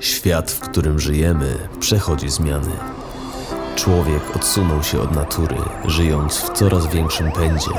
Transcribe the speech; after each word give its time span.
Świat, 0.00 0.50
w 0.50 0.60
którym 0.60 0.98
żyjemy, 0.98 1.68
przechodzi 1.80 2.30
zmiany. 2.30 2.70
Człowiek 3.76 4.36
odsunął 4.36 4.82
się 4.82 5.00
od 5.00 5.12
natury, 5.14 5.56
żyjąc 5.84 6.36
w 6.36 6.52
coraz 6.52 6.86
większym 6.86 7.32
pędzie. 7.32 7.70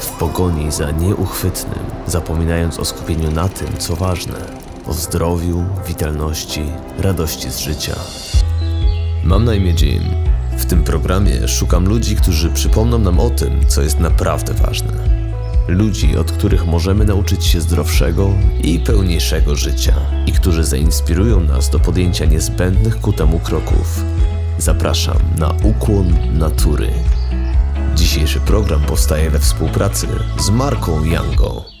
W 0.00 0.10
pogoni 0.10 0.72
za 0.72 0.90
nieuchwytnym, 0.90 1.84
zapominając 2.06 2.78
o 2.78 2.84
skupieniu 2.84 3.30
na 3.30 3.48
tym, 3.48 3.68
co 3.78 3.96
ważne 3.96 4.66
o 4.86 4.92
zdrowiu, 4.92 5.64
witalności, 5.86 6.62
radości 6.98 7.50
z 7.50 7.58
życia. 7.58 7.94
Mam 9.24 9.44
na 9.44 9.54
imię 9.54 9.74
Jim. 9.80 10.02
W 10.56 10.64
tym 10.64 10.84
programie 10.84 11.48
szukam 11.48 11.88
ludzi, 11.88 12.16
którzy 12.16 12.50
przypomną 12.50 12.98
nam 12.98 13.20
o 13.20 13.30
tym, 13.30 13.60
co 13.68 13.82
jest 13.82 14.00
naprawdę 14.00 14.54
ważne. 14.54 14.92
Ludzi, 15.68 16.16
od 16.16 16.32
których 16.32 16.66
możemy 16.66 17.04
nauczyć 17.04 17.44
się 17.44 17.60
zdrowszego 17.60 18.30
i 18.62 18.80
pełniejszego 18.80 19.56
życia, 19.56 19.94
i 20.26 20.32
którzy 20.32 20.64
zainspirują 20.64 21.40
nas 21.40 21.70
do 21.70 21.78
podjęcia 21.78 22.24
niezbędnych 22.24 23.00
ku 23.00 23.12
temu 23.12 23.38
kroków. 23.38 24.04
Zapraszam 24.58 25.18
na 25.38 25.54
ukłon 25.62 26.14
natury. 26.38 26.90
Dzisiejszy 27.94 28.40
program 28.40 28.80
powstaje 28.80 29.30
we 29.30 29.38
współpracy 29.38 30.06
z 30.38 30.50
marką 30.50 31.04
Yango. 31.04 31.75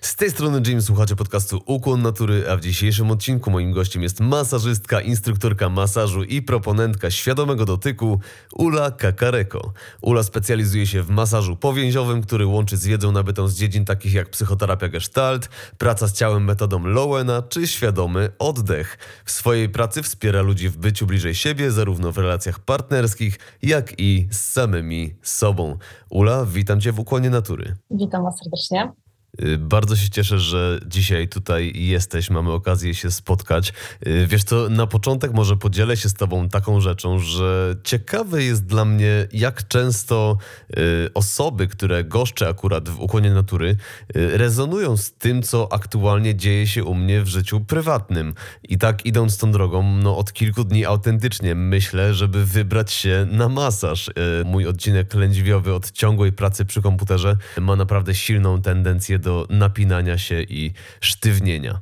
Z 0.00 0.16
tej 0.16 0.30
strony 0.30 0.62
Jim, 0.66 0.82
słuchacie 0.82 1.16
podcastu 1.16 1.62
Ukłon 1.66 2.02
Natury, 2.02 2.50
a 2.50 2.56
w 2.56 2.60
dzisiejszym 2.60 3.10
odcinku 3.10 3.50
moim 3.50 3.72
gościem 3.72 4.02
jest 4.02 4.20
masażystka, 4.20 5.00
instruktorka 5.00 5.68
masażu 5.68 6.22
i 6.22 6.42
proponentka 6.42 7.10
świadomego 7.10 7.64
dotyku 7.64 8.20
Ula 8.52 8.90
Kakareko. 8.90 9.72
Ula 10.00 10.22
specjalizuje 10.22 10.86
się 10.86 11.02
w 11.02 11.10
masażu 11.10 11.56
powięziowym, 11.56 12.22
który 12.22 12.46
łączy 12.46 12.76
z 12.76 12.86
wiedzą 12.86 13.12
nabytą 13.12 13.48
z 13.48 13.54
dziedzin 13.54 13.84
takich 13.84 14.12
jak 14.12 14.30
psychoterapia 14.30 14.88
gestalt, 14.88 15.48
praca 15.78 16.08
z 16.08 16.12
ciałem 16.12 16.44
metodą 16.44 16.86
Lowena 16.86 17.42
czy 17.42 17.66
świadomy 17.66 18.30
oddech. 18.38 18.98
W 19.24 19.30
swojej 19.30 19.68
pracy 19.68 20.02
wspiera 20.02 20.42
ludzi 20.42 20.68
w 20.68 20.76
byciu 20.76 21.06
bliżej 21.06 21.34
siebie, 21.34 21.70
zarówno 21.70 22.12
w 22.12 22.18
relacjach 22.18 22.58
partnerskich, 22.58 23.38
jak 23.62 24.00
i 24.00 24.28
z 24.30 24.40
samymi 24.52 25.14
sobą. 25.22 25.78
Ula, 26.10 26.46
witam 26.46 26.80
Cię 26.80 26.92
w 26.92 26.98
Ukłonie 26.98 27.30
Natury. 27.30 27.76
Witam 27.90 28.22
Was 28.22 28.38
serdecznie. 28.38 29.05
Y, 29.42 29.58
bardzo 29.58 29.96
się 29.96 30.10
cieszę, 30.10 30.38
że 30.38 30.80
dzisiaj 30.86 31.28
tutaj 31.28 31.72
jesteś, 31.74 32.30
mamy 32.30 32.52
okazję 32.52 32.94
się 32.94 33.10
spotkać. 33.10 33.72
Y, 34.06 34.26
wiesz 34.26 34.44
co, 34.44 34.68
na 34.68 34.86
początek 34.86 35.32
może 35.32 35.56
podzielę 35.56 35.96
się 35.96 36.08
z 36.08 36.14
Tobą 36.14 36.48
taką 36.48 36.80
rzeczą, 36.80 37.18
że 37.18 37.76
ciekawe 37.84 38.42
jest 38.42 38.66
dla 38.66 38.84
mnie, 38.84 39.28
jak 39.32 39.68
często 39.68 40.38
y, 40.70 41.10
osoby, 41.14 41.66
które 41.66 42.04
goszczę 42.04 42.48
akurat 42.48 42.88
w 42.88 43.00
ukłonie 43.00 43.30
natury, 43.30 43.76
rezonują 44.14 44.96
z 44.96 45.12
tym, 45.12 45.42
co 45.42 45.72
aktualnie 45.72 46.34
dzieje 46.34 46.66
się 46.66 46.84
u 46.84 46.94
mnie 46.94 47.22
w 47.22 47.28
życiu 47.28 47.60
prywatnym. 47.60 48.34
I 48.68 48.78
tak 48.78 49.06
idąc 49.06 49.38
tą 49.38 49.52
drogą, 49.52 49.96
no 49.96 50.18
od 50.18 50.32
kilku 50.32 50.64
dni 50.64 50.84
autentycznie 50.84 51.54
myślę, 51.54 52.14
żeby 52.14 52.46
wybrać 52.46 52.92
się 52.92 53.26
na 53.30 53.48
masaż. 53.48 54.10
Mój 54.44 54.66
odcinek 54.66 55.14
lędźwiowy 55.14 55.74
od 55.74 55.90
ciągłej 55.90 56.32
pracy 56.32 56.64
przy 56.64 56.82
komputerze 56.82 57.36
ma 57.60 57.76
naprawdę 57.76 58.14
silną 58.14 58.62
tendencję 58.62 59.18
do 59.18 59.25
napinania 59.50 60.18
się 60.18 60.42
i 60.42 60.72
sztywnienia. 61.00 61.80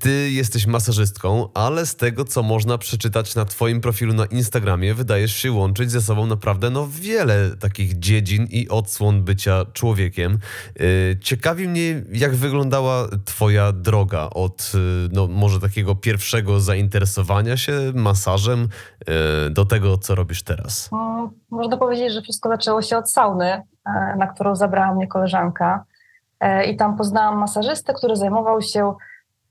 Ty 0.00 0.30
jesteś 0.30 0.66
masażystką, 0.66 1.48
ale 1.54 1.86
z 1.86 1.96
tego, 1.96 2.24
co 2.24 2.42
można 2.42 2.78
przeczytać 2.78 3.34
na 3.34 3.44
Twoim 3.44 3.80
profilu 3.80 4.14
na 4.14 4.26
Instagramie, 4.26 4.94
wydajesz 4.94 5.34
się 5.34 5.52
łączyć 5.52 5.90
ze 5.90 6.00
sobą 6.00 6.26
naprawdę 6.26 6.70
no, 6.70 6.88
wiele 6.90 7.56
takich 7.60 7.98
dziedzin 7.98 8.46
i 8.50 8.68
odsłon 8.68 9.24
bycia 9.24 9.64
człowiekiem. 9.72 10.38
Y, 10.80 11.18
ciekawi 11.20 11.68
mnie, 11.68 12.02
jak 12.12 12.34
wyglądała 12.34 13.08
Twoja 13.24 13.72
droga 13.72 14.30
od 14.30 14.72
y, 14.74 14.78
no, 15.12 15.26
może 15.26 15.60
takiego 15.60 15.94
pierwszego 15.94 16.60
zainteresowania 16.60 17.56
się 17.56 17.72
masażem 17.94 18.68
y, 19.46 19.50
do 19.50 19.64
tego, 19.64 19.98
co 19.98 20.14
robisz 20.14 20.42
teraz. 20.42 20.90
Mm, 20.92 21.30
można 21.50 21.76
powiedzieć, 21.76 22.12
że 22.12 22.22
wszystko 22.22 22.48
zaczęło 22.48 22.82
się 22.82 22.96
od 22.96 23.10
sauny, 23.10 23.46
e, 23.46 23.62
na 24.18 24.26
którą 24.26 24.56
zabrała 24.56 24.94
mnie 24.94 25.06
koleżanka. 25.06 25.84
E, 26.40 26.64
i 26.64 26.76
tam 26.76 26.96
poznałam 26.96 27.38
masażystę, 27.38 27.94
który 27.94 28.16
zajmował 28.16 28.62
się 28.62 28.94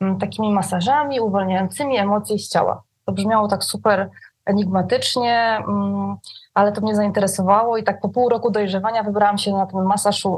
mm, 0.01 0.19
takimi 0.19 0.53
masażami 0.53 1.19
uwalniającymi 1.19 1.97
emocje 1.97 2.39
z 2.39 2.49
ciała. 2.49 2.81
To 3.05 3.11
brzmiało 3.11 3.47
tak 3.47 3.63
super 3.63 4.09
enigmatycznie, 4.45 5.57
mm, 5.67 6.15
ale 6.53 6.71
to 6.71 6.81
mnie 6.81 6.95
zainteresowało 6.95 7.77
i 7.77 7.83
tak 7.83 8.01
po 8.01 8.09
pół 8.09 8.29
roku 8.29 8.51
dojrzewania 8.51 9.03
wybrałam 9.03 9.37
się 9.37 9.51
na 9.51 9.65
ten 9.65 9.83
masaż 9.83 10.25
e, 10.25 10.31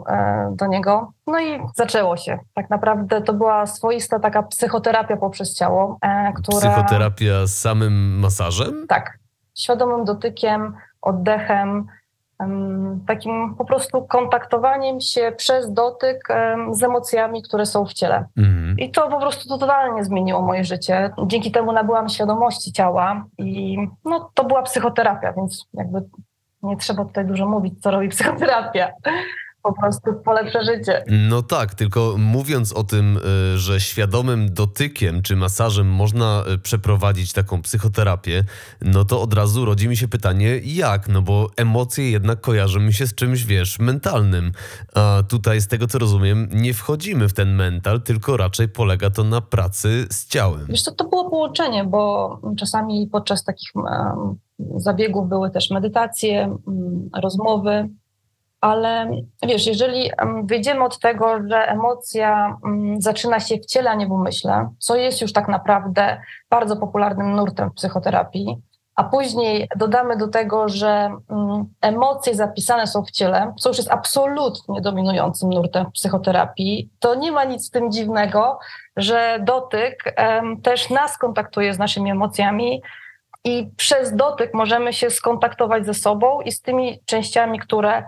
do 0.55 0.67
niego. 0.67 1.11
No 1.27 1.39
i 1.39 1.59
zaczęło 1.75 2.17
się. 2.17 2.39
Tak 2.53 2.69
naprawdę 2.69 3.21
to 3.21 3.33
była 3.33 3.65
swoista 3.65 4.19
taka 4.19 4.43
psychoterapia 4.43 5.17
poprzez 5.17 5.55
ciało, 5.55 5.97
e, 6.01 6.33
która... 6.33 6.57
Psychoterapia 6.59 7.47
z 7.47 7.53
samym 7.53 8.19
masażem? 8.19 8.85
Tak. 8.89 9.17
Świadomym 9.55 10.05
dotykiem, 10.05 10.73
oddechem, 11.01 11.87
takim 13.07 13.55
po 13.57 13.65
prostu 13.65 14.05
kontaktowaniem 14.05 15.01
się 15.01 15.33
przez 15.37 15.73
dotyk 15.73 16.27
z 16.71 16.83
emocjami, 16.83 17.43
które 17.43 17.65
są 17.65 17.85
w 17.85 17.93
ciele. 17.93 18.25
Mhm. 18.37 18.79
I 18.79 18.91
to 18.91 19.09
po 19.09 19.19
prostu 19.19 19.59
totalnie 19.59 20.03
zmieniło 20.03 20.41
moje 20.41 20.63
życie. 20.63 21.13
Dzięki 21.27 21.51
temu 21.51 21.71
nabyłam 21.71 22.09
świadomości 22.09 22.71
ciała 22.71 23.25
i 23.37 23.77
no, 24.05 24.31
to 24.33 24.43
była 24.43 24.61
psychoterapia, 24.61 25.33
więc 25.33 25.67
jakby 25.73 26.03
nie 26.63 26.77
trzeba 26.77 27.05
tutaj 27.05 27.25
dużo 27.25 27.47
mówić, 27.47 27.81
co 27.81 27.91
robi 27.91 28.09
psychoterapia 28.09 28.91
po 29.67 29.81
prostu 29.81 30.13
polepsza 30.25 30.63
życie. 30.63 31.03
No 31.29 31.41
tak, 31.41 31.75
tylko 31.75 32.15
mówiąc 32.17 32.73
o 32.73 32.83
tym, 32.83 33.17
y, 33.17 33.57
że 33.57 33.79
świadomym 33.79 34.53
dotykiem 34.53 35.21
czy 35.21 35.35
masażem 35.35 35.87
można 35.87 36.43
y, 36.53 36.57
przeprowadzić 36.57 37.33
taką 37.33 37.61
psychoterapię, 37.61 38.43
no 38.81 39.05
to 39.05 39.21
od 39.21 39.33
razu 39.33 39.65
rodzi 39.65 39.89
mi 39.89 39.97
się 39.97 40.07
pytanie, 40.07 40.59
jak? 40.63 41.07
No 41.07 41.21
bo 41.21 41.49
emocje 41.57 42.11
jednak 42.11 42.41
kojarzą 42.41 42.79
mi 42.79 42.93
się 42.93 43.07
z 43.07 43.15
czymś, 43.15 43.43
wiesz, 43.43 43.79
mentalnym. 43.79 44.51
A 44.95 45.23
tutaj, 45.29 45.61
z 45.61 45.67
tego 45.67 45.87
co 45.87 45.99
rozumiem, 45.99 46.49
nie 46.51 46.73
wchodzimy 46.73 47.29
w 47.29 47.33
ten 47.33 47.55
mental, 47.55 48.01
tylko 48.01 48.37
raczej 48.37 48.69
polega 48.69 49.09
to 49.09 49.23
na 49.23 49.41
pracy 49.41 50.07
z 50.11 50.27
ciałem. 50.27 50.65
Wiesz 50.69 50.81
co, 50.81 50.91
to 50.91 51.09
było 51.09 51.29
połączenie, 51.29 51.83
bo 51.83 52.39
czasami 52.57 53.07
podczas 53.11 53.43
takich 53.43 53.71
zabiegów 54.75 55.29
były 55.29 55.51
też 55.51 55.71
medytacje, 55.71 56.57
um, 56.65 57.09
rozmowy 57.21 57.89
ale 58.61 59.11
wiesz, 59.43 59.67
jeżeli 59.67 60.11
wyjdziemy 60.43 60.83
od 60.83 60.99
tego, 60.99 61.39
że 61.49 61.67
emocja 61.67 62.57
zaczyna 62.97 63.39
się 63.39 63.57
w 63.57 63.65
ciele, 63.65 63.89
a 63.89 63.95
nie 63.95 64.07
w 64.07 64.11
umyśle, 64.11 64.69
co 64.79 64.95
jest 64.95 65.21
już 65.21 65.33
tak 65.33 65.47
naprawdę 65.47 66.21
bardzo 66.49 66.77
popularnym 66.77 67.35
nurtem 67.35 67.69
w 67.69 67.73
psychoterapii, 67.73 68.57
a 68.95 69.03
później 69.03 69.67
dodamy 69.75 70.17
do 70.17 70.27
tego, 70.27 70.69
że 70.69 71.11
emocje 71.81 72.35
zapisane 72.35 72.87
są 72.87 73.03
w 73.03 73.11
ciele, 73.11 73.53
co 73.59 73.69
już 73.69 73.77
jest 73.77 73.91
absolutnie 73.91 74.81
dominującym 74.81 75.49
nurtem 75.49 75.85
w 75.85 75.91
psychoterapii, 75.91 76.89
to 76.99 77.15
nie 77.15 77.31
ma 77.31 77.43
nic 77.43 77.67
w 77.67 77.71
tym 77.71 77.91
dziwnego, 77.91 78.59
że 78.95 79.39
dotyk 79.41 80.15
też 80.63 80.89
nas 80.89 81.17
kontaktuje 81.17 81.73
z 81.73 81.79
naszymi 81.79 82.11
emocjami, 82.11 82.81
i 83.43 83.69
przez 83.77 84.15
dotyk 84.15 84.53
możemy 84.53 84.93
się 84.93 85.09
skontaktować 85.09 85.85
ze 85.85 85.93
sobą 85.93 86.41
i 86.41 86.51
z 86.51 86.61
tymi 86.61 86.99
częściami, 87.05 87.59
które 87.59 88.03
Mm, 88.03 88.05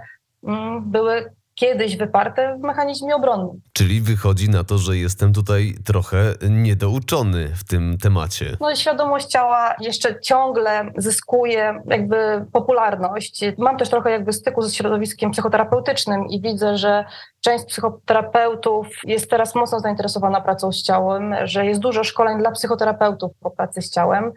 były 0.81 1.31
kiedyś 1.59 1.97
wyparte 1.97 2.57
w 2.57 2.61
mechanizmie 2.61 3.15
obronnym. 3.15 3.61
Czyli 3.73 4.01
wychodzi 4.01 4.49
na 4.49 4.63
to, 4.63 4.77
że 4.77 4.97
jestem 4.97 5.33
tutaj 5.33 5.75
trochę 5.85 6.33
niedouczony 6.49 7.47
w 7.55 7.63
tym 7.63 7.97
temacie. 7.97 8.57
No 8.59 8.75
świadomość 8.75 9.27
ciała 9.27 9.75
jeszcze 9.79 10.19
ciągle 10.19 10.91
zyskuje 10.97 11.81
jakby 11.85 12.45
popularność. 12.53 13.41
Mam 13.57 13.77
też 13.77 13.89
trochę 13.89 14.11
jakby 14.11 14.33
styku 14.33 14.61
ze 14.61 14.75
środowiskiem 14.75 15.31
psychoterapeutycznym 15.31 16.27
i 16.27 16.41
widzę, 16.41 16.77
że 16.77 17.05
część 17.41 17.65
psychoterapeutów 17.65 18.87
jest 19.03 19.29
teraz 19.29 19.55
mocno 19.55 19.79
zainteresowana 19.79 20.41
pracą 20.41 20.71
z 20.71 20.83
ciałem, 20.83 21.35
że 21.43 21.65
jest 21.65 21.81
dużo 21.81 22.03
szkoleń 22.03 22.39
dla 22.39 22.51
psychoterapeutów 22.51 23.31
po 23.39 23.51
pracy 23.51 23.81
z 23.81 23.91
ciałem. 23.91 24.31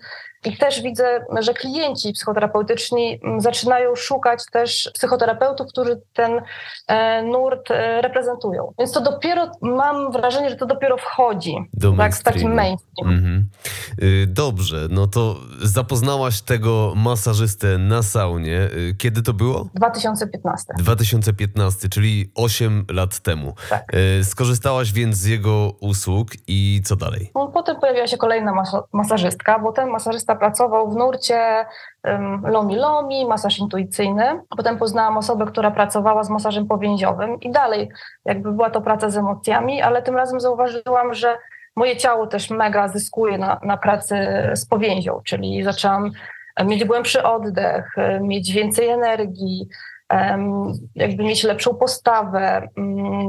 I 0.44 0.56
też 0.56 0.83
widzę, 0.83 1.25
że 1.41 1.55
klienci 1.55 2.12
psychoterapeutyczni 2.12 3.21
mm, 3.25 3.41
zaczynają 3.41 3.94
szukać 3.94 4.43
też 4.53 4.91
psychoterapeutów, 4.94 5.67
którzy 5.69 6.00
ten 6.12 6.43
e, 6.87 7.23
nurt 7.23 7.71
e, 7.71 8.03
reprezentują. 8.03 8.73
Więc 8.79 8.93
to 8.93 9.00
dopiero, 9.00 9.53
mam 9.61 10.12
wrażenie, 10.12 10.50
że 10.50 10.56
to 10.56 10.67
dopiero 10.67 10.97
wchodzi 10.97 11.56
Do 11.75 11.93
tak, 11.93 12.15
z 12.15 12.23
takim 12.23 12.55
mainstream. 12.55 13.11
Mhm. 13.11 13.49
Y, 14.03 14.27
dobrze, 14.27 14.87
no 14.91 15.06
to 15.06 15.37
zapoznałaś 15.62 16.41
tego 16.41 16.93
masażystę 16.97 17.79
na 17.79 18.03
saunie. 18.03 18.69
Y, 18.77 18.95
kiedy 18.99 19.23
to 19.23 19.33
było? 19.33 19.69
2015. 19.75 20.75
2015, 20.79 21.88
czyli 21.88 22.33
8 22.35 22.87
lat 22.91 23.19
temu. 23.19 23.55
Tak. 23.71 23.95
Y, 24.21 24.25
skorzystałaś 24.25 24.93
więc 24.93 25.17
z 25.17 25.25
jego 25.25 25.73
usług 25.81 26.29
i 26.47 26.81
co 26.85 26.97
dalej? 26.97 27.31
No, 27.35 27.49
potem 27.49 27.81
pojawiła 27.81 28.06
się 28.06 28.17
kolejna 28.17 28.53
masażystka, 28.93 29.59
bo 29.59 29.73
ten 29.73 29.88
masażysta 29.88 30.31
pracował 30.37 30.90
w 30.90 30.96
nurcie 30.96 31.67
lomi 32.44 32.76
lomi, 32.76 33.26
masaż 33.26 33.58
intuicyjny. 33.58 34.40
Potem 34.56 34.79
poznałam 34.79 35.19
osobę, 35.19 35.46
która 35.46 35.70
pracowała 35.70 36.25
z 36.25 36.31
masażem 36.31 36.67
powięziowym 36.67 37.40
i 37.40 37.50
dalej 37.50 37.88
jakby 38.25 38.52
była 38.52 38.70
to 38.70 38.81
praca 38.81 39.11
z 39.11 39.17
emocjami, 39.17 39.82
ale 39.82 40.02
tym 40.02 40.17
razem 40.17 40.40
zauważyłam, 40.40 41.14
że 41.14 41.38
moje 41.76 41.96
ciało 41.96 42.26
też 42.26 42.50
mega 42.50 42.88
zyskuje 42.88 43.38
na, 43.38 43.61
na 43.62 43.76
pracy 43.76 44.17
z 44.55 44.67
powięzią, 44.67 45.20
czyli 45.25 45.64
zaczęłam 45.64 46.11
mieć 46.64 46.85
głębszy 46.85 47.23
oddech, 47.23 47.94
mieć 48.20 48.52
więcej 48.52 48.88
energii, 48.88 49.69
jakby 50.94 51.23
mieć 51.23 51.44
lepszą 51.44 51.75
postawę, 51.75 52.69
mm, 52.76 53.28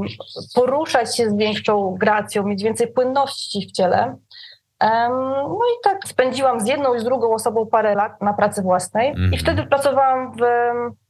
poruszać 0.54 1.16
się 1.16 1.30
z 1.30 1.36
większą 1.36 1.96
gracją, 1.98 2.42
mieć 2.42 2.62
więcej 2.62 2.92
płynności 2.92 3.68
w 3.68 3.72
ciele. 3.72 4.16
No 4.80 5.60
i 5.78 5.84
tak 5.84 5.98
spędziłam 6.06 6.60
z 6.60 6.68
jedną 6.68 6.94
i 6.94 7.00
z 7.00 7.04
drugą 7.04 7.34
osobą 7.34 7.66
parę 7.66 7.94
lat 7.94 8.22
na 8.22 8.32
pracy 8.32 8.62
własnej 8.62 9.08
mm 9.08 9.18
-hmm. 9.18 9.22
i 9.22 9.36
mhm. 9.36 9.42
wtedy 9.42 9.68
pracowałam 9.68 10.32
w 10.32 10.44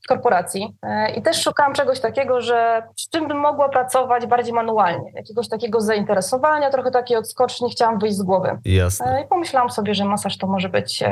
korporacji 0.08 0.76
e, 0.82 1.14
i 1.14 1.22
też 1.22 1.42
szukałam 1.42 1.72
czegoś 1.72 2.00
takiego, 2.00 2.40
że 2.40 2.82
z 2.96 3.08
czym 3.08 3.28
bym 3.28 3.38
mogła 3.38 3.68
pracować 3.68 4.26
bardziej 4.26 4.52
manualnie, 4.52 5.12
jakiegoś 5.14 5.48
takiego 5.48 5.80
zainteresowania, 5.80 6.70
trochę 6.70 6.90
takiej 6.90 7.16
odskoczni, 7.16 7.70
chciałam 7.70 7.98
wyjść 7.98 8.16
z 8.16 8.22
głowy. 8.22 8.58
Jasne. 8.64 9.06
E, 9.06 9.24
I 9.24 9.28
pomyślałam 9.28 9.70
sobie, 9.70 9.94
że 9.94 10.04
masaż 10.04 10.38
to 10.38 10.46
może 10.46 10.68
być 10.68 11.04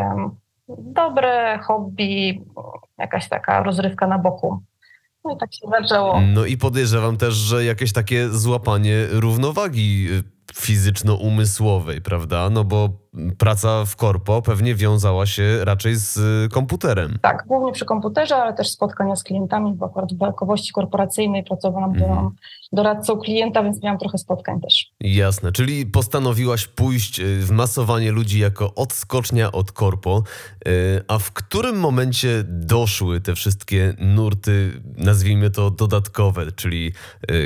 dobre 0.68 1.58
hobby, 1.58 2.42
jakaś 2.98 3.28
taka 3.28 3.62
rozrywka 3.62 4.06
na 4.06 4.18
boku. 4.18 4.62
No 5.24 5.34
i 5.34 5.36
tak 5.36 5.54
się 5.54 5.66
zaczęło. 5.80 6.20
No 6.20 6.44
i 6.44 6.56
podejrzewam 6.56 7.16
też, 7.16 7.34
że 7.34 7.64
jakieś 7.64 7.92
takie 7.92 8.28
złapanie 8.28 9.06
równowagi 9.10 10.08
fizyczno-umysłowej, 10.54 12.00
prawda? 12.00 12.50
No 12.50 12.64
bo 12.64 12.88
praca 13.38 13.84
w 13.84 13.96
korpo 13.96 14.42
pewnie 14.42 14.74
wiązała 14.74 15.26
się 15.26 15.64
raczej 15.64 15.94
z 15.96 16.16
y, 16.16 16.48
komputerem. 16.48 17.18
Tak, 17.22 17.44
głównie 17.46 17.72
przy 17.72 17.84
komputerze, 17.84 18.36
ale 18.36 18.54
też 18.54 18.70
spotkania 18.70 19.16
z 19.16 19.22
klientami, 19.22 19.74
bo 19.74 19.86
akurat 19.86 20.12
w 20.12 20.16
bankowości 20.16 20.72
korporacyjnej 20.72 21.44
pracowałam, 21.44 21.90
mhm. 21.90 22.10
byłam 22.10 22.34
doradcą 22.72 23.18
klienta, 23.18 23.62
więc 23.62 23.82
miałam 23.82 23.98
trochę 23.98 24.18
spotkań 24.18 24.60
też. 24.60 24.90
Jasne, 25.00 25.52
czyli 25.52 25.86
postanowiłaś 25.86 26.66
pójść 26.66 27.20
y, 27.20 27.40
w 27.40 27.50
masowanie 27.50 28.12
ludzi 28.12 28.38
jako 28.38 28.74
odskocznia 28.74 29.52
od 29.52 29.72
korpo, 29.72 30.22
y, 30.68 30.70
a 31.08 31.18
w 31.18 31.32
którym 31.32 31.78
momencie 31.80 32.44
doszły 32.48 33.20
te 33.20 33.34
wszystkie 33.34 33.94
nurty, 33.98 34.82
nazwijmy 34.96 35.50
to 35.50 35.70
dodatkowe, 35.70 36.52
czyli 36.52 36.92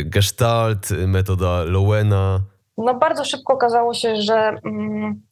gestalt, 0.04 0.90
metoda 0.90 1.64
Lowena, 1.64 2.40
no 2.78 2.94
bardzo 2.94 3.25
szybko 3.25 3.52
okazało 3.52 3.94
się, 3.94 4.17
że 4.17 4.58
mm, 4.64 5.23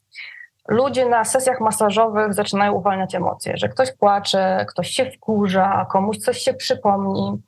ludzie 0.68 1.08
na 1.08 1.24
sesjach 1.24 1.60
masażowych 1.60 2.34
zaczynają 2.34 2.72
uwalniać 2.72 3.14
emocje, 3.14 3.56
że 3.56 3.68
ktoś 3.68 3.92
płacze, 3.92 4.66
ktoś 4.68 4.90
się 4.90 5.10
wkurza, 5.10 5.86
komuś 5.90 6.18
coś 6.18 6.38
się 6.38 6.54
przypomni. 6.54 7.42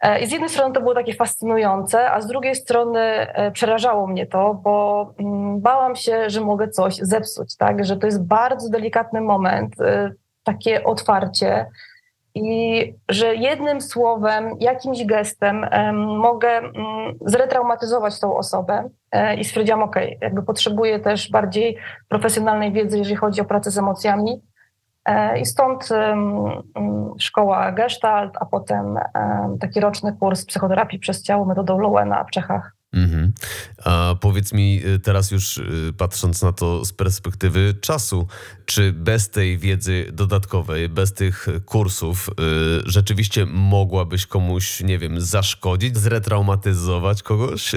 E, 0.00 0.20
I 0.20 0.26
z 0.26 0.32
jednej 0.32 0.50
strony 0.50 0.74
to 0.74 0.80
było 0.80 0.94
takie 0.94 1.14
fascynujące, 1.14 2.10
a 2.10 2.20
z 2.20 2.26
drugiej 2.26 2.54
strony 2.54 3.00
e, 3.00 3.50
przerażało 3.50 4.06
mnie 4.06 4.26
to, 4.26 4.54
bo 4.54 5.14
mm, 5.18 5.60
bałam 5.60 5.96
się, 5.96 6.30
że 6.30 6.40
mogę 6.40 6.68
coś 6.68 6.96
zepsuć, 6.96 7.56
tak? 7.56 7.84
że 7.84 7.96
to 7.96 8.06
jest 8.06 8.26
bardzo 8.26 8.70
delikatny 8.70 9.20
moment, 9.20 9.80
e, 9.80 10.10
takie 10.44 10.84
otwarcie, 10.84 11.66
i 12.38 12.94
że 13.08 13.34
jednym 13.34 13.80
słowem, 13.80 14.50
jakimś 14.60 15.04
gestem 15.04 15.66
mogę 16.18 16.48
mm, 16.48 16.74
zretraumatyzować 17.20 18.20
tą 18.20 18.36
osobę 18.36 18.88
e, 19.10 19.36
i 19.36 19.44
stwierdziłam, 19.44 19.82
ok, 19.82 19.96
jakby 20.20 20.42
potrzebuję 20.42 21.00
też 21.00 21.30
bardziej 21.30 21.76
profesjonalnej 22.08 22.72
wiedzy, 22.72 22.98
jeżeli 22.98 23.16
chodzi 23.16 23.40
o 23.40 23.44
pracę 23.44 23.70
z 23.70 23.78
emocjami. 23.78 24.42
E, 25.04 25.38
I 25.38 25.46
stąd 25.46 25.88
szkoła 27.18 27.72
Gestalt, 27.72 28.32
a 28.40 28.46
potem 28.46 28.98
taki 29.60 29.80
roczny 29.80 30.12
kurs 30.12 30.44
psychoterapii 30.44 30.98
przez 30.98 31.22
ciało 31.22 31.44
metodą 31.44 31.78
Lowena 31.78 32.24
w 32.24 32.30
Czechach. 32.30 32.77
Mhm. 32.92 33.32
A 33.84 34.14
powiedz 34.20 34.52
mi 34.52 34.80
y, 34.86 34.98
teraz 34.98 35.30
już 35.30 35.58
y, 35.58 35.92
patrząc 35.98 36.42
na 36.42 36.52
to 36.52 36.84
z 36.84 36.92
perspektywy 36.92 37.74
czasu, 37.80 38.26
czy 38.64 38.92
bez 38.92 39.30
tej 39.30 39.58
wiedzy 39.58 40.06
dodatkowej, 40.12 40.88
bez 40.88 41.14
tych 41.14 41.46
kursów, 41.66 42.28
y, 42.28 42.32
rzeczywiście 42.90 43.46
mogłabyś 43.46 44.26
komuś, 44.26 44.80
nie 44.80 44.98
wiem, 44.98 45.20
zaszkodzić, 45.20 45.98
zretraumatyzować 45.98 47.22
kogoś 47.22 47.72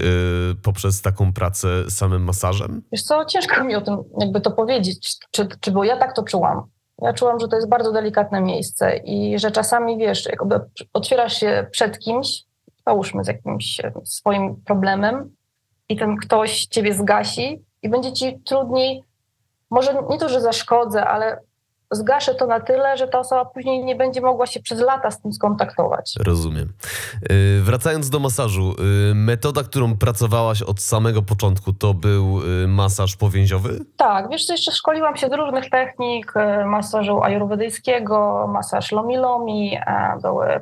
poprzez 0.64 1.02
taką 1.02 1.34
pracę 1.34 1.92
samym 1.92 2.24
masażem? 2.24 2.82
Wiesz 2.92 3.04
co, 3.04 3.26
ciężko 3.26 3.64
mi 3.64 3.76
o 3.76 3.82
tym 3.82 3.98
jakby 4.20 4.42
to 4.42 4.52
powiedzieć, 4.52 5.16
czy, 5.32 5.48
czy 5.62 5.72
bo 5.72 5.84
ja 5.84 5.98
tak 5.98 6.16
to 6.16 6.24
czułam. 6.24 6.64
Ja 7.02 7.14
czułam, 7.14 7.40
że 7.40 7.48
to 7.48 7.56
jest 7.56 7.70
bardzo 7.70 7.92
delikatne 7.92 8.42
miejsce 8.42 8.98
i 8.98 9.40
że 9.40 9.52
czasami, 9.52 9.98
wiesz, 9.98 10.26
jakby 10.26 10.60
otwierasz 10.94 11.40
się 11.40 11.68
przed 11.72 12.00
kimś, 12.00 12.44
załóżmy 12.86 13.24
z 13.24 13.28
jakimś 13.28 13.80
e, 13.80 13.92
swoim 14.04 14.56
problemem 14.56 15.36
i 15.90 15.98
ten 15.98 16.18
ktoś 16.18 16.66
ciebie 16.66 16.94
zgasi 16.94 17.64
i 17.82 17.90
będzie 17.90 18.14
ci 18.14 18.40
trudniej, 18.46 19.04
może 19.70 20.04
nie 20.10 20.18
to, 20.18 20.30
że 20.30 20.42
zaszkodzę, 20.42 21.06
ale 21.06 21.42
zgaszę 21.92 22.36
to 22.36 22.48
na 22.48 22.60
tyle, 22.60 22.98
że 22.98 23.08
ta 23.08 23.20
osoba 23.20 23.46
później 23.46 23.84
nie 23.86 23.96
będzie 23.96 24.22
mogła 24.22 24.46
się 24.46 24.60
przez 24.60 24.80
lata 24.80 25.12
z 25.12 25.22
tym 25.22 25.34
skontaktować. 25.34 26.14
Rozumiem. 26.26 26.74
Yy, 27.30 27.62
wracając 27.62 28.10
do 28.10 28.20
masażu, 28.20 28.76
yy, 29.08 29.16
metoda, 29.16 29.64
którą 29.64 29.98
pracowałaś 29.98 30.62
od 30.62 30.82
samego 30.82 31.22
początku, 31.22 31.74
to 31.74 31.94
był 31.94 32.40
yy, 32.48 32.68
masaż 32.68 33.16
powięziowy? 33.16 33.80
Tak, 33.98 34.30
wiesz 34.30 34.50
jeszcze 34.50 34.72
szkoliłam 34.72 35.18
się 35.18 35.28
z 35.28 35.34
różnych 35.34 35.70
technik, 35.70 36.34
masażu 36.66 37.24
ajurwedyjskiego, 37.24 38.48
masaż 38.54 38.92
lomi-lomi, 38.92 39.80
były 40.22 40.46
mm, 40.48 40.62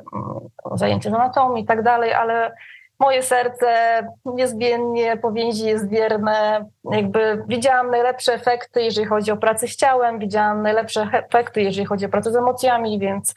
zajęcia 0.74 1.10
z 1.10 1.14
anatomii 1.14 1.64
i 1.64 1.66
tak 1.66 1.82
dalej, 1.82 2.12
ale 2.12 2.52
moje 3.00 3.22
serce 3.22 4.02
niezmiennie 4.24 5.16
po 5.16 5.32
więzi 5.32 5.66
jest 5.66 5.88
wierne. 5.88 6.64
Jakby 6.90 7.44
widziałam 7.48 7.90
najlepsze 7.90 8.34
efekty, 8.34 8.82
jeżeli 8.82 9.06
chodzi 9.06 9.30
o 9.30 9.36
pracę 9.36 9.68
z 9.68 9.76
ciałem, 9.76 10.18
widziałam 10.18 10.62
najlepsze 10.62 11.08
efekty, 11.12 11.62
jeżeli 11.62 11.86
chodzi 11.86 12.06
o 12.06 12.08
pracę 12.08 12.32
z 12.32 12.36
emocjami, 12.36 12.98
więc 12.98 13.34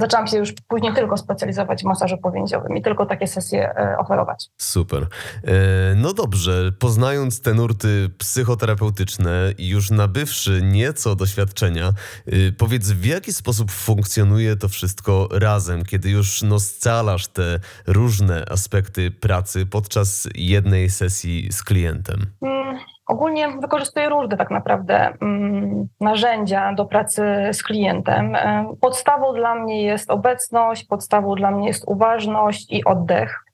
zaczęłam 0.00 0.26
się 0.26 0.36
już 0.38 0.52
później 0.68 0.94
tylko 0.94 1.16
specjalizować 1.16 1.82
w 1.82 1.84
masażu 1.84 2.18
powięziowym 2.18 2.76
i 2.76 2.82
tylko 2.82 3.06
takie 3.06 3.26
sesje 3.26 3.76
e, 3.76 3.98
oferować. 3.98 4.46
Super. 4.58 5.02
E, 5.02 5.48
no 5.96 6.12
dobrze, 6.12 6.72
poznając 6.78 7.40
te 7.40 7.54
nurty 7.54 8.10
psychoterapeutyczne 8.18 9.52
i 9.58 9.68
już 9.68 9.90
nabywszy 9.90 10.60
nieco 10.62 11.16
doświadczenia, 11.16 11.88
e, 12.26 12.52
powiedz 12.58 12.90
w 12.90 13.04
jaki 13.04 13.32
sposób 13.32 13.70
funkcjonuje 13.70 14.56
to 14.56 14.68
wszystko 14.68 15.28
razem, 15.32 15.84
kiedy 15.84 16.10
już 16.10 16.42
no, 16.42 16.60
scalasz 16.60 17.26
te 17.26 17.60
różne 17.86 18.44
aspekty 18.50 19.10
pracy 19.10 19.66
podczas 19.66 20.28
jednej 20.34 20.90
sesji 20.90 21.48
z 21.52 21.62
klientem? 21.62 22.26
Hmm. 22.40 22.93
Ogólnie 23.06 23.48
wykorzystuję 23.48 24.08
różne 24.08 24.36
tak 24.36 24.50
naprawdę 24.50 25.12
mm, 25.22 25.88
narzędzia 26.00 26.72
do 26.72 26.84
pracy 26.84 27.22
z 27.52 27.62
klientem. 27.62 28.36
Podstawą 28.80 29.34
dla 29.34 29.54
mnie 29.54 29.82
jest 29.82 30.10
obecność, 30.10 30.84
podstawą 30.84 31.34
dla 31.34 31.50
mnie 31.50 31.66
jest 31.68 31.84
uważność 31.86 32.72
i 32.72 32.84
oddech. 32.84 33.44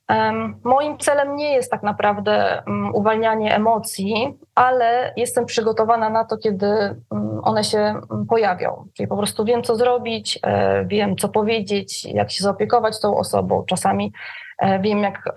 Moim 0.65 0.99
celem 0.99 1.37
nie 1.37 1.53
jest 1.53 1.71
tak 1.71 1.83
naprawdę 1.83 2.63
mm, 2.67 2.95
uwalnianie 2.95 3.55
emocji, 3.55 4.39
ale 4.55 5.13
jestem 5.17 5.47
przygotowana 5.47 6.11
na 6.11 6.25
to, 6.25 6.37
kiedy 6.37 6.67
mm, 6.67 7.01
one 7.43 7.65
się 7.65 8.01
pojawią. 8.29 8.85
Czyli 8.97 9.09
po 9.09 9.17
prostu 9.17 9.45
wiem, 9.45 9.63
co 9.63 9.77
zrobić, 9.77 10.39
e, 10.43 10.85
wiem, 10.85 11.17
co 11.17 11.29
powiedzieć, 11.29 12.05
jak 12.05 12.31
się 12.31 12.45
zaopiekować 12.45 13.01
tą 13.01 13.17
osobą. 13.17 13.65
Czasami 13.67 14.13
e, 14.59 14.81
wiem, 14.81 14.99
jak 14.99 15.35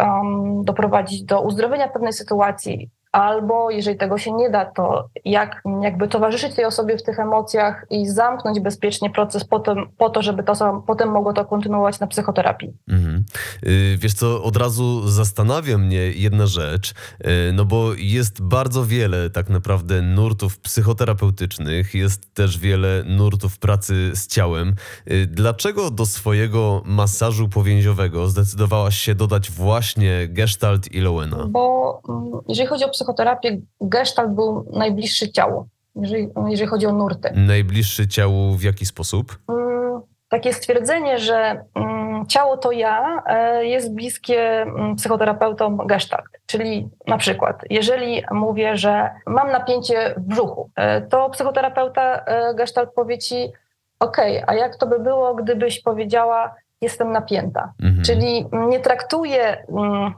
doprowadzić 0.64 1.24
do 1.24 1.42
uzdrowienia 1.42 1.88
pewnej 1.88 2.14
sytuacji 2.14 2.90
albo 3.14 3.72
jeżeli 3.72 3.98
tego 3.98 4.18
się 4.18 4.32
nie 4.32 4.50
da, 4.50 4.66
to 4.66 5.10
jak 5.26 5.62
jakby 5.82 6.08
towarzyszyć 6.08 6.56
tej 6.56 6.66
osobie 6.66 6.98
w 6.98 7.04
tych 7.04 7.20
emocjach 7.20 7.86
i 7.90 8.08
zamknąć 8.08 8.60
bezpiecznie 8.60 9.10
proces 9.10 9.44
potem, 9.44 9.90
po 9.98 10.10
to, 10.10 10.22
żeby 10.22 10.44
ta 10.44 10.52
osoba 10.52 10.82
potem 10.88 11.12
mogła 11.12 11.34
to 11.34 11.46
kontynuować 11.46 12.00
na 12.00 12.08
psychoterapii. 12.08 12.74
Mhm. 12.88 13.24
Y, 13.66 13.98
wiesz 14.00 14.14
co, 14.14 14.44
od 14.44 14.58
razu 14.58 15.08
zastanawia 15.10 15.78
mnie 15.78 15.98
jedna 15.98 16.46
rzecz, 16.46 16.92
y, 16.92 17.54
no 17.54 17.66
bo 17.66 17.94
jest 17.98 18.42
bardzo 18.42 18.86
wiele 18.86 19.30
tak 19.30 19.50
naprawdę 19.50 20.02
nurtów 20.02 20.60
psychoterapeutycznych, 20.60 21.94
jest 21.94 22.34
też 22.34 22.58
wiele 22.58 23.04
nurtów 23.06 23.60
pracy 23.60 24.12
z 24.16 24.28
ciałem. 24.28 24.76
Y, 25.12 25.28
dlaczego 25.28 25.92
do 25.92 26.06
swojego 26.06 26.82
masażu 26.86 27.50
powięziowego 27.50 28.28
zdecydowałaś 28.28 28.98
się 28.98 29.16
dodać 29.16 29.52
właśnie 29.52 30.28
Gestalt 30.28 30.92
i 30.92 31.00
Lowena? 31.00 31.48
Bo 31.50 32.02
mm, 32.10 32.32
jeżeli 32.48 32.68
chodzi 32.68 32.86
o 32.86 32.90
psychoterapię, 32.90 33.03
psychoterapię 33.04 33.58
gestalt 33.82 34.32
był 34.32 34.66
najbliższy 34.74 35.32
ciału, 35.32 35.68
jeżeli, 35.96 36.30
jeżeli 36.48 36.70
chodzi 36.70 36.86
o 36.86 36.92
nurty. 36.92 37.32
Najbliższy 37.36 38.08
ciału 38.08 38.56
w 38.56 38.64
jaki 38.64 38.86
sposób? 38.86 39.38
Mm, 39.50 40.02
takie 40.30 40.54
stwierdzenie, 40.54 41.20
że 41.20 41.66
mm, 41.76 42.26
ciało 42.28 42.58
to 42.58 42.72
ja 42.72 43.24
e, 43.26 43.66
jest 43.66 43.94
bliskie 43.94 44.62
mm, 44.62 44.96
psychoterapeutom 44.96 45.88
gestalt. 45.88 46.26
Czyli 46.46 46.90
na 47.08 47.18
przykład, 47.18 47.62
jeżeli 47.70 48.24
mówię, 48.32 48.78
że 48.78 49.10
mam 49.28 49.52
napięcie 49.52 50.14
w 50.18 50.22
brzuchu, 50.22 50.70
e, 50.76 51.02
to 51.02 51.30
psychoterapeuta 51.30 52.24
e, 52.26 52.54
gestalt 52.56 52.94
powie 52.94 53.18
ci, 53.18 53.52
OK, 54.00 54.18
a 54.48 54.56
jak 54.56 54.76
to 54.76 54.88
by 54.88 55.00
było, 55.00 55.36
gdybyś 55.36 55.82
powiedziała, 55.82 56.56
jestem 56.84 57.12
napięta. 57.12 57.74
Mhm. 57.84 58.04
Czyli 58.04 58.46
nie 58.70 58.80
traktuję 58.80 59.66
mm, 59.70 60.14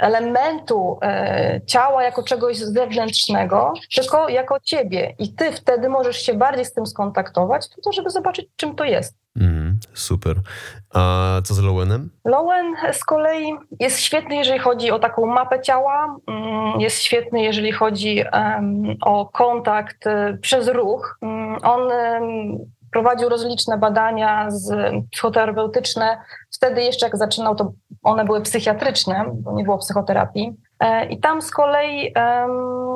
elementu 0.00 0.98
e, 1.02 1.60
ciała 1.66 2.02
jako 2.02 2.22
czegoś 2.22 2.56
zewnętrznego, 2.56 3.72
tylko 3.94 4.28
jako 4.28 4.60
ciebie. 4.60 5.14
I 5.18 5.34
ty 5.34 5.52
wtedy 5.52 5.88
możesz 5.88 6.16
się 6.16 6.34
bardziej 6.34 6.64
z 6.64 6.72
tym 6.72 6.86
skontaktować, 6.86 7.66
po 7.76 7.82
to, 7.82 7.92
żeby 7.92 8.10
zobaczyć, 8.10 8.46
czym 8.56 8.74
to 8.74 8.84
jest. 8.84 9.18
Mm, 9.40 9.78
super. 9.94 10.36
A 10.94 11.40
co 11.44 11.54
z 11.54 11.62
Lowenem? 11.62 12.10
Lowen 12.24 12.74
z 12.92 13.04
kolei 13.04 13.54
jest 13.80 14.00
świetny, 14.00 14.36
jeżeli 14.36 14.58
chodzi 14.58 14.90
o 14.90 14.98
taką 14.98 15.26
mapę 15.26 15.60
ciała. 15.60 16.16
Mm, 16.26 16.80
jest 16.80 16.98
świetny, 16.98 17.42
jeżeli 17.42 17.72
chodzi 17.72 18.24
o 19.00 19.26
kontakt 19.26 20.06
e, 20.06 20.38
przez 20.40 20.68
ruch. 20.68 21.18
Mm, 21.22 21.58
on 21.62 21.80
prowadził 22.92 23.28
rozliczne 23.28 23.78
badania 23.78 24.50
z, 24.50 24.92
psychoterapeutyczne. 25.12 26.20
Wtedy 26.54 26.82
jeszcze 26.82 27.06
jak 27.06 27.16
zaczynał, 27.16 27.54
to 27.54 27.72
one 28.02 28.24
były 28.24 28.40
psychiatryczne, 28.40 29.24
bo 29.32 29.52
nie 29.52 29.64
było 29.64 29.78
psychoterapii. 29.78 30.56
E, 30.80 31.06
I 31.06 31.20
tam 31.20 31.42
z 31.42 31.50
kolei 31.50 32.14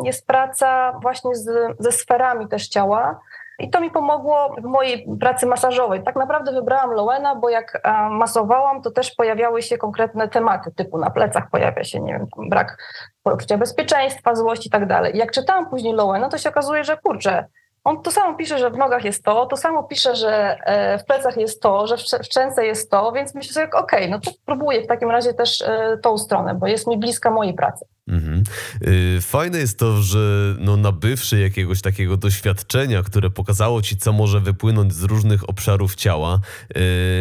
jest 0.04 0.26
praca 0.26 0.98
właśnie 1.02 1.34
z, 1.34 1.76
ze 1.78 1.92
sferami 1.92 2.48
też 2.48 2.68
ciała. 2.68 3.20
I 3.58 3.70
to 3.70 3.80
mi 3.80 3.90
pomogło 3.90 4.56
w 4.62 4.64
mojej 4.64 5.06
pracy 5.20 5.46
masażowej. 5.46 6.02
Tak 6.02 6.16
naprawdę 6.16 6.52
wybrałam 6.52 6.90
Lowena, 6.90 7.34
bo 7.34 7.48
jak 7.48 7.80
e, 7.84 8.08
masowałam, 8.10 8.82
to 8.82 8.90
też 8.90 9.14
pojawiały 9.14 9.62
się 9.62 9.78
konkretne 9.78 10.28
tematy, 10.28 10.70
typu 10.72 10.98
na 10.98 11.10
plecach 11.10 11.50
pojawia 11.50 11.84
się, 11.84 12.00
nie 12.00 12.12
wiem, 12.12 12.26
brak 12.48 12.76
poczucia 13.22 13.58
bezpieczeństwa, 13.58 14.34
złość 14.34 14.66
i 14.66 14.70
tak 14.70 14.86
dalej. 14.86 15.16
Jak 15.16 15.30
czytałam 15.30 15.70
później 15.70 15.94
Lowena, 15.94 16.28
to 16.28 16.38
się 16.38 16.48
okazuje, 16.48 16.84
że 16.84 16.96
kurczę, 16.96 17.46
on 17.84 18.02
to 18.02 18.10
samo 18.10 18.34
pisze, 18.34 18.58
że 18.58 18.70
w 18.70 18.76
nogach 18.76 19.04
jest 19.04 19.24
to, 19.24 19.46
to 19.46 19.56
samo 19.56 19.82
pisze, 19.82 20.16
że 20.16 20.56
e, 20.64 20.98
w 20.98 21.04
plecach 21.04 21.36
jest 21.36 21.62
to, 21.62 21.86
że 21.86 21.96
w 21.96 22.00
szczęce 22.00 22.66
jest 22.66 22.90
to, 22.90 23.12
więc 23.12 23.34
myślę 23.34 23.52
sobie, 23.52 23.66
okej, 23.66 23.80
okay, 23.80 24.08
no 24.08 24.20
to 24.20 24.30
próbuję 24.46 24.82
w 24.82 24.86
takim 24.86 25.10
razie 25.10 25.34
też 25.34 25.62
e, 25.62 25.98
tą 26.02 26.18
stronę, 26.18 26.54
bo 26.54 26.66
jest 26.66 26.86
mi 26.86 26.98
bliska 26.98 27.30
mojej 27.30 27.54
pracy. 27.54 27.86
Mhm. 28.12 28.42
Y, 28.86 29.20
fajne 29.20 29.58
jest 29.58 29.78
to, 29.78 30.02
że 30.02 30.56
no, 30.58 30.76
nabywszy 30.76 31.40
jakiegoś 31.40 31.80
takiego 31.80 32.16
doświadczenia, 32.16 33.02
które 33.02 33.30
pokazało 33.30 33.82
ci, 33.82 33.96
co 33.96 34.12
może 34.12 34.40
wypłynąć 34.40 34.94
z 34.94 35.02
różnych 35.02 35.48
obszarów 35.48 35.94
ciała, 35.94 36.40
y, 36.76 36.80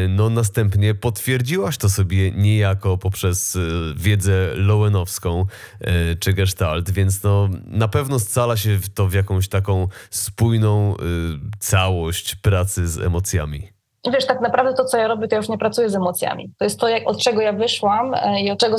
no 0.10 0.30
następnie 0.30 0.96
potwierdziłaś 0.96 1.78
to 1.78 1.90
sobie 1.90 2.32
niejako 2.32 2.98
poprzez 2.98 3.56
y, 3.56 3.94
wiedzę 3.98 4.56
lowenowską 4.56 5.46
czy 6.20 6.34
gestalt, 6.34 6.92
więc 6.92 7.24
no 7.24 7.50
na 7.66 7.88
pewno 7.88 8.20
scala 8.20 8.58
się 8.58 8.80
to 8.94 9.08
w 9.08 9.14
jakąś 9.14 9.48
taką 9.48 9.88
spójną 10.10 10.96
całość 11.60 12.36
pracy 12.36 12.88
z 12.88 12.98
emocjami. 12.98 13.81
Wiesz, 14.10 14.26
tak 14.26 14.42
naprawdę 14.42 14.74
to, 14.74 14.86
co 14.86 14.98
ja 14.98 15.08
robię, 15.08 15.28
to 15.28 15.36
ja 15.36 15.38
już 15.38 15.50
nie 15.50 15.58
pracuję 15.58 15.90
z 15.90 15.96
emocjami. 15.96 16.54
To 16.58 16.64
jest 16.64 16.80
to, 16.80 16.88
jak, 16.88 17.08
od 17.08 17.24
czego 17.24 17.42
ja 17.42 17.54
wyszłam 17.54 18.14
e, 18.14 18.42
i 18.42 18.52
od 18.52 18.60
czego 18.60 18.78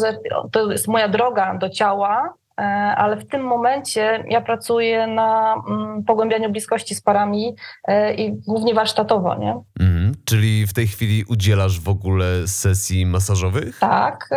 to 0.52 0.72
jest 0.72 0.88
moja 0.88 1.08
droga 1.08 1.58
do 1.58 1.70
ciała, 1.70 2.34
e, 2.58 2.62
ale 2.96 3.16
w 3.16 3.28
tym 3.28 3.42
momencie 3.42 4.24
ja 4.28 4.40
pracuję 4.40 5.06
na 5.06 5.54
mm, 5.68 6.04
pogłębianiu 6.04 6.50
bliskości 6.50 6.94
z 6.94 7.02
parami 7.02 7.54
e, 7.88 8.14
i 8.14 8.32
głównie 8.32 8.74
warsztatowo, 8.74 9.34
nie? 9.34 9.60
Mhm. 9.80 10.14
Czyli 10.24 10.66
w 10.66 10.74
tej 10.74 10.86
chwili 10.86 11.24
udzielasz 11.28 11.80
w 11.80 11.88
ogóle 11.88 12.48
sesji 12.48 13.06
masażowych? 13.06 13.78
Tak, 13.78 14.28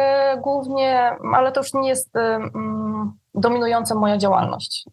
głównie, 0.42 1.12
ale 1.34 1.52
to 1.52 1.60
już 1.60 1.74
nie 1.74 1.90
jest 1.90 2.16
mm, 2.16 3.14
dominująca 3.38 3.96
moja 3.96 4.18
działalność. 4.18 4.86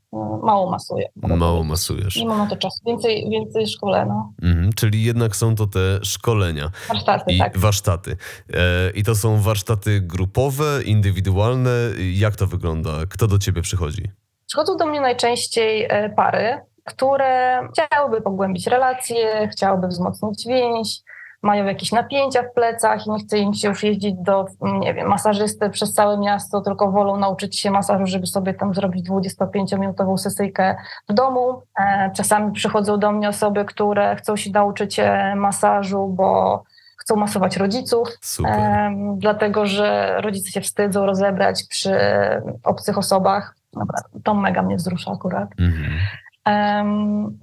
Mało 0.42 0.70
masuję. 0.70 1.08
Mało 1.16 1.64
masujesz. 1.64 2.16
Nie 2.16 2.26
mam 2.26 2.38
na 2.38 2.46
to 2.46 2.56
czasu. 2.56 2.80
Więcej, 2.86 3.30
więcej 3.30 3.66
szkole, 3.66 4.06
no. 4.06 4.32
Mhm, 4.42 4.72
czyli 4.72 5.04
jednak 5.04 5.36
są 5.36 5.54
to 5.54 5.66
te 5.66 6.04
szkolenia. 6.04 6.70
Warsztaty, 6.88 7.32
I 7.32 7.38
tak. 7.38 7.58
Warsztaty. 7.58 8.16
E, 8.52 8.90
I 8.90 9.02
to 9.02 9.14
są 9.14 9.40
warsztaty 9.40 10.00
grupowe, 10.00 10.82
indywidualne. 10.84 11.70
Jak 12.12 12.36
to 12.36 12.46
wygląda? 12.46 12.90
Kto 13.10 13.26
do 13.26 13.38
ciebie 13.38 13.62
przychodzi? 13.62 14.02
Przychodzą 14.46 14.76
do 14.76 14.86
mnie 14.86 15.00
najczęściej 15.00 15.86
e, 15.88 16.10
pary, 16.10 16.60
które 16.84 17.60
chciałyby 17.72 18.20
pogłębić 18.20 18.66
relacje, 18.66 19.48
chciałyby 19.52 19.88
wzmocnić 19.88 20.46
więź, 20.46 20.98
mają 21.42 21.64
jakieś 21.64 21.92
napięcia 21.92 22.42
w 22.42 22.52
plecach 22.54 23.06
i 23.06 23.10
nie 23.10 23.18
chce 23.18 23.38
im 23.38 23.54
się 23.54 23.68
już 23.68 23.82
jeździć 23.82 24.14
do, 24.18 24.46
nie 24.60 24.94
wiem, 24.94 25.08
masażysty 25.08 25.70
przez 25.70 25.94
całe 25.94 26.18
miasto, 26.18 26.60
tylko 26.60 26.90
wolą 26.90 27.16
nauczyć 27.16 27.58
się 27.58 27.70
masażu, 27.70 28.06
żeby 28.06 28.26
sobie 28.26 28.54
tam 28.54 28.74
zrobić 28.74 29.08
25-minutową 29.08 30.18
sesyjkę 30.18 30.76
w 31.08 31.12
domu. 31.12 31.62
E, 31.78 32.10
czasami 32.16 32.52
przychodzą 32.52 32.98
do 32.98 33.12
mnie 33.12 33.28
osoby, 33.28 33.64
które 33.64 34.16
chcą 34.16 34.36
się 34.36 34.50
nauczyć 34.50 34.98
e, 34.98 35.34
masażu, 35.36 36.08
bo 36.08 36.62
chcą 36.96 37.16
masować 37.16 37.56
rodziców, 37.56 38.08
e, 38.46 38.94
dlatego 39.16 39.66
że 39.66 40.16
rodzice 40.20 40.50
się 40.50 40.60
wstydzą 40.60 41.06
rozebrać 41.06 41.64
przy 41.68 41.96
obcych 42.64 42.98
osobach. 42.98 43.54
Dobra, 43.72 43.98
to 44.24 44.34
mega 44.34 44.62
mnie 44.62 44.76
wzrusza 44.76 45.12
akurat. 45.12 45.48
Mhm. 45.58 45.92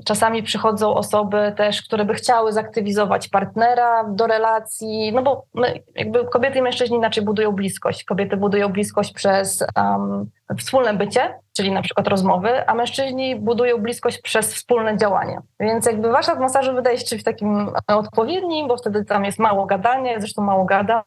Czasami 0.05 0.43
przychodzą 0.43 0.93
osoby 0.93 1.53
też, 1.57 1.81
które 1.81 2.05
by 2.05 2.13
chciały 2.13 2.53
zaktywizować 2.53 3.27
partnera 3.27 4.03
do 4.03 4.27
relacji, 4.27 5.11
no 5.13 5.21
bo 5.21 5.45
my, 5.53 5.83
jakby 5.95 6.25
kobiety 6.25 6.59
i 6.59 6.61
mężczyźni 6.61 6.97
inaczej 6.97 7.23
budują 7.23 7.51
bliskość. 7.51 8.03
Kobiety 8.03 8.37
budują 8.37 8.69
bliskość 8.69 9.13
przez 9.13 9.63
um, 9.77 10.29
wspólne 10.57 10.93
bycie, 10.93 11.39
czyli 11.59 11.71
na 11.71 11.81
przykład 11.81 12.07
rozmowy, 12.07 12.67
a 12.67 12.73
mężczyźni 12.73 13.35
budują 13.35 13.77
bliskość 13.77 14.21
przez 14.21 14.53
wspólne 14.55 14.97
działanie. 14.97 15.41
Więc 15.59 15.85
jakby 15.85 16.11
warsztat 16.11 16.39
masażu 16.39 16.73
wydaje 16.73 16.97
się 16.97 17.05
czymś 17.05 17.23
takim 17.23 17.69
odpowiednim, 17.87 18.67
bo 18.67 18.77
wtedy 18.77 19.05
tam 19.05 19.25
jest 19.25 19.39
mało 19.39 19.65
gadania, 19.65 20.19
zresztą 20.19 20.41
mało 20.41 20.65
gada 20.65 21.03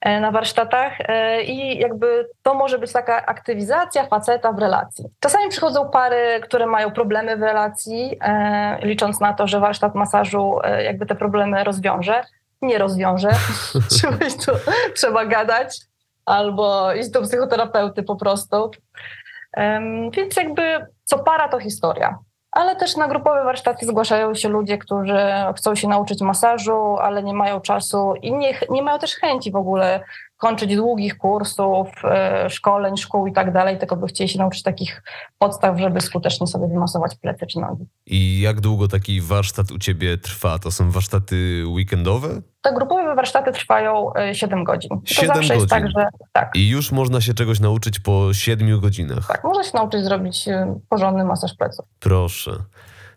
e, 0.00 0.20
na 0.20 0.30
warsztatach 0.30 0.92
e, 1.00 1.42
i 1.42 1.78
jakby 1.78 2.28
to 2.42 2.54
może 2.54 2.78
być 2.78 2.92
taka 2.92 3.26
aktywizacja 3.26 4.06
faceta 4.06 4.52
w 4.52 4.58
relacji. 4.58 5.04
Czasami 5.20 5.48
przychodzą 5.48 5.90
pary, 5.90 6.40
które 6.42 6.66
mają 6.66 6.90
problemy 6.90 7.36
w 7.36 7.42
relacji, 7.42 8.16
e, 8.20 8.78
licząc 8.82 9.20
na 9.20 9.32
to, 9.32 9.46
że 9.46 9.60
warsztat 9.60 9.94
masażu 9.94 10.58
jakby 10.84 11.06
te 11.06 11.14
problemy 11.14 11.64
rozwiąże. 11.64 12.24
Nie 12.62 12.78
rozwiąże, 12.78 13.28
trzeba, 13.90 14.16
to, 14.46 14.52
trzeba 14.94 15.26
gadać 15.26 15.80
albo 16.24 16.92
iść 16.94 17.10
do 17.10 17.22
psychoterapeuty 17.22 18.02
po 18.02 18.16
prostu. 18.16 18.70
Więc 20.12 20.36
jakby 20.36 20.86
co 21.04 21.18
para 21.18 21.48
to 21.48 21.60
historia. 21.60 22.18
Ale 22.52 22.76
też 22.76 22.96
na 22.96 23.08
grupowe 23.08 23.44
warsztaty 23.44 23.86
zgłaszają 23.86 24.34
się 24.34 24.48
ludzie, 24.48 24.78
którzy 24.78 25.18
chcą 25.56 25.74
się 25.74 25.88
nauczyć 25.88 26.20
masażu, 26.20 26.96
ale 27.00 27.22
nie 27.22 27.34
mają 27.34 27.60
czasu 27.60 28.14
i 28.22 28.32
nie, 28.32 28.54
nie 28.70 28.82
mają 28.82 28.98
też 28.98 29.14
chęci 29.14 29.50
w 29.50 29.56
ogóle 29.56 30.00
kończyć 30.40 30.76
długich 30.76 31.18
kursów, 31.18 31.88
e, 32.04 32.50
szkoleń, 32.50 32.96
szkół 32.96 33.26
i 33.26 33.32
tak 33.32 33.52
dalej, 33.52 33.78
tylko 33.78 33.96
by 33.96 34.06
chcieli 34.06 34.30
się 34.30 34.38
nauczyć 34.38 34.62
takich 34.62 35.02
podstaw, 35.38 35.80
żeby 35.80 36.00
skutecznie 36.00 36.46
sobie 36.46 36.68
wymasować 36.68 37.14
plecy 37.14 37.46
czy 37.46 37.60
nogi. 37.60 37.86
I 38.06 38.40
jak 38.40 38.60
długo 38.60 38.88
taki 38.88 39.20
warsztat 39.20 39.70
u 39.70 39.78
Ciebie 39.78 40.18
trwa? 40.18 40.58
To 40.58 40.70
są 40.70 40.90
warsztaty 40.90 41.64
weekendowe? 41.66 42.28
Te 42.62 42.72
grupowe 42.72 43.14
warsztaty 43.14 43.52
trwają 43.52 44.12
7 44.32 44.58
e, 44.58 44.64
godzin. 44.64 44.90
I 45.04 45.14
7 45.14 45.26
zawsze 45.26 45.40
godzin. 45.42 45.56
jest 45.56 45.70
tak, 45.70 45.90
że 45.90 46.06
tak. 46.32 46.50
I 46.54 46.68
już 46.68 46.92
można 46.92 47.20
się 47.20 47.34
czegoś 47.34 47.60
nauczyć 47.60 48.00
po 48.00 48.34
7 48.34 48.80
godzinach. 48.80 49.26
Tak, 49.28 49.44
można 49.44 49.64
się 49.64 49.70
nauczyć 49.74 50.04
zrobić 50.04 50.48
e, 50.48 50.78
porządny 50.88 51.24
masaż 51.24 51.54
pleców. 51.54 51.86
Proszę. 51.98 52.52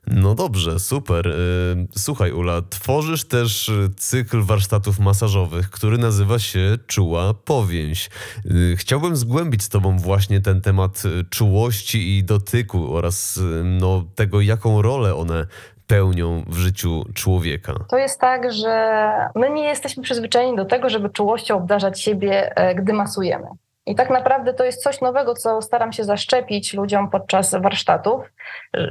No 0.07 0.35
dobrze, 0.35 0.79
super. 0.79 1.27
Y, 1.27 1.87
słuchaj, 1.97 2.31
Ula, 2.31 2.61
tworzysz 2.69 3.27
też 3.27 3.71
cykl 3.97 4.41
warsztatów 4.41 4.99
masażowych, 4.99 5.69
który 5.69 5.97
nazywa 5.97 6.39
się 6.39 6.77
Czuła 6.87 7.33
Powięź. 7.33 8.09
Y, 8.45 8.75
chciałbym 8.77 9.15
zgłębić 9.15 9.63
z 9.63 9.69
Tobą 9.69 9.97
właśnie 9.97 10.41
ten 10.41 10.61
temat 10.61 11.03
czułości 11.29 12.17
i 12.17 12.23
dotyku 12.23 12.95
oraz 12.95 13.39
no, 13.63 14.05
tego, 14.15 14.41
jaką 14.41 14.81
rolę 14.81 15.15
one 15.15 15.45
pełnią 15.87 16.43
w 16.47 16.57
życiu 16.57 17.05
człowieka? 17.13 17.73
To 17.89 17.97
jest 17.97 18.19
tak, 18.19 18.53
że 18.53 19.09
my 19.35 19.49
nie 19.49 19.63
jesteśmy 19.63 20.03
przyzwyczajeni 20.03 20.57
do 20.57 20.65
tego, 20.65 20.89
żeby 20.89 21.09
czułością 21.09 21.57
obdarzać 21.57 22.01
siebie, 22.01 22.57
e, 22.57 22.75
gdy 22.75 22.93
masujemy. 22.93 23.47
I 23.85 23.95
tak 23.95 24.09
naprawdę 24.09 24.53
to 24.53 24.63
jest 24.63 24.83
coś 24.83 25.01
nowego, 25.01 25.33
co 25.33 25.61
staram 25.61 25.93
się 25.93 26.03
zaszczepić 26.03 26.73
ludziom 26.73 27.09
podczas 27.09 27.55
warsztatów, 27.55 28.21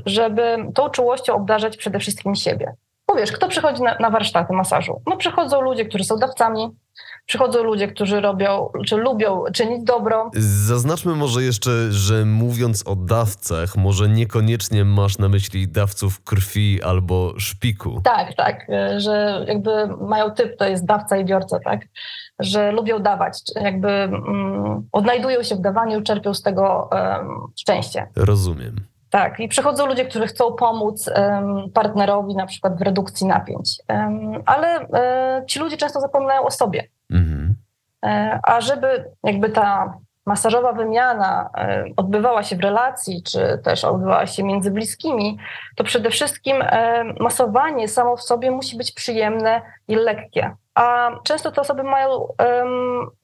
żeby 0.06 0.56
tą 0.74 0.90
czułością 0.90 1.34
obdarzać 1.34 1.76
przede 1.76 1.98
wszystkim 1.98 2.34
siebie. 2.34 2.74
Powiesz, 3.06 3.32
kto 3.32 3.48
przychodzi 3.48 3.82
na, 3.82 3.96
na 4.00 4.10
warsztaty 4.10 4.52
masażu? 4.52 5.02
No 5.06 5.16
przychodzą 5.16 5.60
ludzie, 5.60 5.84
którzy 5.84 6.04
są 6.04 6.16
dawcami, 6.16 6.70
przychodzą 7.26 7.62
ludzie, 7.62 7.88
którzy 7.88 8.20
robią, 8.20 8.68
czy 8.86 8.96
lubią 8.96 9.44
czynić 9.54 9.84
dobro. 9.84 10.30
Zaznaczmy 10.66 11.14
może 11.14 11.42
jeszcze, 11.42 11.70
że 11.92 12.24
mówiąc 12.24 12.86
o 12.86 12.96
dawcach, 12.96 13.76
może 13.76 14.08
niekoniecznie 14.08 14.84
masz 14.84 15.18
na 15.18 15.28
myśli 15.28 15.68
dawców 15.68 16.24
krwi 16.24 16.82
albo 16.82 17.34
szpiku. 17.38 18.00
Tak, 18.04 18.34
tak, 18.36 18.66
że 18.96 19.44
jakby 19.48 19.70
mają 20.00 20.30
typ, 20.30 20.56
to 20.56 20.64
jest 20.64 20.84
dawca 20.84 21.16
i 21.16 21.24
biorca, 21.24 21.58
tak, 21.64 21.80
że 22.44 22.72
lubią 22.72 22.98
dawać, 22.98 23.42
jakby 23.60 23.88
mm, 23.88 24.88
odnajdują 24.92 25.42
się 25.42 25.56
w 25.56 25.60
dawaniu, 25.60 26.02
czerpią 26.02 26.34
z 26.34 26.42
tego 26.42 26.90
um, 26.92 27.28
szczęście. 27.60 28.06
Rozumiem. 28.16 28.76
Tak, 29.10 29.40
i 29.40 29.48
przychodzą 29.48 29.86
ludzie, 29.86 30.04
którzy 30.04 30.26
chcą 30.26 30.52
pomóc 30.52 31.10
um, 31.16 31.70
partnerowi 31.74 32.34
na 32.34 32.46
przykład 32.46 32.78
w 32.78 32.82
redukcji 32.82 33.26
napięć, 33.26 33.78
ale 34.46 34.80
um, 34.80 35.46
ci 35.46 35.58
ludzie 35.58 35.76
często 35.76 36.00
zapominają 36.00 36.42
o 36.42 36.50
sobie. 36.50 36.88
Mhm. 37.10 37.54
E, 38.04 38.40
a 38.42 38.60
żeby 38.60 39.04
jakby 39.24 39.48
ta 39.48 39.98
masażowa 40.26 40.72
wymiana 40.72 41.50
e, 41.56 41.84
odbywała 41.96 42.42
się 42.42 42.56
w 42.56 42.60
relacji, 42.60 43.22
czy 43.22 43.60
też 43.64 43.84
odbywała 43.84 44.26
się 44.26 44.42
między 44.42 44.70
bliskimi, 44.70 45.38
to 45.76 45.84
przede 45.84 46.10
wszystkim 46.10 46.56
e, 46.62 47.04
masowanie 47.20 47.88
samo 47.88 48.16
w 48.16 48.22
sobie 48.22 48.50
musi 48.50 48.76
być 48.76 48.92
przyjemne 48.92 49.62
i 49.88 49.94
lekkie. 49.94 50.56
A 50.74 51.10
często 51.24 51.52
te 51.52 51.60
osoby 51.60 51.82
mają, 51.82 52.28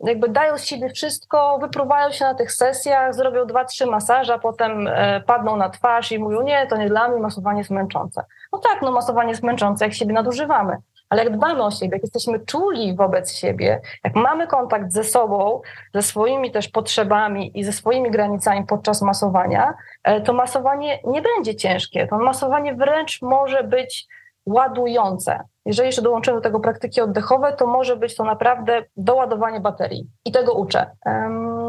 jakby 0.00 0.28
dają 0.28 0.58
z 0.58 0.64
siebie 0.64 0.88
wszystko, 0.88 1.58
wyprówają 1.58 2.12
się 2.12 2.24
na 2.24 2.34
tych 2.34 2.52
sesjach, 2.52 3.14
zrobią 3.14 3.46
dwa, 3.46 3.64
trzy 3.64 3.86
masaże, 3.86 4.34
a 4.34 4.38
potem 4.38 4.88
padną 5.26 5.56
na 5.56 5.68
twarz 5.68 6.12
i 6.12 6.18
mówią, 6.18 6.42
nie, 6.42 6.66
to 6.66 6.76
nie 6.76 6.88
dla 6.88 7.08
mnie, 7.08 7.20
masowanie 7.20 7.58
jest 7.58 7.70
męczące. 7.70 8.24
No 8.52 8.58
tak, 8.58 8.82
no 8.82 8.92
masowanie 8.92 9.30
jest 9.30 9.42
męczące, 9.42 9.84
jak 9.84 9.94
siebie 9.94 10.12
nadużywamy, 10.12 10.76
ale 11.08 11.24
jak 11.24 11.36
dbamy 11.36 11.62
o 11.62 11.70
siebie, 11.70 11.90
jak 11.92 12.02
jesteśmy 12.02 12.40
czuli 12.40 12.96
wobec 12.96 13.32
siebie, 13.32 13.80
jak 14.04 14.14
mamy 14.14 14.46
kontakt 14.46 14.92
ze 14.92 15.04
sobą, 15.04 15.60
ze 15.94 16.02
swoimi 16.02 16.50
też 16.50 16.68
potrzebami 16.68 17.58
i 17.58 17.64
ze 17.64 17.72
swoimi 17.72 18.10
granicami 18.10 18.66
podczas 18.66 19.02
masowania, 19.02 19.74
e, 20.04 20.20
to 20.20 20.32
masowanie 20.32 21.00
nie 21.04 21.22
będzie 21.22 21.56
ciężkie. 21.56 22.06
To 22.06 22.18
masowanie 22.18 22.74
wręcz 22.74 23.22
może 23.22 23.64
być 23.64 24.06
ładujące. 24.46 25.44
Jeżeli 25.68 25.86
jeszcze 25.86 26.02
dołączymy 26.02 26.36
do 26.36 26.42
tego 26.42 26.60
praktyki 26.60 27.00
oddechowe, 27.00 27.52
to 27.52 27.66
może 27.66 27.96
być 27.96 28.16
to 28.16 28.24
naprawdę 28.24 28.84
doładowanie 28.96 29.60
baterii. 29.60 30.06
I 30.24 30.32
tego 30.32 30.52
uczę, 30.52 30.90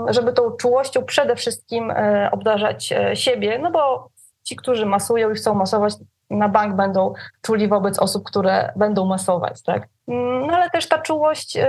żeby 0.10 0.34
tą 0.34 0.52
czułością 0.52 1.06
przede 1.06 1.36
wszystkim 1.36 1.92
e, 1.92 2.30
obdarzać 2.32 2.92
e, 2.92 3.16
siebie, 3.16 3.60
no 3.60 3.72
bo 3.72 4.10
ci, 4.44 4.56
którzy 4.56 4.86
masują 4.86 5.32
i 5.32 5.36
chcą 5.36 5.54
masować, 5.54 5.94
na 6.30 6.50
bank 6.50 6.76
będą 6.76 7.14
czuli 7.42 7.68
wobec 7.68 8.00
osób, 8.00 8.24
które 8.24 8.74
będą 8.76 9.06
masować, 9.06 9.64
tak? 9.64 9.88
No 10.48 10.54
ale 10.54 10.70
też 10.70 10.88
ta 10.88 10.98
czułość, 10.98 11.58
y, 11.58 11.62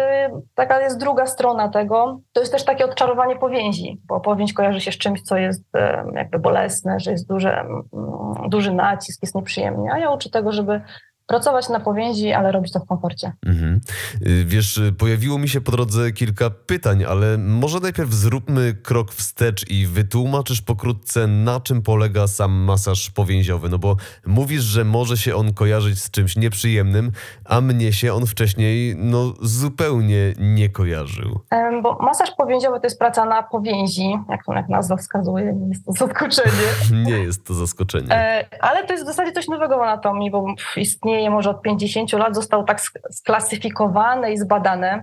taka 0.54 0.80
jest 0.80 0.99
druga 0.99 1.26
strona 1.26 1.68
tego, 1.68 2.20
to 2.32 2.40
jest 2.40 2.52
też 2.52 2.64
takie 2.64 2.84
odczarowanie 2.84 3.37
powięzi, 3.37 4.00
bo 4.06 4.20
powięź 4.20 4.52
kojarzy 4.52 4.80
się 4.80 4.92
z 4.92 4.99
czymś, 4.99 5.22
co 5.22 5.37
jest 5.37 5.64
jakby 6.14 6.38
bolesne, 6.38 7.00
że 7.00 7.10
jest 7.10 7.28
duży, 7.28 7.50
mm, 7.50 7.82
duży 8.49 8.72
nacisk, 8.72 9.22
jest 9.22 9.34
nieprzyjemnie, 9.34 9.92
a 9.92 9.99
ja 9.99 10.10
uczę 10.10 10.30
tego, 10.30 10.52
żeby 10.52 10.80
pracować 11.30 11.68
na 11.68 11.80
powięzi, 11.80 12.32
ale 12.32 12.52
robić 12.52 12.72
to 12.72 12.80
w 12.80 12.87
komforcie. 12.87 13.32
Mhm. 13.46 13.80
Y, 14.26 14.44
wiesz, 14.44 14.80
pojawiło 14.99 15.38
mi 15.38 15.49
się 15.49 15.60
po 15.60 15.72
drodze 15.72 16.12
kilka 16.12 16.50
pytań, 16.50 17.04
ale 17.04 17.38
może 17.38 17.80
najpierw 17.80 18.12
zróbmy 18.12 18.75
krok 18.75 19.12
wstecz 19.12 19.70
i 19.70 19.87
wytłumaczysz 19.87 20.62
pokrótce, 20.62 21.26
na 21.26 21.60
czym 21.60 21.82
polega 21.82 22.26
sam 22.26 22.52
masaż 22.52 23.10
powięziowy. 23.10 23.68
No 23.68 23.78
bo 23.78 23.96
mówisz, 24.26 24.62
że 24.62 24.84
może 24.84 25.16
się 25.16 25.34
on 25.34 25.54
kojarzyć 25.54 26.02
z 26.02 26.10
czymś 26.10 26.37
nieprzyjemnym, 26.37 27.12
a 27.44 27.60
mnie 27.60 27.92
się 27.92 28.14
on 28.14 28.26
wcześniej 28.26 28.94
no, 28.96 29.32
zupełnie 29.40 30.34
nie 30.38 30.68
kojarzył. 30.68 31.40
Bo 31.82 31.99
masaż 32.00 32.30
powięziowy 32.30 32.80
to 32.80 32.87
jest 32.87 32.99
praca 32.99 33.25
na 33.25 33.42
powięzi, 33.42 34.10
jak 34.28 34.44
to 34.44 34.52
jak 34.52 34.68
nazwa 34.68 34.96
wskazuje, 34.96 35.52
nie 35.52 35.68
jest 35.68 35.87
to 35.87 35.92
zaskoczenie. 35.92 37.02
nie 37.10 37.18
jest 37.18 37.46
to 37.46 37.54
zaskoczenie. 37.54 38.12
E, 38.12 38.44
ale 38.60 38.87
to 38.87 38.92
jest 38.92 39.04
w 39.04 39.06
zasadzie 39.06 39.32
coś 39.32 39.49
nowego 39.49 39.78
w 39.78 39.82
anatomii, 39.82 40.30
bo 40.30 40.54
istnieje 40.76 41.20
może 41.29 41.50
od 41.50 41.62
50 41.62 42.12
lat, 42.12 42.35
został 42.35 42.65
tak 42.65 42.81
sklasyfikowane 43.11 44.33
i 44.33 44.39
zbadane. 44.39 45.03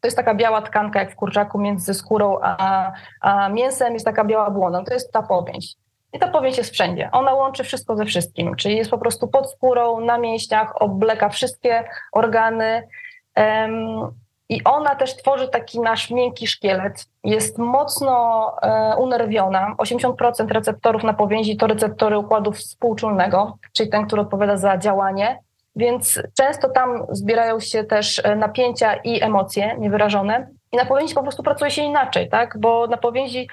To 0.00 0.06
jest 0.06 0.16
taka 0.16 0.34
biała 0.34 0.62
tkanka 0.62 1.00
jak 1.00 1.12
w 1.12 1.16
kurczaku 1.16 1.58
między 1.58 1.94
skórą 1.94 2.38
a, 2.42 2.92
a 3.20 3.48
mięsem, 3.48 3.94
jest 3.94 4.04
taka 4.04 4.24
biała 4.24 4.50
błona. 4.50 4.84
To 4.84 4.94
jest 4.94 5.12
ta 5.12 5.22
powięź. 5.22 5.74
I 6.12 6.18
ta 6.18 6.28
powięź 6.28 6.58
jest 6.58 6.70
wszędzie. 6.70 7.08
Ona 7.12 7.34
łączy 7.34 7.64
wszystko 7.64 7.96
ze 7.96 8.04
wszystkim, 8.04 8.56
czyli 8.56 8.76
jest 8.76 8.90
po 8.90 8.98
prostu 8.98 9.28
pod 9.28 9.52
skórą, 9.52 10.00
na 10.00 10.18
mięśniach, 10.18 10.82
obleka 10.82 11.28
wszystkie 11.28 11.84
organy. 12.12 12.88
I 14.50 14.64
ona 14.64 14.94
też 14.94 15.16
tworzy 15.16 15.48
taki 15.48 15.80
nasz 15.80 16.10
miękki 16.10 16.46
szkielet. 16.46 17.06
Jest 17.24 17.58
mocno 17.58 18.46
e, 18.62 18.96
unerwiona. 18.96 19.74
80% 19.78 20.48
receptorów 20.48 21.02
na 21.02 21.14
powięzi 21.14 21.56
to 21.56 21.66
receptory 21.66 22.18
układu 22.18 22.52
współczulnego, 22.52 23.58
czyli 23.72 23.90
ten, 23.90 24.06
który 24.06 24.22
odpowiada 24.22 24.56
za 24.56 24.78
działanie. 24.78 25.38
Więc 25.76 26.22
często 26.38 26.68
tam 26.68 27.06
zbierają 27.10 27.60
się 27.60 27.84
też 27.84 28.20
e, 28.24 28.36
napięcia 28.36 28.94
i 28.94 29.22
emocje 29.22 29.76
niewyrażone. 29.78 30.48
I 30.72 30.76
na 30.76 30.84
powięzi 30.84 31.14
po 31.14 31.22
prostu 31.22 31.42
pracuje 31.42 31.70
się 31.70 31.82
inaczej, 31.82 32.28
tak? 32.28 32.58
Bo 32.58 32.86
na 32.86 32.96
powięzi 32.96 33.48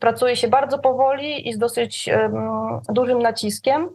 pracuje 0.00 0.36
się 0.36 0.48
bardzo 0.48 0.78
powoli 0.78 1.48
i 1.48 1.52
z 1.52 1.58
dosyć 1.58 2.08
um, 2.08 2.80
dużym 2.88 3.22
naciskiem 3.22 3.88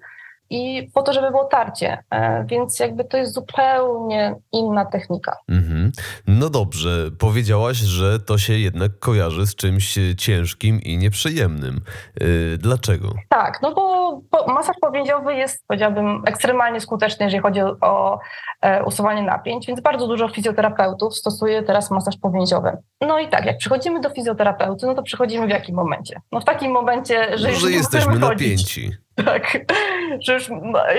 i 0.50 0.90
po 0.94 1.02
to, 1.04 1.14
żeby 1.14 1.32
było 1.32 1.46
tarcie. 1.46 1.98
E, 2.12 2.46
więc 2.46 2.80
jakby 2.80 3.04
to 3.04 3.18
jest 3.18 3.34
zupełnie 3.34 4.36
inna 4.52 4.86
technika. 4.86 5.38
Mhm. 5.50 5.92
No 6.28 6.50
dobrze, 6.50 7.12
powiedziałaś, 7.20 7.78
że 7.78 8.20
to 8.20 8.38
się 8.38 8.54
jednak 8.54 9.00
kojarzy 9.00 9.48
z 9.48 9.56
czymś 9.56 10.00
ciężkim 10.18 10.82
i 10.82 10.98
nieprzyjemnym. 10.98 11.82
E, 12.22 12.58
dlaczego? 12.58 13.14
Tak, 13.30 13.60
no 13.62 13.74
bo 13.74 14.07
masaż 14.48 14.76
powięziowy 14.82 15.36
jest, 15.36 15.68
powiedziałbym, 15.68 16.24
ekstremalnie 16.26 16.82
skuteczny, 16.82 17.26
jeżeli 17.26 17.44
chodzi 17.44 17.62
o 17.82 18.20
e, 18.62 18.84
usuwanie 18.84 19.22
napięć, 19.22 19.68
więc 19.68 19.82
bardzo 19.82 20.08
dużo 20.08 20.30
fizjoterapeutów 20.30 21.16
stosuje 21.16 21.64
teraz 21.64 21.92
masaż 21.92 22.18
powięziowy. 22.18 22.78
No 23.02 23.20
i 23.20 23.28
tak, 23.28 23.46
jak 23.46 23.58
przychodzimy 23.58 24.00
do 24.00 24.10
fizjoterapeuty, 24.10 24.86
no 24.86 24.96
to 24.96 25.04
przychodzimy 25.04 25.48
w 25.48 25.50
jakim 25.50 25.76
momencie? 25.76 26.22
No 26.32 26.40
w 26.40 26.46
takim 26.46 26.72
momencie, 26.72 27.38
że, 27.38 27.54
że 27.54 27.72
jesteśmy 27.72 28.20
napięci. 28.20 28.92
Tak, 29.26 29.58
że 30.26 30.34
już, 30.34 30.50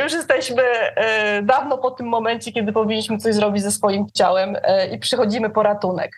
już 0.03 0.12
jesteśmy 0.12 0.62
e, 0.62 1.42
dawno 1.42 1.79
po 1.79 1.90
tym 1.90 2.07
momencie, 2.07 2.53
kiedy 2.53 2.73
powinniśmy 2.73 3.18
coś 3.18 3.35
zrobić 3.35 3.62
ze 3.62 3.71
swoim 3.71 4.07
ciałem 4.14 4.57
e, 4.62 4.88
i 4.94 4.99
przychodzimy 4.99 5.51
po 5.51 5.62
ratunek. 5.62 6.11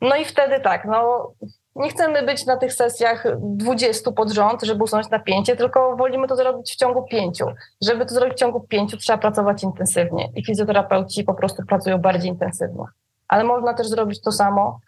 No 0.00 0.16
i 0.16 0.24
wtedy 0.24 0.60
tak, 0.60 0.84
no 0.84 1.32
nie 1.76 1.90
chcemy 1.90 2.22
być 2.22 2.46
na 2.46 2.56
tych 2.56 2.72
sesjach 2.72 3.26
20 3.40 4.12
pod 4.12 4.32
rząd, 4.32 4.62
żeby 4.62 4.84
usunąć 4.84 5.10
napięcie, 5.10 5.56
tylko 5.56 5.96
wolimy 5.96 6.28
to 6.28 6.36
zrobić 6.36 6.72
w 6.72 6.76
ciągu 6.76 7.02
pięciu. 7.02 7.46
Żeby 7.82 8.06
to 8.06 8.14
zrobić 8.14 8.34
w 8.34 8.40
ciągu 8.40 8.60
pięciu, 8.60 8.96
trzeba 8.96 9.18
pracować 9.18 9.62
intensywnie 9.62 10.28
i 10.36 10.44
fizjoterapeuci 10.44 11.24
po 11.24 11.34
prostu 11.34 11.62
pracują 11.68 11.98
bardziej 11.98 12.30
intensywnie. 12.30 12.84
Ale 13.28 13.44
można 13.44 13.74
też 13.74 13.88
zrobić 13.88 14.22
to 14.22 14.32
samo 14.32 14.80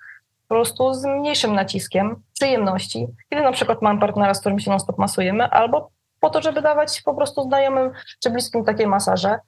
po 0.48 0.54
prostu 0.54 0.94
z 0.94 1.04
mniejszym 1.04 1.54
naciskiem, 1.54 2.22
przyjemności, 2.34 3.06
kiedy 3.30 3.42
na 3.42 3.52
przykład 3.52 3.82
mam 3.82 4.00
partnera, 4.00 4.34
z 4.34 4.40
którym 4.40 4.58
się 4.58 4.70
non-stop 4.70 4.98
masujemy, 4.98 5.44
albo 5.44 5.90
po 6.20 6.30
to, 6.30 6.42
żeby 6.42 6.62
dawać 6.62 7.02
po 7.02 7.14
prostu 7.14 7.42
znajomym 7.42 7.90
czy 8.22 8.30
bliskim 8.30 8.64
takie 8.64 8.86
masaże, 8.86 9.38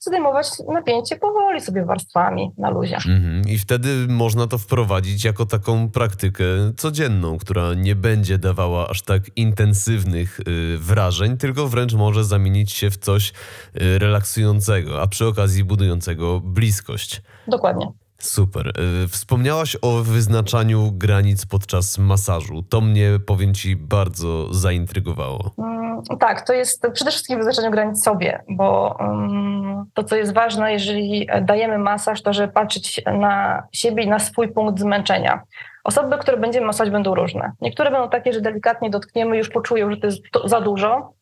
zdejmować 0.00 0.48
napięcie 0.68 1.16
powoli 1.16 1.60
sobie 1.60 1.84
warstwami 1.84 2.50
na 2.58 2.70
luzie. 2.70 2.96
Mhm. 2.96 3.42
I 3.48 3.58
wtedy 3.58 3.88
można 4.08 4.46
to 4.46 4.58
wprowadzić 4.58 5.24
jako 5.24 5.46
taką 5.46 5.90
praktykę 5.90 6.44
codzienną, 6.76 7.38
która 7.38 7.74
nie 7.74 7.96
będzie 7.96 8.38
dawała 8.38 8.88
aż 8.88 9.02
tak 9.02 9.22
intensywnych 9.36 10.40
y, 10.40 10.78
wrażeń, 10.78 11.36
tylko 11.36 11.68
wręcz 11.68 11.94
może 11.94 12.24
zamienić 12.24 12.72
się 12.72 12.90
w 12.90 12.96
coś 12.96 13.30
y, 13.30 13.98
relaksującego, 13.98 15.02
a 15.02 15.06
przy 15.06 15.26
okazji 15.26 15.64
budującego 15.64 16.40
bliskość. 16.40 17.22
Dokładnie. 17.48 17.92
Super. 18.20 18.72
Y, 19.04 19.08
wspomniałaś 19.08 19.76
o 19.82 19.90
wyznaczaniu 19.90 20.92
granic 20.92 21.46
podczas 21.46 21.98
masażu. 21.98 22.62
To 22.62 22.80
mnie, 22.80 23.10
powiem 23.26 23.54
Ci, 23.54 23.76
bardzo 23.76 24.54
zaintrygowało. 24.54 25.50
Mm, 25.58 26.02
tak, 26.20 26.46
to 26.46 26.52
jest 26.52 26.86
przede 26.92 27.10
wszystkim 27.10 27.38
wyznaczanie 27.38 27.70
granic 27.70 28.02
sobie, 28.02 28.42
bo 28.48 28.96
um, 29.00 29.84
to, 29.94 30.04
co 30.04 30.16
jest 30.16 30.34
ważne, 30.34 30.72
jeżeli 30.72 31.26
dajemy 31.42 31.78
masaż, 31.78 32.22
to 32.22 32.32
żeby 32.32 32.52
patrzeć 32.52 33.02
na 33.18 33.62
siebie 33.72 34.02
i 34.02 34.08
na 34.08 34.18
swój 34.18 34.48
punkt 34.48 34.80
zmęczenia. 34.80 35.42
Osoby, 35.84 36.18
które 36.18 36.36
będziemy 36.36 36.66
masować, 36.66 36.90
będą 36.90 37.14
różne. 37.14 37.52
Niektóre 37.60 37.90
będą 37.90 38.08
takie, 38.08 38.32
że 38.32 38.40
delikatnie 38.40 38.90
dotkniemy, 38.90 39.36
już 39.36 39.48
poczują, 39.48 39.90
że 39.90 39.96
to 39.96 40.06
jest 40.06 40.22
za 40.44 40.60
dużo, 40.60 41.12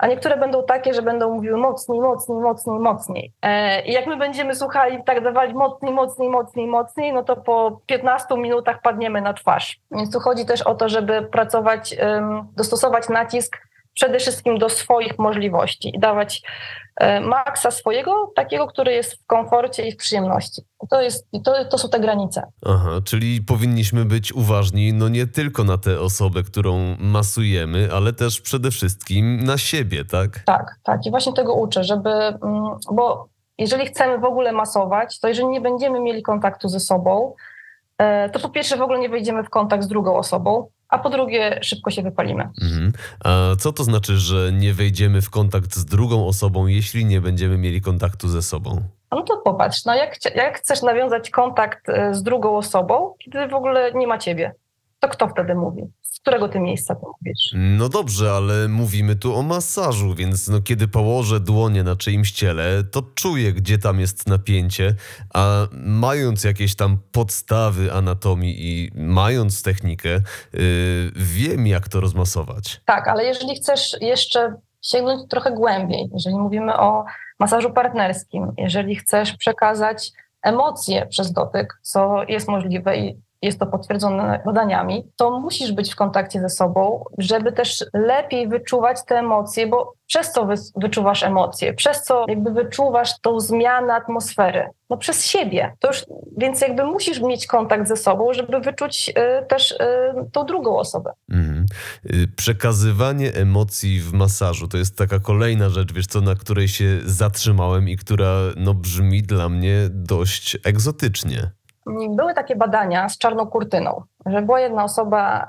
a 0.00 0.06
niektóre 0.06 0.36
będą 0.36 0.64
takie, 0.64 0.94
że 0.94 1.02
będą 1.02 1.34
mówiły 1.34 1.58
mocniej, 1.58 2.00
mocniej, 2.00 2.38
mocniej, 2.38 2.78
mocniej. 2.78 3.32
E, 3.42 3.82
I 3.82 3.92
jak 3.92 4.06
my 4.06 4.16
będziemy 4.16 4.54
słuchali, 4.54 4.98
tak 5.06 5.24
dawali 5.24 5.54
mocniej, 5.54 5.92
mocniej, 5.92 6.28
mocniej, 6.28 6.66
mocniej, 6.66 7.12
no 7.12 7.22
to 7.22 7.36
po 7.36 7.80
15 7.86 8.36
minutach 8.36 8.82
padniemy 8.82 9.20
na 9.20 9.34
twarz. 9.34 9.80
Więc 9.90 10.12
tu 10.12 10.20
chodzi 10.20 10.46
też 10.46 10.62
o 10.62 10.74
to, 10.74 10.88
żeby 10.88 11.22
pracować, 11.22 11.96
dostosować 12.56 13.08
nacisk 13.08 13.56
przede 13.94 14.18
wszystkim 14.18 14.58
do 14.58 14.68
swoich 14.68 15.18
możliwości 15.18 15.96
i 15.96 15.98
dawać 15.98 16.42
maksa 17.20 17.70
swojego, 17.70 18.32
takiego, 18.36 18.66
który 18.66 18.92
jest 18.92 19.14
w 19.14 19.26
komforcie 19.26 19.88
i 19.88 19.92
w 19.92 19.96
przyjemności. 19.96 20.62
To, 20.90 21.00
jest, 21.00 21.26
to, 21.44 21.64
to 21.64 21.78
są 21.78 21.88
te 21.88 22.00
granice. 22.00 22.42
Aha, 22.66 22.90
czyli 23.04 23.42
powinniśmy 23.42 24.04
być 24.04 24.32
uważni 24.32 24.92
no 24.92 25.08
nie 25.08 25.26
tylko 25.26 25.64
na 25.64 25.78
tę 25.78 26.00
osobę, 26.00 26.42
którą 26.42 26.96
masujemy, 26.98 27.88
ale 27.92 28.12
też 28.12 28.40
przede 28.40 28.70
wszystkim 28.70 29.44
na 29.44 29.58
siebie, 29.58 30.04
tak? 30.04 30.38
Tak, 30.46 30.76
tak. 30.82 31.06
I 31.06 31.10
właśnie 31.10 31.32
tego 31.32 31.54
uczę, 31.54 31.84
żeby, 31.84 32.10
mm, 32.10 32.38
bo 32.92 33.28
jeżeli 33.58 33.86
chcemy 33.86 34.18
w 34.18 34.24
ogóle 34.24 34.52
masować, 34.52 35.20
to 35.20 35.28
jeżeli 35.28 35.48
nie 35.48 35.60
będziemy 35.60 36.00
mieli 36.00 36.22
kontaktu 36.22 36.68
ze 36.68 36.80
sobą, 36.80 37.34
e, 37.98 38.30
to 38.30 38.40
po 38.40 38.48
pierwsze 38.48 38.76
w 38.76 38.82
ogóle 38.82 38.98
nie 38.98 39.08
wejdziemy 39.08 39.42
w 39.44 39.50
kontakt 39.50 39.84
z 39.84 39.88
drugą 39.88 40.16
osobą, 40.16 40.68
a 40.90 40.98
po 40.98 41.10
drugie 41.10 41.58
szybko 41.62 41.90
się 41.90 42.02
wypalimy. 42.02 42.48
Mhm. 42.62 42.92
A 43.24 43.56
co 43.58 43.72
to 43.72 43.84
znaczy, 43.84 44.16
że 44.16 44.52
nie 44.52 44.74
wejdziemy 44.74 45.22
w 45.22 45.30
kontakt 45.30 45.74
z 45.74 45.84
drugą 45.84 46.26
osobą, 46.26 46.66
jeśli 46.66 47.04
nie 47.04 47.20
będziemy 47.20 47.58
mieli 47.58 47.80
kontaktu 47.80 48.28
ze 48.28 48.42
sobą? 48.42 48.82
No 49.10 49.22
to 49.22 49.36
popatrz, 49.36 49.84
no 49.84 49.94
jak, 49.94 50.34
jak 50.34 50.58
chcesz 50.58 50.82
nawiązać 50.82 51.30
kontakt 51.30 51.88
e, 51.88 52.14
z 52.14 52.22
drugą 52.22 52.56
osobą, 52.56 53.14
kiedy 53.18 53.48
w 53.48 53.54
ogóle 53.54 53.92
nie 53.94 54.06
ma 54.06 54.18
ciebie? 54.18 54.54
To 55.00 55.08
kto 55.08 55.28
wtedy 55.28 55.54
mówi? 55.54 55.82
Z 56.02 56.20
którego 56.20 56.48
ty 56.48 56.60
miejsca 56.60 56.94
to 56.94 57.00
mówisz? 57.00 57.50
No 57.54 57.88
dobrze, 57.88 58.32
ale 58.32 58.68
mówimy 58.68 59.16
tu 59.16 59.34
o 59.34 59.42
masażu, 59.42 60.14
więc 60.14 60.48
no 60.48 60.60
kiedy 60.62 60.88
położę 60.88 61.40
dłonie 61.40 61.82
na 61.82 61.96
czyimś 61.96 62.32
ciele, 62.32 62.84
to 62.84 63.02
czuję, 63.14 63.52
gdzie 63.52 63.78
tam 63.78 64.00
jest 64.00 64.28
napięcie, 64.28 64.94
a 65.34 65.66
mając 65.72 66.44
jakieś 66.44 66.74
tam 66.76 66.98
podstawy 67.12 67.92
anatomii 67.92 68.56
i 68.58 68.90
mając 68.94 69.62
technikę, 69.62 70.08
yy, 70.08 70.20
wiem 71.16 71.66
jak 71.66 71.88
to 71.88 72.00
rozmasować. 72.00 72.80
Tak, 72.84 73.08
ale 73.08 73.24
jeżeli 73.24 73.54
chcesz 73.56 73.96
jeszcze 74.00 74.54
sięgnąć 74.82 75.30
trochę 75.30 75.52
głębiej, 75.52 76.10
jeżeli 76.12 76.36
mówimy 76.36 76.76
o 76.76 77.04
masażu 77.38 77.70
partnerskim, 77.70 78.52
jeżeli 78.58 78.96
chcesz 78.96 79.36
przekazać 79.36 80.12
emocje 80.42 81.06
przez 81.06 81.32
dotyk, 81.32 81.78
co 81.82 82.22
jest 82.28 82.48
możliwe 82.48 82.96
i 82.96 83.20
jest 83.42 83.58
to 83.60 83.66
potwierdzone 83.66 84.42
badaniami, 84.46 85.04
to 85.16 85.40
musisz 85.40 85.72
być 85.72 85.92
w 85.92 85.96
kontakcie 85.96 86.40
ze 86.40 86.48
sobą, 86.48 87.04
żeby 87.18 87.52
też 87.52 87.84
lepiej 87.92 88.48
wyczuwać 88.48 88.98
te 89.06 89.18
emocje, 89.18 89.66
bo 89.66 89.94
przez 90.06 90.32
co 90.32 90.48
wyczuwasz 90.76 91.22
emocje, 91.22 91.74
przez 91.74 92.02
co 92.02 92.24
jakby 92.28 92.50
wyczuwasz 92.50 93.20
tą 93.20 93.40
zmianę 93.40 93.94
atmosfery? 93.94 94.68
No 94.90 94.96
przez 94.96 95.26
siebie. 95.26 95.72
To 95.78 95.88
już, 95.88 96.04
więc 96.36 96.60
jakby 96.60 96.84
musisz 96.84 97.20
mieć 97.20 97.46
kontakt 97.46 97.88
ze 97.88 97.96
sobą, 97.96 98.32
żeby 98.32 98.60
wyczuć 98.60 99.08
y, 99.08 99.46
też 99.46 99.70
y, 99.70 99.76
tą 100.32 100.46
drugą 100.46 100.78
osobę. 100.78 101.12
Mhm. 101.30 101.66
Y, 102.14 102.28
przekazywanie 102.36 103.34
emocji 103.34 104.00
w 104.00 104.12
masażu 104.12 104.68
to 104.68 104.78
jest 104.78 104.98
taka 104.98 105.18
kolejna 105.18 105.68
rzecz, 105.68 105.92
wiesz 105.92 106.06
co, 106.06 106.20
na 106.20 106.34
której 106.34 106.68
się 106.68 106.98
zatrzymałem 107.04 107.88
i 107.88 107.96
która 107.96 108.36
no, 108.56 108.74
brzmi 108.74 109.22
dla 109.22 109.48
mnie 109.48 109.88
dość 109.90 110.58
egzotycznie 110.64 111.50
były 112.10 112.34
takie 112.34 112.56
badania 112.56 113.08
z 113.08 113.18
czarną 113.18 113.46
kurtyną, 113.46 114.02
że 114.26 114.42
była 114.42 114.60
jedna 114.60 114.84
osoba 114.84 115.48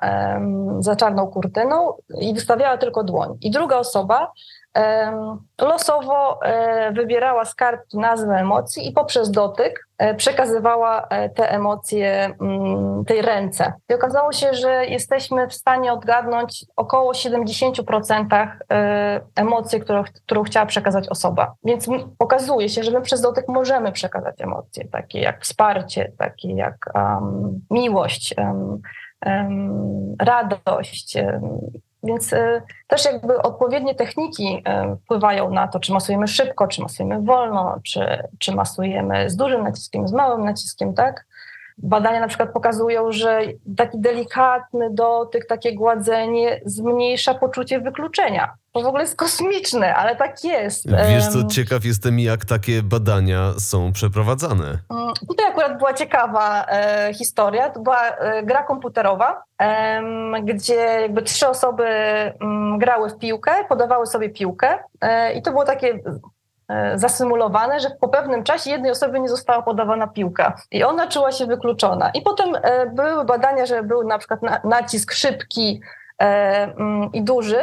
za 0.79 0.95
czarną 0.95 1.27
kurtyną 1.27 1.93
i 2.19 2.33
wystawiała 2.33 2.77
tylko 2.77 3.03
dłoń, 3.03 3.37
i 3.41 3.51
druga 3.51 3.77
osoba 3.77 4.31
losowo 5.61 6.39
e, 6.43 6.91
wybierała 6.91 7.45
z 7.45 7.55
kartki 7.55 7.97
nazwę 7.97 8.35
emocji 8.35 8.87
i 8.89 8.91
poprzez 8.91 9.31
dotyk 9.31 9.87
e, 9.97 10.15
przekazywała 10.15 11.07
e, 11.07 11.29
te 11.29 11.51
emocje 11.51 12.35
mm, 12.41 13.05
tej 13.05 13.21
ręce. 13.21 13.73
I 13.89 13.93
okazało 13.93 14.31
się, 14.31 14.53
że 14.53 14.85
jesteśmy 14.85 15.47
w 15.47 15.53
stanie 15.53 15.93
odgadnąć 15.93 16.65
około 16.75 17.11
70% 17.11 18.47
emocji, 19.35 19.79
którą, 19.79 20.03
którą 20.25 20.43
chciała 20.43 20.65
przekazać 20.65 21.09
osoba. 21.09 21.53
Więc 21.63 21.87
okazuje 22.19 22.69
się, 22.69 22.83
że 22.83 22.91
my 22.91 23.01
przez 23.01 23.21
dotyk 23.21 23.47
możemy 23.47 23.91
przekazać 23.91 24.41
emocje, 24.41 24.87
takie 24.87 25.19
jak 25.19 25.41
wsparcie, 25.41 26.11
takie 26.17 26.53
jak 26.53 26.75
um, 26.95 27.61
miłość, 27.71 28.35
um, 28.37 28.81
radość, 30.19 31.17
więc 32.03 32.33
y, 32.33 32.61
też 32.87 33.05
jakby 33.05 33.41
odpowiednie 33.41 33.95
techniki 33.95 34.63
y, 34.93 34.95
wpływają 34.95 35.49
na 35.49 35.67
to, 35.67 35.79
czy 35.79 35.93
masujemy 35.93 36.27
szybko, 36.27 36.67
czy 36.67 36.81
masujemy 36.81 37.21
wolno, 37.21 37.79
czy, 37.83 38.23
czy 38.39 38.55
masujemy 38.55 39.29
z 39.29 39.35
dużym 39.35 39.63
naciskiem, 39.63 40.07
z 40.07 40.11
małym 40.11 40.45
naciskiem, 40.45 40.93
tak? 40.93 41.25
Badania 41.77 42.19
na 42.19 42.27
przykład 42.27 42.53
pokazują, 42.53 43.11
że 43.11 43.41
taki 43.77 43.99
delikatny 43.99 44.89
dotyk, 44.91 45.45
takie 45.47 45.75
gładzenie 45.75 46.61
zmniejsza 46.65 47.33
poczucie 47.33 47.79
wykluczenia. 47.79 48.53
To 48.71 48.81
w 48.81 48.85
ogóle 48.85 49.03
jest 49.03 49.15
kosmiczne, 49.15 49.95
ale 49.95 50.15
tak 50.15 50.43
jest. 50.43 50.87
Wiesz 51.09 51.27
co, 51.27 51.43
ciekaw 51.43 51.85
jestem 51.85 52.19
jak 52.19 52.45
takie 52.45 52.83
badania 52.83 53.53
są 53.59 53.93
przeprowadzane. 53.93 54.65
Mm, 54.89 55.13
tutaj 55.27 55.45
akurat 55.49 55.77
była 55.77 55.93
ciekawa 55.93 56.65
e, 56.65 57.13
historia. 57.13 57.69
To 57.69 57.79
była 57.79 58.09
e, 58.09 58.43
gra 58.43 58.63
komputerowa, 58.63 59.43
e, 59.61 60.01
gdzie 60.43 60.75
jakby 60.75 61.21
trzy 61.21 61.47
osoby 61.47 61.83
m, 61.85 62.33
mm, 62.41 62.79
grały 62.79 63.09
w 63.09 63.17
piłkę, 63.17 63.51
podawały 63.69 64.07
sobie 64.07 64.29
piłkę 64.29 64.77
e, 65.01 65.33
i 65.33 65.41
to 65.41 65.51
było 65.51 65.65
takie 65.65 65.99
zasymulowane, 66.95 67.79
że 67.79 67.89
po 67.89 68.07
pewnym 68.07 68.43
czasie 68.43 68.69
jednej 68.69 68.91
osobie 68.91 69.19
nie 69.19 69.29
została 69.29 69.61
podawana 69.61 70.07
piłka 70.07 70.55
i 70.71 70.83
ona 70.83 71.07
czuła 71.07 71.31
się 71.31 71.45
wykluczona. 71.45 72.09
I 72.09 72.21
potem 72.21 72.55
e, 72.55 72.85
były 72.85 73.25
badania, 73.25 73.65
że 73.65 73.83
był 73.83 74.03
na 74.03 74.17
przykład 74.17 74.39
nacisk 74.63 75.11
szybki 75.11 75.81
e, 76.21 76.23
mm, 76.63 77.09
i 77.13 77.21
duży 77.21 77.61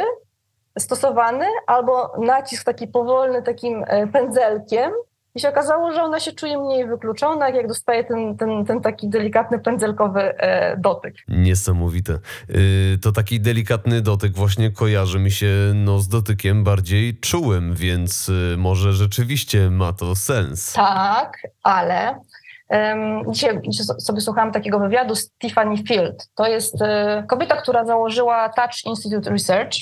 stosowany, 0.79 1.45
albo 1.67 2.11
nacisk 2.17 2.63
taki 2.65 2.87
powolny, 2.87 3.41
takim 3.43 3.85
pędzelkiem, 4.13 4.91
i 5.39 5.41
się 5.41 5.49
okazało, 5.49 5.91
że 5.91 6.03
ona 6.03 6.19
się 6.19 6.31
czuje 6.31 6.57
mniej 6.57 6.87
wykluczona, 6.87 7.49
jak 7.49 7.67
dostaje 7.67 8.03
ten, 8.03 8.37
ten, 8.37 8.65
ten 8.65 8.81
taki 8.81 9.09
delikatny 9.09 9.59
pędzelkowy 9.59 10.19
e, 10.21 10.77
dotyk. 10.77 11.15
Niesamowite. 11.27 12.19
Y, 12.49 12.97
to 13.01 13.11
taki 13.11 13.41
delikatny 13.41 14.01
dotyk 14.01 14.33
właśnie 14.33 14.71
kojarzy 14.71 15.19
mi 15.19 15.31
się 15.31 15.47
no, 15.75 15.99
z 15.99 16.07
dotykiem 16.07 16.63
bardziej 16.63 17.19
czułym, 17.19 17.75
więc 17.75 18.29
y, 18.29 18.55
może 18.57 18.93
rzeczywiście 18.93 19.69
ma 19.69 19.93
to 19.93 20.15
sens. 20.15 20.73
Tak, 20.73 21.37
ale 21.63 22.19
dzisiaj, 23.31 23.61
dzisiaj 23.67 23.85
sobie 23.99 24.21
słuchałam 24.21 24.51
takiego 24.51 24.79
wywiadu 24.79 25.15
z 25.15 25.31
Tiffany 25.31 25.77
Field. 25.77 26.29
To 26.35 26.47
jest 26.47 26.81
e, 26.81 27.23
kobieta, 27.27 27.61
która 27.61 27.85
założyła 27.85 28.49
Touch 28.49 28.85
Institute 28.85 29.29
Research 29.29 29.73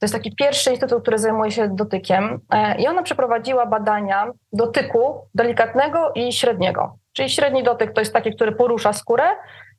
to 0.00 0.04
jest 0.04 0.14
taki 0.14 0.34
pierwszy 0.34 0.70
instytut, 0.70 1.02
który 1.02 1.18
zajmuje 1.18 1.50
się 1.50 1.68
dotykiem 1.68 2.40
e, 2.50 2.80
i 2.80 2.88
ona 2.88 3.02
przeprowadziła 3.02 3.66
badania 3.66 4.32
dotyku 4.52 5.28
delikatnego 5.34 6.12
i 6.14 6.32
średniego. 6.32 6.96
Czyli 7.12 7.30
średni 7.30 7.62
dotyk 7.62 7.92
to 7.92 8.00
jest 8.00 8.12
taki, 8.12 8.34
który 8.34 8.52
porusza 8.52 8.92
skórę, 8.92 9.24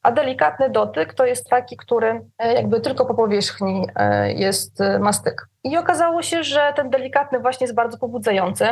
a 0.03 0.11
delikatny 0.11 0.69
dotyk 0.69 1.13
to 1.13 1.25
jest 1.25 1.49
taki, 1.49 1.77
który 1.77 2.21
e, 2.37 2.53
jakby 2.53 2.81
tylko 2.81 3.05
po 3.05 3.13
powierzchni 3.13 3.87
e, 3.95 4.33
jest 4.33 4.79
mastyk. 4.99 5.47
I 5.63 5.77
okazało 5.77 6.21
się, 6.21 6.43
że 6.43 6.73
ten 6.75 6.89
delikatny 6.89 7.39
właśnie 7.39 7.63
jest 7.63 7.75
bardzo 7.75 7.97
pobudzający 7.97 8.65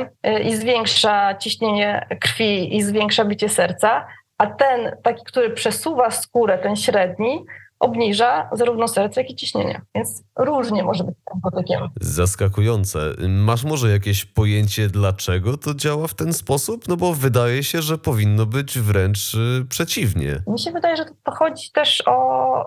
i 0.43 0.55
zwiększa 0.55 1.35
ciśnienie 1.35 2.07
krwi 2.21 2.77
i 2.77 2.83
zwiększa 2.83 3.25
bicie 3.25 3.49
serca, 3.49 4.07
a 4.37 4.47
ten 4.47 4.97
taki, 5.03 5.23
który 5.25 5.49
przesuwa 5.49 6.11
skórę, 6.11 6.57
ten 6.57 6.75
średni, 6.75 7.45
obniża 7.79 8.49
zarówno 8.51 8.87
serce, 8.87 9.21
jak 9.21 9.29
i 9.29 9.35
ciśnienie. 9.35 9.81
Więc 9.95 10.23
różnie 10.35 10.83
może 10.83 11.03
być 11.03 11.15
z 11.15 11.31
tym 11.31 11.39
dotykiem. 11.51 11.89
Zaskakujące. 12.01 12.99
Masz 13.29 13.63
może 13.63 13.91
jakieś 13.91 14.25
pojęcie, 14.25 14.87
dlaczego 14.87 15.57
to 15.57 15.73
działa 15.73 16.07
w 16.07 16.13
ten 16.13 16.33
sposób? 16.33 16.87
No 16.87 16.97
bo 16.97 17.13
wydaje 17.13 17.63
się, 17.63 17.81
że 17.81 17.97
powinno 17.97 18.45
być 18.45 18.79
wręcz 18.79 19.33
y, 19.33 19.65
przeciwnie. 19.69 20.43
Mi 20.47 20.59
się 20.59 20.71
wydaje, 20.71 20.97
że 20.97 21.05
to 21.23 21.31
chodzi 21.31 21.71
też 21.71 22.03
o, 22.05 22.11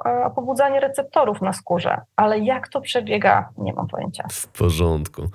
e, 0.04 0.24
o 0.24 0.30
pobudzanie 0.30 0.80
receptorów 0.80 1.42
na 1.42 1.52
skórze, 1.52 2.00
ale 2.16 2.38
jak 2.38 2.68
to 2.68 2.80
przebiega, 2.80 3.48
nie 3.58 3.72
mam 3.72 3.88
pojęcia. 3.88 4.24
W 4.30 4.46
porządku. 4.46 5.22
E, 5.22 5.28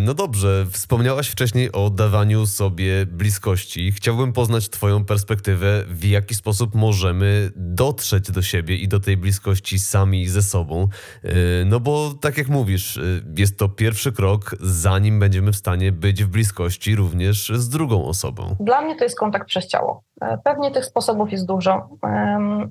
no 0.00 0.14
dobrze, 0.14 0.66
wspomniałaś 0.72 1.28
wcześniej 1.28 1.72
o 1.72 1.90
dawaniu 1.90 2.46
sobie 2.46 3.06
bliskości. 3.06 3.92
Chciałbym 3.92 4.32
poznać 4.32 4.68
Twoją 4.68 5.04
perspektywę, 5.04 5.84
w 5.86 6.04
jaki 6.04 6.34
sposób 6.34 6.74
możemy 6.74 7.50
dotrzeć 7.56 8.30
do 8.30 8.42
siebie 8.42 8.81
i 8.82 8.88
do 8.88 9.00
tej 9.00 9.16
bliskości 9.16 9.78
sami 9.78 10.26
ze 10.26 10.42
sobą. 10.42 10.88
E, 11.24 11.30
no 11.64 11.80
bo 11.80 12.10
tak 12.20 12.38
jak 12.38 12.48
mówisz, 12.48 12.96
e, 12.96 13.00
jest 13.36 13.58
to 13.58 13.68
pierwszy 13.68 14.12
krok, 14.12 14.56
zanim 14.60 15.20
będziemy 15.20 15.52
w 15.52 15.56
stanie 15.56 15.92
być 15.92 16.24
w 16.24 16.28
bliskości 16.28 16.96
również 16.96 17.48
z 17.48 17.68
drugą 17.68 18.04
osobą. 18.04 18.56
Dla 18.60 18.80
mnie 18.80 18.96
to 18.96 19.04
jest 19.04 19.18
kontakt 19.18 19.46
przez 19.46 19.68
ciało. 19.68 20.02
E, 20.20 20.38
pewnie 20.44 20.70
tych 20.70 20.84
sposobów 20.84 21.32
jest 21.32 21.46
dużo 21.46 21.88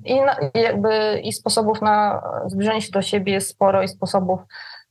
i, 0.04 0.20
na, 0.20 0.36
jakby, 0.54 1.20
i 1.24 1.32
sposobów 1.32 1.82
na 1.82 2.22
zbliżenie 2.46 2.82
się 2.82 2.90
do 2.90 3.02
siebie 3.02 3.32
jest 3.32 3.48
sporo 3.48 3.82
i 3.82 3.88
sposobów 3.88 4.40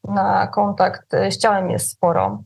na 0.04 0.48
kontakt 0.48 1.12
z 1.30 1.38
ciałem 1.38 1.70
jest 1.70 1.92
sporo. 1.92 2.44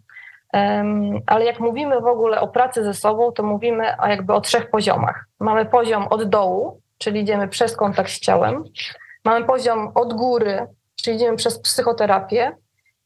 Ale 1.25 1.45
jak 1.45 1.59
mówimy 1.59 2.01
w 2.01 2.05
ogóle 2.05 2.41
o 2.41 2.47
pracy 2.47 2.83
ze 2.83 2.93
sobą, 2.93 3.31
to 3.31 3.43
mówimy 3.43 3.83
jakby 4.07 4.33
o 4.33 4.41
trzech 4.41 4.69
poziomach. 4.69 5.25
Mamy 5.39 5.65
poziom 5.65 6.07
od 6.07 6.23
dołu, 6.23 6.81
czyli 6.97 7.21
idziemy 7.21 7.47
przez 7.47 7.75
kontakt 7.75 8.11
z 8.11 8.19
ciałem. 8.19 8.63
Mamy 9.25 9.45
poziom 9.45 9.91
od 9.95 10.13
góry, 10.13 10.67
czyli 10.95 11.15
idziemy 11.15 11.37
przez 11.37 11.59
psychoterapię. 11.59 12.51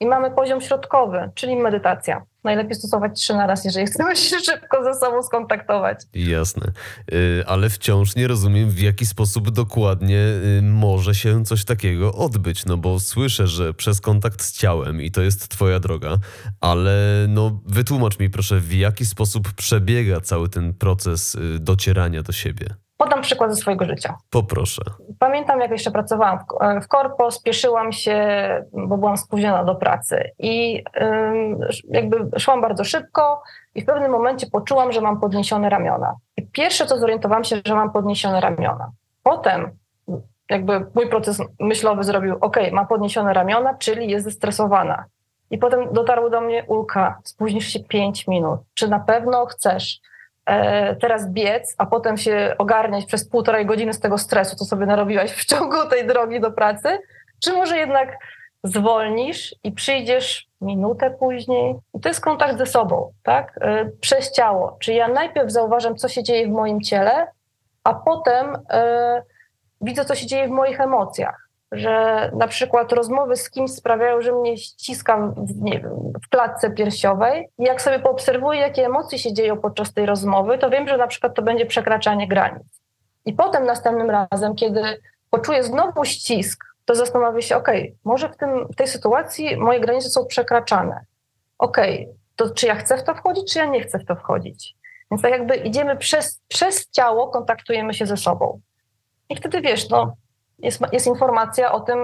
I 0.02 0.06
mamy 0.06 0.32
poziom 0.32 0.62
środkowy, 0.62 1.32
czyli 1.36 1.56
medytacja. 1.56 2.26
Najlepiej 2.44 2.76
stosować 2.76 3.20
trzy 3.20 3.34
na 3.34 3.48
raz, 3.48 3.66
jeżeli 3.66 3.88
chcemy 3.92 4.16
się 4.16 4.40
szybko 4.40 4.84
ze 4.84 5.00
sobą 5.00 5.24
skontaktować. 5.24 6.00
Jasne. 6.14 6.72
Y, 7.14 7.44
ale 7.48 7.70
wciąż 7.70 8.16
nie 8.16 8.28
rozumiem, 8.28 8.70
w 8.70 8.80
jaki 8.80 9.06
sposób 9.06 9.50
dokładnie 9.50 10.18
y, 10.18 10.62
może 10.62 11.16
się 11.16 11.44
coś 11.44 11.66
takiego 11.66 12.14
odbyć. 12.14 12.66
No 12.66 12.78
bo 12.78 13.00
słyszę, 13.00 13.48
że 13.48 13.74
przez 13.74 14.02
kontakt 14.02 14.42
z 14.42 14.58
ciałem 14.58 15.02
i 15.02 15.12
to 15.12 15.22
jest 15.22 15.50
Twoja 15.50 15.80
droga, 15.80 16.18
ale 16.62 17.26
no 17.30 17.62
wytłumacz 17.66 18.20
mi 18.20 18.30
proszę, 18.30 18.60
w 18.60 18.74
jaki 18.74 19.06
sposób 19.06 19.54
przebiega 19.54 20.22
cały 20.22 20.50
ten 20.50 20.74
proces 20.74 21.36
y, 21.36 21.60
docierania 21.60 22.24
do 22.24 22.32
siebie. 22.32 22.68
Podam 23.02 23.22
przykład 23.22 23.50
ze 23.50 23.56
swojego 23.56 23.86
życia. 23.86 24.18
Poproszę. 24.30 24.82
Pamiętam, 25.20 25.60
jak 25.60 25.72
jeszcze 25.72 25.92
pracowałam 25.92 26.40
w, 26.40 26.86
w 26.86 26.88
korpo, 26.88 27.32
spieszyłam 27.32 27.92
się, 27.92 28.18
bo 28.74 28.98
byłam 28.98 29.18
spóźniona 29.18 29.64
do 29.64 29.76
pracy 29.76 30.32
i 30.40 30.84
jakby 31.90 32.40
szłam 32.40 32.62
bardzo 32.62 32.84
szybko 32.84 33.44
i 33.76 33.82
w 33.82 33.86
pewnym 33.86 34.12
momencie 34.12 34.48
poczułam, 34.48 34.92
że 34.92 35.02
mam 35.02 35.20
podniesione 35.20 35.70
ramiona. 35.70 36.16
I 36.38 36.48
pierwsze, 36.48 36.86
co 36.86 36.98
zorientowałam 36.98 37.44
się, 37.44 37.62
że 37.66 37.76
mam 37.76 37.92
podniesione 37.92 38.42
ramiona. 38.42 38.92
Potem 39.24 39.72
jakby 40.50 40.86
mój 40.96 41.10
proces 41.10 41.42
myślowy 41.60 42.04
zrobił, 42.04 42.38
ok, 42.42 42.58
ma 42.72 42.86
podniesione 42.86 43.34
ramiona, 43.34 43.74
czyli 43.74 44.10
jest 44.10 44.26
zestresowana. 44.26 45.06
I 45.52 45.58
potem 45.58 45.94
dotarło 45.94 46.30
do 46.30 46.42
mnie, 46.42 46.64
Ulka, 46.68 47.20
spóźnisz 47.24 47.68
się 47.68 47.80
5 47.80 48.28
minut. 48.28 48.60
Czy 48.74 48.88
na 48.88 49.00
pewno 49.00 49.46
chcesz 49.46 49.94
e, 49.96 50.00
teraz 51.02 51.30
biec, 51.30 51.76
a 51.78 51.86
potem 51.86 52.18
się 52.18 52.56
ogarniać 52.58 53.06
przez 53.06 53.30
półtorej 53.30 53.66
godziny 53.66 53.94
z 53.94 54.00
tego 54.00 54.18
stresu, 54.18 54.56
co 54.56 54.66
sobie 54.66 54.86
narobiłaś 54.86 55.32
w 55.32 55.46
ciągu 55.46 55.90
tej 55.90 56.08
drogi 56.08 56.40
do 56.40 56.52
pracy? 56.52 57.00
Czy 57.44 57.54
może 57.54 57.78
jednak 57.78 58.18
zwolnisz 58.64 59.56
i 59.64 59.72
przyjdziesz 59.72 60.48
minutę 60.62 61.12
później? 61.12 61.76
I 61.94 62.00
to 62.00 62.10
jest 62.10 62.22
kontakt 62.22 62.58
ze 62.58 62.66
sobą, 62.66 63.12
tak? 63.24 63.60
E, 63.62 63.86
przez 64.02 64.32
ciało. 64.32 64.78
Czy 64.80 64.94
ja 64.94 65.08
najpierw 65.08 65.52
zauważam, 65.52 65.96
co 65.96 66.08
się 66.08 66.24
dzieje 66.24 66.48
w 66.48 66.52
moim 66.52 66.82
ciele, 66.82 67.28
a 67.84 67.94
potem 67.94 68.58
e, 68.70 69.22
widzę, 69.82 70.06
co 70.06 70.16
się 70.16 70.26
dzieje 70.28 70.48
w 70.48 70.52
moich 70.52 70.80
emocjach 70.80 71.49
że 71.72 72.32
na 72.36 72.48
przykład 72.48 72.92
rozmowy 72.92 73.36
z 73.36 73.50
kimś 73.50 73.72
sprawiają, 73.72 74.22
że 74.22 74.32
mnie 74.32 74.58
ściskam 74.58 75.34
w, 75.34 75.62
nie 75.62 75.80
wiem, 75.80 75.92
w 76.26 76.30
klatce 76.30 76.72
piersiowej 76.72 77.50
i 77.58 77.64
jak 77.64 77.82
sobie 77.82 78.00
poobserwuję, 78.00 78.60
jakie 78.60 78.86
emocje 78.86 79.20
się 79.20 79.34
dzieją 79.34 79.58
podczas 79.58 79.94
tej 79.94 80.06
rozmowy, 80.06 80.58
to 80.58 80.70
wiem, 80.70 80.88
że 80.88 80.98
na 80.98 81.08
przykład 81.08 81.36
to 81.36 81.42
będzie 81.42 81.66
przekraczanie 81.66 82.28
granic. 82.28 82.82
I 83.26 83.34
potem 83.34 83.66
następnym 83.66 84.10
razem, 84.10 84.56
kiedy 84.56 84.82
poczuję 85.30 85.64
znowu 85.64 86.06
ścisk, 86.06 86.66
to 86.86 86.96
zastanowię 86.96 87.42
się, 87.42 87.56
ok, 87.56 87.70
może 88.04 88.30
w, 88.30 88.38
tym, 88.38 88.68
w 88.68 88.76
tej 88.76 88.88
sytuacji 88.88 89.58
moje 89.58 89.80
granice 89.80 90.10
są 90.10 90.26
przekraczane. 90.26 91.06
Ok, 91.58 91.78
to 92.36 92.50
czy 92.50 92.68
ja 92.68 92.76
chcę 92.76 92.98
w 92.98 93.04
to 93.04 93.16
wchodzić, 93.16 93.54
czy 93.54 93.60
ja 93.60 93.66
nie 93.66 93.82
chcę 93.82 94.00
w 94.00 94.06
to 94.06 94.16
wchodzić? 94.16 94.76
Więc 95.12 95.22
tak 95.22 95.32
jakby 95.32 95.56
idziemy 95.56 95.98
przez, 95.98 96.42
przez 96.48 96.90
ciało, 96.90 97.28
kontaktujemy 97.28 97.94
się 97.94 98.06
ze 98.06 98.18
sobą. 98.18 98.60
I 99.30 99.36
wtedy 99.36 99.62
wiesz, 99.62 99.90
no, 99.90 100.16
jest, 100.60 100.82
jest 100.92 101.08
informacja 101.08 101.72
o 101.72 101.80
tym, 101.80 101.98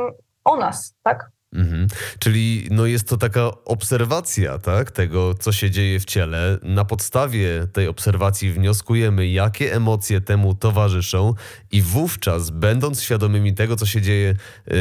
o 0.44 0.58
nas, 0.58 0.96
tak? 1.04 1.30
Mhm. 1.56 1.88
Czyli 2.20 2.68
no 2.72 2.86
jest 2.86 3.10
to 3.10 3.18
taka 3.18 3.52
obserwacja 3.65 4.60
tak, 4.60 4.91
tego, 4.91 5.34
co 5.34 5.52
się 5.52 5.72
dzieje 5.72 6.00
w 6.00 6.06
ciele. 6.06 6.58
Na 6.63 6.86
podstawie 6.86 7.68
tej 7.74 7.88
obserwacji 7.88 8.52
wnioskujemy, 8.52 9.28
jakie 9.28 9.74
emocje 9.74 10.22
temu 10.22 10.56
towarzyszą, 10.56 11.34
i 11.72 11.82
wówczas, 11.82 12.50
będąc 12.50 13.02
świadomymi 13.02 13.54
tego, 13.54 13.76
co 13.76 13.86
się 13.86 14.02
dzieje, 14.02 14.36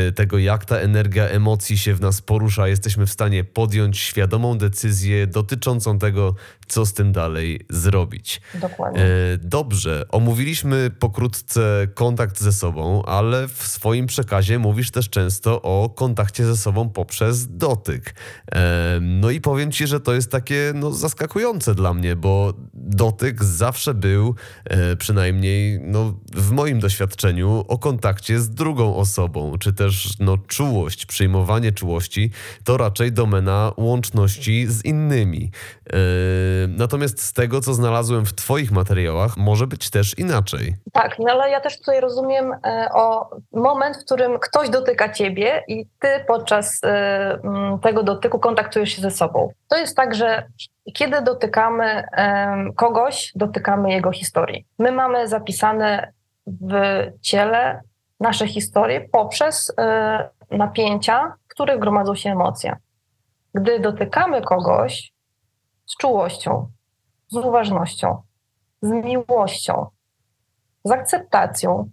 y, 0.09 0.13
tego, 0.13 0.39
jak 0.39 0.65
ta 0.65 0.77
energia 0.77 1.25
emocji 1.25 1.79
się 1.79 1.95
w 1.95 2.01
nas 2.01 2.23
porusza, 2.23 2.69
jesteśmy 2.69 3.07
w 3.07 3.11
stanie 3.11 3.45
podjąć 3.45 3.99
świadomą 3.99 4.59
decyzję 4.59 5.27
dotyczącą 5.27 5.99
tego, 5.99 6.35
co 6.67 6.87
z 6.87 6.93
tym 6.93 7.13
dalej 7.13 7.61
zrobić. 7.71 8.41
Dokładnie. 8.55 9.03
E, 9.03 9.07
dobrze, 9.39 10.05
omówiliśmy 10.11 10.91
pokrótce 10.99 11.89
kontakt 11.95 12.41
ze 12.41 12.53
sobą, 12.53 13.05
ale 13.05 13.49
w 13.49 13.63
swoim 13.63 14.07
przekazie 14.07 14.59
mówisz 14.59 14.91
też 14.91 15.11
często 15.11 15.63
o 15.63 15.89
kontakcie 15.89 16.45
ze 16.45 16.57
sobą 16.57 16.89
poprzez 16.89 17.57
dotyk. 17.57 18.15
E, 18.53 18.99
no 19.03 19.31
i 19.31 19.41
powiem 19.41 19.73
ci, 19.73 19.87
że 19.87 20.01
to 20.01 20.15
jest 20.15 20.31
takie 20.31 20.73
no, 20.75 20.93
zaskakujące 20.93 21.75
dla 21.75 21.95
mnie, 21.95 22.17
bo 22.17 22.55
dotyk 22.75 23.45
zawsze 23.45 23.95
był, 23.95 24.35
e, 24.65 24.97
przynajmniej 24.97 25.81
no, 25.81 26.15
w 26.35 26.51
moim 26.51 26.81
doświadczeniu, 26.81 27.65
o 27.69 27.79
kontakcie 27.79 28.41
z 28.41 28.51
drugą 28.51 28.97
osobą, 28.97 29.59
czy 29.59 29.73
też 29.73 30.19
no, 30.21 30.39
czułość, 30.39 31.07
przyjmowanie 31.07 31.73
czułości 31.73 32.31
to 32.65 32.77
raczej 32.77 33.13
domena 33.13 33.73
łączności 33.77 34.67
z 34.69 34.85
innymi. 34.85 35.51
Natomiast 36.69 37.23
z 37.23 37.33
tego, 37.33 37.61
co 37.61 37.75
znalazłem 37.75 38.27
w 38.27 38.35
Twoich 38.35 38.73
materiałach, 38.73 39.37
może 39.37 39.67
być 39.67 39.91
też 39.91 40.19
inaczej. 40.19 40.75
Tak, 40.93 41.19
no 41.19 41.33
ale 41.33 41.51
ja 41.51 41.61
też 41.61 41.79
tutaj 41.79 42.01
rozumiem 42.01 42.53
e, 42.53 42.89
o 42.95 43.31
moment, 43.53 43.97
w 43.97 44.05
którym 44.05 44.39
ktoś 44.39 44.71
dotyka 44.71 45.13
Ciebie 45.13 45.63
i 45.69 45.87
Ty 45.99 46.09
podczas 46.27 46.81
e, 46.85 47.39
tego 47.83 48.03
dotyku 48.03 48.39
kontaktujesz 48.39 48.91
się 48.91 49.03
ze 49.03 49.11
sobą. 49.11 49.49
To 49.69 49.77
jest 49.77 49.97
tak, 49.97 50.15
że 50.15 50.47
kiedy 50.95 51.23
dotykamy 51.23 52.05
kogoś, 52.77 53.33
dotykamy 53.35 53.93
jego 53.93 54.13
historii. 54.13 54.67
My 54.79 54.93
mamy 54.93 55.29
zapisane 55.29 56.13
w 56.47 56.73
ciele 57.21 57.81
nasze 58.21 58.49
historie 58.49 59.01
poprzez 59.13 59.73
e, 59.79 60.29
napięcia, 60.51 61.35
w 61.45 61.49
których 61.49 61.79
gromadzą 61.79 62.15
się 62.15 62.31
emocje. 62.31 62.77
Gdy 63.55 63.81
dotykamy 63.81 64.43
kogoś, 64.43 65.13
z 65.87 65.97
czułością, 65.97 66.71
z 67.29 67.37
uważnością, 67.37 68.23
z 68.83 68.91
miłością, 68.91 69.87
z 70.85 70.91
akceptacją, 70.91 71.91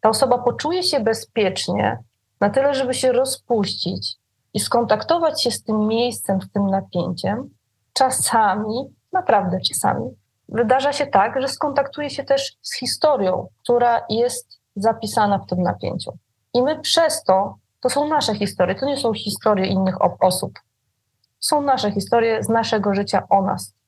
ta 0.00 0.08
osoba 0.08 0.38
poczuje 0.38 0.82
się 0.82 1.00
bezpiecznie 1.00 1.98
na 2.40 2.50
tyle, 2.50 2.74
żeby 2.74 2.94
się 2.94 3.12
rozpuścić 3.12 4.16
i 4.54 4.60
skontaktować 4.60 5.42
się 5.42 5.50
z 5.50 5.62
tym 5.62 5.86
miejscem, 5.86 6.42
z 6.42 6.52
tym 6.52 6.66
napięciem, 6.66 7.50
czasami, 7.92 8.94
naprawdę 9.12 9.60
czasami, 9.60 10.10
wydarza 10.48 10.92
się 10.92 11.06
tak, 11.06 11.42
że 11.42 11.48
skontaktuje 11.48 12.10
się 12.10 12.24
też 12.24 12.56
z 12.62 12.78
historią, 12.78 13.48
która 13.62 14.06
jest 14.10 14.60
zapisana 14.76 15.38
w 15.38 15.46
tym 15.46 15.62
napięciu. 15.62 16.12
I 16.54 16.62
my 16.62 16.80
przez 16.80 17.22
to, 17.22 17.56
to 17.80 17.90
są 17.90 18.08
nasze 18.08 18.34
historie, 18.34 18.74
to 18.74 18.86
nie 18.86 18.96
są 18.96 19.14
historie 19.14 19.66
innych 19.66 19.96
osób 20.22 20.52
są 21.40 21.62
nasze 21.62 21.92
historie 21.92 22.42
z 22.44 22.48
naszego 22.48 22.94
życia 22.94 23.22
o 23.28 23.42
nas. 23.42 23.78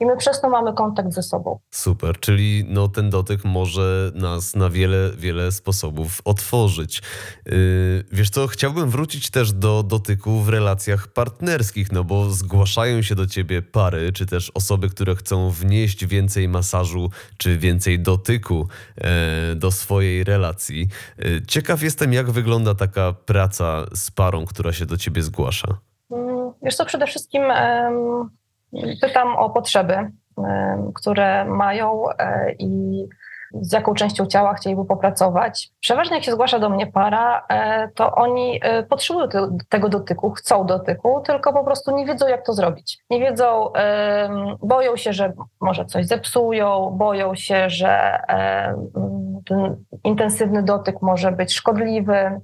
I 0.00 0.06
my 0.06 0.16
przez 0.16 0.40
to 0.40 0.50
mamy 0.50 0.72
kontakt 0.72 1.12
ze 1.12 1.22
sobą. 1.22 1.58
Super, 1.70 2.20
czyli 2.20 2.64
no, 2.68 2.88
ten 2.88 3.10
dotyk 3.10 3.44
może 3.44 4.12
nas 4.14 4.54
na 4.54 4.70
wiele, 4.70 5.10
wiele 5.16 5.52
sposobów 5.52 6.20
otworzyć. 6.24 7.02
Yy, 7.46 8.04
wiesz 8.12 8.30
co, 8.30 8.46
chciałbym 8.46 8.90
wrócić 8.90 9.30
też 9.30 9.52
do 9.52 9.82
dotyku 9.82 10.40
w 10.40 10.48
relacjach 10.48 11.08
partnerskich, 11.08 11.92
no 11.92 12.04
bo 12.04 12.30
zgłaszają 12.30 13.02
się 13.02 13.14
do 13.14 13.26
ciebie 13.26 13.62
pary, 13.62 14.12
czy 14.12 14.26
też 14.26 14.50
osoby, 14.54 14.88
które 14.88 15.16
chcą 15.16 15.50
wnieść 15.50 16.06
więcej 16.06 16.48
masażu, 16.48 17.10
czy 17.36 17.58
więcej 17.58 18.00
dotyku 18.00 18.68
e, 18.96 19.54
do 19.54 19.70
swojej 19.70 20.24
relacji. 20.24 20.88
Yy, 21.18 21.42
ciekaw 21.46 21.82
jestem, 21.82 22.12
jak 22.12 22.30
wygląda 22.30 22.74
taka 22.74 23.12
praca 23.12 23.86
z 23.94 24.10
parą, 24.10 24.44
która 24.44 24.72
się 24.72 24.86
do 24.86 24.96
ciebie 24.96 25.22
zgłasza. 25.22 25.78
Wiesz 26.64 26.76
co, 26.76 26.84
przede 26.84 27.06
wszystkim 27.06 27.42
pytam 29.00 29.36
o 29.36 29.50
potrzeby, 29.50 30.10
które 30.94 31.44
mają 31.44 32.04
e, 32.18 32.52
i 32.58 33.04
z 33.60 33.72
jaką 33.72 33.94
częścią 33.94 34.26
ciała 34.26 34.54
chcieliby 34.54 34.84
popracować. 34.84 35.70
Przeważnie 35.80 36.16
jak 36.16 36.24
się 36.24 36.32
zgłasza 36.32 36.58
do 36.58 36.70
mnie 36.70 36.86
para, 36.86 37.46
e, 37.48 37.88
to 37.88 38.14
oni 38.14 38.60
e, 38.62 38.82
potrzebują 38.82 39.28
tego 39.68 39.88
dotyku, 39.88 40.30
chcą 40.30 40.66
dotyku, 40.66 41.22
tylko 41.26 41.52
po 41.52 41.64
prostu 41.64 41.96
nie 41.96 42.06
wiedzą, 42.06 42.28
jak 42.28 42.46
to 42.46 42.52
zrobić. 42.52 42.98
Nie 43.10 43.20
wiedzą, 43.20 43.72
boją 44.62 44.96
się, 44.96 45.12
że 45.12 45.32
może 45.60 45.84
coś 45.84 46.06
zepsują, 46.06 46.90
boją 46.90 47.34
się, 47.34 47.70
że 47.70 48.20
ten 49.48 49.84
intensywny 50.04 50.62
dotyk 50.62 51.02
może 51.02 51.32
być 51.32 51.54
szkodliwy, 51.54 52.40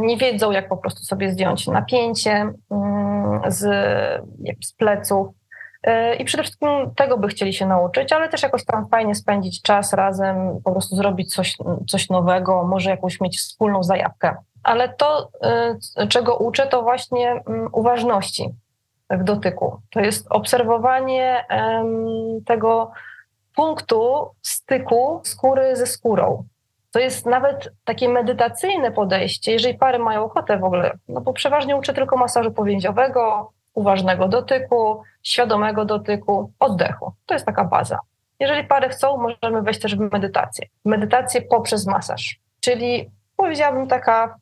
nie 0.00 0.16
wiedzą, 0.16 0.50
jak 0.50 0.68
po 0.68 0.76
prostu 0.76 1.02
sobie 1.02 1.30
zdjąć 1.30 1.66
napięcie 1.66 2.52
z, 3.48 3.60
z 4.64 4.72
pleców. 4.72 5.28
E, 5.82 6.14
I 6.14 6.24
przede 6.24 6.42
wszystkim 6.42 6.68
tego 6.96 7.18
by 7.18 7.28
chcieli 7.28 7.52
się 7.52 7.66
nauczyć, 7.66 8.12
ale 8.12 8.28
też 8.28 8.42
jakoś 8.42 8.64
tam 8.64 8.88
fajnie 8.88 9.14
spędzić 9.14 9.62
czas 9.62 9.92
razem, 9.92 10.60
po 10.64 10.72
prostu 10.72 10.96
zrobić 10.96 11.34
coś, 11.34 11.56
coś 11.88 12.10
nowego, 12.10 12.64
może 12.64 12.90
jakąś 12.90 13.20
mieć 13.20 13.38
wspólną 13.38 13.82
zajawkę. 13.82 14.36
Ale 14.62 14.88
to, 14.88 15.30
e, 15.96 16.06
czego 16.08 16.36
uczę, 16.36 16.66
to 16.66 16.82
właśnie 16.82 17.30
mm, 17.30 17.68
uważności 17.72 18.54
w 19.10 19.24
dotyku. 19.24 19.80
To 19.90 20.00
jest 20.00 20.26
obserwowanie 20.30 21.44
tego 22.46 22.90
punktu 23.54 24.30
styku 24.42 25.20
skóry 25.24 25.76
ze 25.76 25.86
skórą. 25.86 26.44
To 26.90 26.98
jest 26.98 27.26
nawet 27.26 27.68
takie 27.84 28.08
medytacyjne 28.08 28.92
podejście, 28.92 29.52
jeżeli 29.52 29.74
pary 29.78 29.98
mają 29.98 30.24
ochotę 30.24 30.58
w 30.58 30.64
ogóle, 30.64 30.92
no 31.08 31.20
bo 31.20 31.32
przeważnie 31.32 31.76
uczę 31.76 31.94
tylko 31.94 32.16
masażu 32.16 32.52
powięziowego, 32.52 33.52
uważnego 33.74 34.28
dotyku, 34.28 35.02
świadomego 35.22 35.84
dotyku, 35.84 36.52
oddechu. 36.60 37.12
To 37.26 37.34
jest 37.34 37.46
taka 37.46 37.64
baza. 37.64 37.98
Jeżeli 38.40 38.64
pary 38.64 38.88
chcą, 38.88 39.16
możemy 39.16 39.62
wejść 39.62 39.80
też 39.80 39.96
w 39.96 40.12
medytację. 40.12 40.66
Medytację 40.84 41.42
poprzez 41.42 41.86
masaż, 41.86 42.36
czyli 42.60 43.10
powiedziałabym 43.36 43.86
taka 43.88 44.36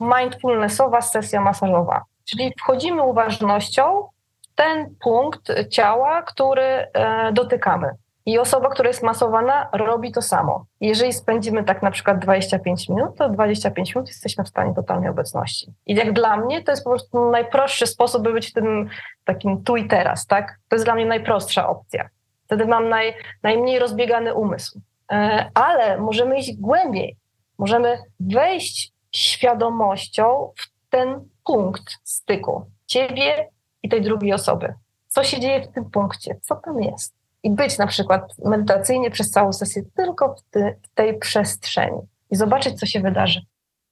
mindfulnessowa 0.00 1.00
sesja 1.00 1.40
masażowa. 1.40 2.02
Czyli 2.24 2.52
wchodzimy 2.58 3.02
uważnością 3.02 4.08
w 4.42 4.54
ten 4.54 4.94
punkt 5.00 5.68
ciała, 5.70 6.22
który 6.22 6.62
e, 6.62 7.32
dotykamy. 7.32 7.90
I 8.26 8.38
osoba, 8.38 8.68
która 8.68 8.88
jest 8.88 9.02
masowana, 9.02 9.68
robi 9.72 10.12
to 10.12 10.22
samo. 10.22 10.66
Jeżeli 10.80 11.12
spędzimy 11.12 11.64
tak 11.64 11.82
na 11.82 11.90
przykład 11.90 12.18
25 12.18 12.88
minut, 12.88 13.16
to 13.16 13.28
25 13.28 13.94
minut 13.94 14.08
jesteśmy 14.08 14.44
w 14.44 14.48
stanie 14.48 14.74
totalnej 14.74 15.10
obecności. 15.10 15.72
I 15.86 15.94
jak 15.94 16.12
dla 16.12 16.36
mnie 16.36 16.62
to 16.62 16.72
jest 16.72 16.84
po 16.84 16.90
prostu 16.90 17.30
najprostszy 17.30 17.86
sposób, 17.86 18.22
by 18.22 18.32
być 18.32 18.50
w 18.50 18.52
tym 18.52 18.88
takim 19.24 19.64
tu 19.64 19.76
i 19.76 19.88
teraz, 19.88 20.26
tak? 20.26 20.58
To 20.68 20.76
jest 20.76 20.84
dla 20.84 20.94
mnie 20.94 21.06
najprostsza 21.06 21.68
opcja. 21.68 22.08
Wtedy 22.44 22.66
mam 22.66 22.88
naj, 22.88 23.14
najmniej 23.42 23.78
rozbiegany 23.78 24.34
umysł. 24.34 24.80
E, 25.12 25.50
ale 25.54 25.98
możemy 25.98 26.38
iść 26.38 26.56
głębiej. 26.56 27.16
Możemy 27.58 27.98
wejść 28.20 28.92
świadomością 29.12 30.52
w 30.56 30.90
ten 30.90 31.28
punkt 31.44 31.84
styku 32.04 32.70
ciebie 32.86 33.48
i 33.82 33.88
tej 33.88 34.02
drugiej 34.02 34.32
osoby. 34.32 34.74
Co 35.08 35.24
się 35.24 35.40
dzieje 35.40 35.62
w 35.62 35.72
tym 35.72 35.90
punkcie? 35.90 36.36
Co 36.42 36.56
tam 36.56 36.82
jest? 36.82 37.15
I 37.46 37.50
być 37.50 37.78
na 37.78 37.86
przykład 37.86 38.32
medytacyjnie 38.44 39.10
przez 39.10 39.30
całą 39.30 39.52
sesję 39.52 39.82
tylko 39.96 40.34
w, 40.34 40.42
ty, 40.50 40.74
w 40.82 40.94
tej 40.94 41.18
przestrzeni 41.18 41.98
i 42.30 42.36
zobaczyć, 42.36 42.78
co 42.78 42.86
się 42.86 43.00
wydarzy. 43.00 43.40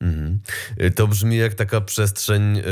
Mhm. 0.01 0.41
To 0.95 1.07
brzmi 1.07 1.37
jak 1.37 1.55
taka 1.55 1.81
przestrzeń 1.81 2.59
y, 2.59 2.63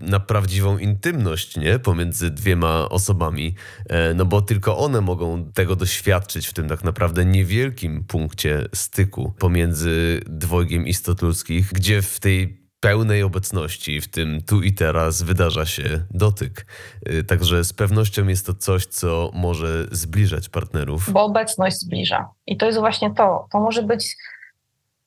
na 0.00 0.20
prawdziwą 0.20 0.78
intymność, 0.78 1.56
nie? 1.56 1.78
Pomiędzy 1.78 2.30
dwiema 2.30 2.88
osobami, 2.88 3.54
e, 3.88 4.14
no 4.14 4.24
bo 4.24 4.42
tylko 4.42 4.78
one 4.78 5.00
mogą 5.00 5.52
tego 5.52 5.76
doświadczyć 5.76 6.46
w 6.46 6.52
tym 6.52 6.68
tak 6.68 6.84
naprawdę 6.84 7.24
niewielkim 7.24 8.04
punkcie 8.04 8.64
styku 8.74 9.34
pomiędzy 9.38 10.20
dwojgiem 10.26 10.86
istot 10.86 11.22
ludzkich, 11.22 11.72
gdzie 11.72 12.02
w 12.02 12.20
tej 12.20 12.60
pełnej 12.80 13.22
obecności, 13.22 14.00
w 14.00 14.10
tym 14.10 14.42
tu 14.48 14.62
i 14.62 14.72
teraz 14.72 15.22
wydarza 15.22 15.66
się 15.66 15.84
dotyk. 16.10 16.66
Y, 17.08 17.24
także 17.24 17.64
z 17.64 17.72
pewnością 17.72 18.26
jest 18.26 18.46
to 18.46 18.54
coś, 18.54 18.86
co 18.86 19.30
może 19.34 19.84
zbliżać 19.90 20.48
partnerów. 20.48 21.12
Bo 21.12 21.24
obecność 21.24 21.76
zbliża. 21.76 22.28
I 22.46 22.56
to 22.56 22.66
jest 22.66 22.78
właśnie 22.78 23.14
to. 23.14 23.46
To 23.52 23.60
może 23.60 23.82
być 23.82 24.16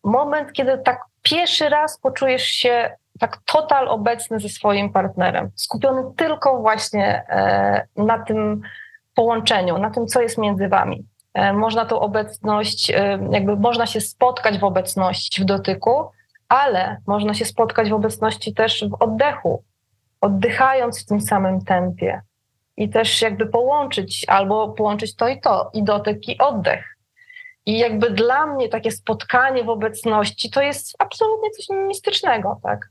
moment, 0.04 0.54
kiedy 0.54 0.78
tak 0.78 1.02
pierwszy 1.22 1.70
raz 1.70 2.00
poczujesz 2.00 2.44
się 2.44 2.92
tak 3.20 3.38
total 3.46 3.88
obecny 3.88 4.40
ze 4.40 4.50
swoim 4.50 4.92
partnerem, 4.92 5.52
skupiony 5.56 6.04
tylko 6.18 6.62
właśnie 6.62 7.24
e, 7.30 7.88
na 7.98 8.20
tym 8.20 8.62
połączeniu, 9.16 9.78
na 9.78 9.90
tym, 9.90 10.08
co 10.08 10.22
jest 10.22 10.38
między 10.38 10.68
wami. 10.68 11.06
E, 11.34 11.54
można 11.54 11.86
tą 11.86 12.00
obecność, 12.00 12.92
e, 12.92 13.20
jakby 13.32 13.56
można 13.56 13.86
się 13.86 14.02
spotkać 14.02 14.60
w 14.60 14.64
obecności, 14.64 15.42
w 15.42 15.46
dotyku, 15.46 16.06
ale 16.54 16.98
można 17.08 17.34
się 17.34 17.46
spotkać 17.46 17.90
w 17.90 17.94
obecności 17.94 18.54
też 18.54 18.86
w 18.90 19.04
oddechu, 19.04 19.64
oddychając 20.22 21.04
w 21.04 21.06
tym 21.06 21.22
samym 21.22 21.66
tempie 21.66 22.22
i 22.78 22.90
też 22.90 23.22
jakby 23.22 23.46
połączyć 23.46 24.26
albo 24.28 24.70
połączyć 24.70 25.16
to 25.16 25.28
i 25.28 25.42
to, 25.42 25.72
i 25.74 25.84
dotyk, 25.84 26.28
i 26.28 26.38
oddech. 26.38 26.98
I 27.66 27.78
jakby 27.78 28.10
dla 28.10 28.46
mnie 28.46 28.70
takie 28.70 28.92
spotkanie 28.92 29.64
w 29.64 29.70
obecności 29.70 30.52
to 30.52 30.62
jest 30.62 30.96
absolutnie 31.00 31.50
coś 31.50 31.66
mistycznego, 31.70 32.60
tak? 32.64 32.90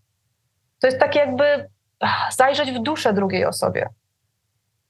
To 0.80 0.86
jest 0.86 0.98
takie 0.98 1.18
jakby 1.18 1.68
zajrzeć 2.36 2.72
w 2.72 2.82
duszę 2.82 3.12
drugiej 3.12 3.44
osobie. 3.44 3.88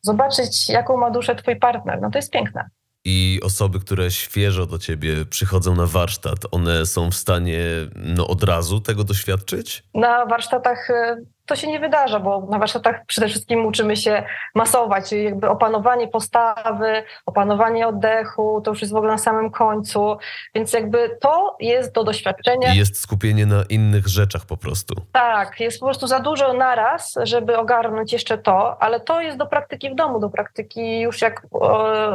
Zobaczyć, 0.00 0.68
jaką 0.68 0.96
ma 0.96 1.10
duszę 1.10 1.34
twój 1.34 1.56
partner. 1.56 2.00
No 2.00 2.10
to 2.10 2.18
jest 2.18 2.30
piękne 2.30 2.70
i 3.04 3.40
osoby, 3.42 3.80
które 3.80 4.10
świeżo 4.10 4.66
do 4.66 4.78
ciebie 4.78 5.24
przychodzą 5.24 5.74
na 5.74 5.86
warsztat, 5.86 6.38
one 6.50 6.86
są 6.86 7.10
w 7.10 7.14
stanie 7.14 7.60
no, 7.96 8.26
od 8.26 8.42
razu 8.42 8.80
tego 8.80 9.04
doświadczyć? 9.04 9.82
Na 9.94 10.26
warsztatach 10.26 10.90
e, 10.90 11.16
to 11.52 11.56
się 11.56 11.68
nie 11.68 11.80
wydarza, 11.80 12.20
bo 12.20 12.46
na 12.50 12.58
warsztatach 12.58 13.06
przede 13.06 13.28
wszystkim 13.28 13.66
uczymy 13.66 13.96
się 13.96 14.24
masować, 14.54 15.08
czyli 15.08 15.24
jakby 15.24 15.48
opanowanie 15.48 16.08
postawy, 16.08 17.02
opanowanie 17.26 17.86
oddechu, 17.86 18.60
to 18.64 18.70
już 18.70 18.80
jest 18.80 18.92
w 18.92 18.96
ogóle 18.96 19.12
na 19.12 19.18
samym 19.18 19.50
końcu, 19.50 20.16
więc 20.54 20.72
jakby 20.72 21.18
to 21.20 21.56
jest 21.60 21.94
do 21.94 22.04
doświadczenia. 22.04 22.74
I 22.74 22.76
jest 22.76 23.00
skupienie 23.00 23.46
na 23.46 23.64
innych 23.68 24.08
rzeczach 24.08 24.46
po 24.46 24.56
prostu. 24.56 24.94
Tak, 25.12 25.60
jest 25.60 25.80
po 25.80 25.86
prostu 25.86 26.06
za 26.06 26.20
dużo 26.20 26.52
naraz, 26.52 27.14
żeby 27.22 27.58
ogarnąć 27.58 28.12
jeszcze 28.12 28.38
to, 28.38 28.82
ale 28.82 29.00
to 29.00 29.20
jest 29.20 29.38
do 29.38 29.46
praktyki 29.46 29.90
w 29.90 29.94
domu, 29.94 30.20
do 30.20 30.30
praktyki 30.30 31.00
już 31.00 31.22
jak 31.22 31.46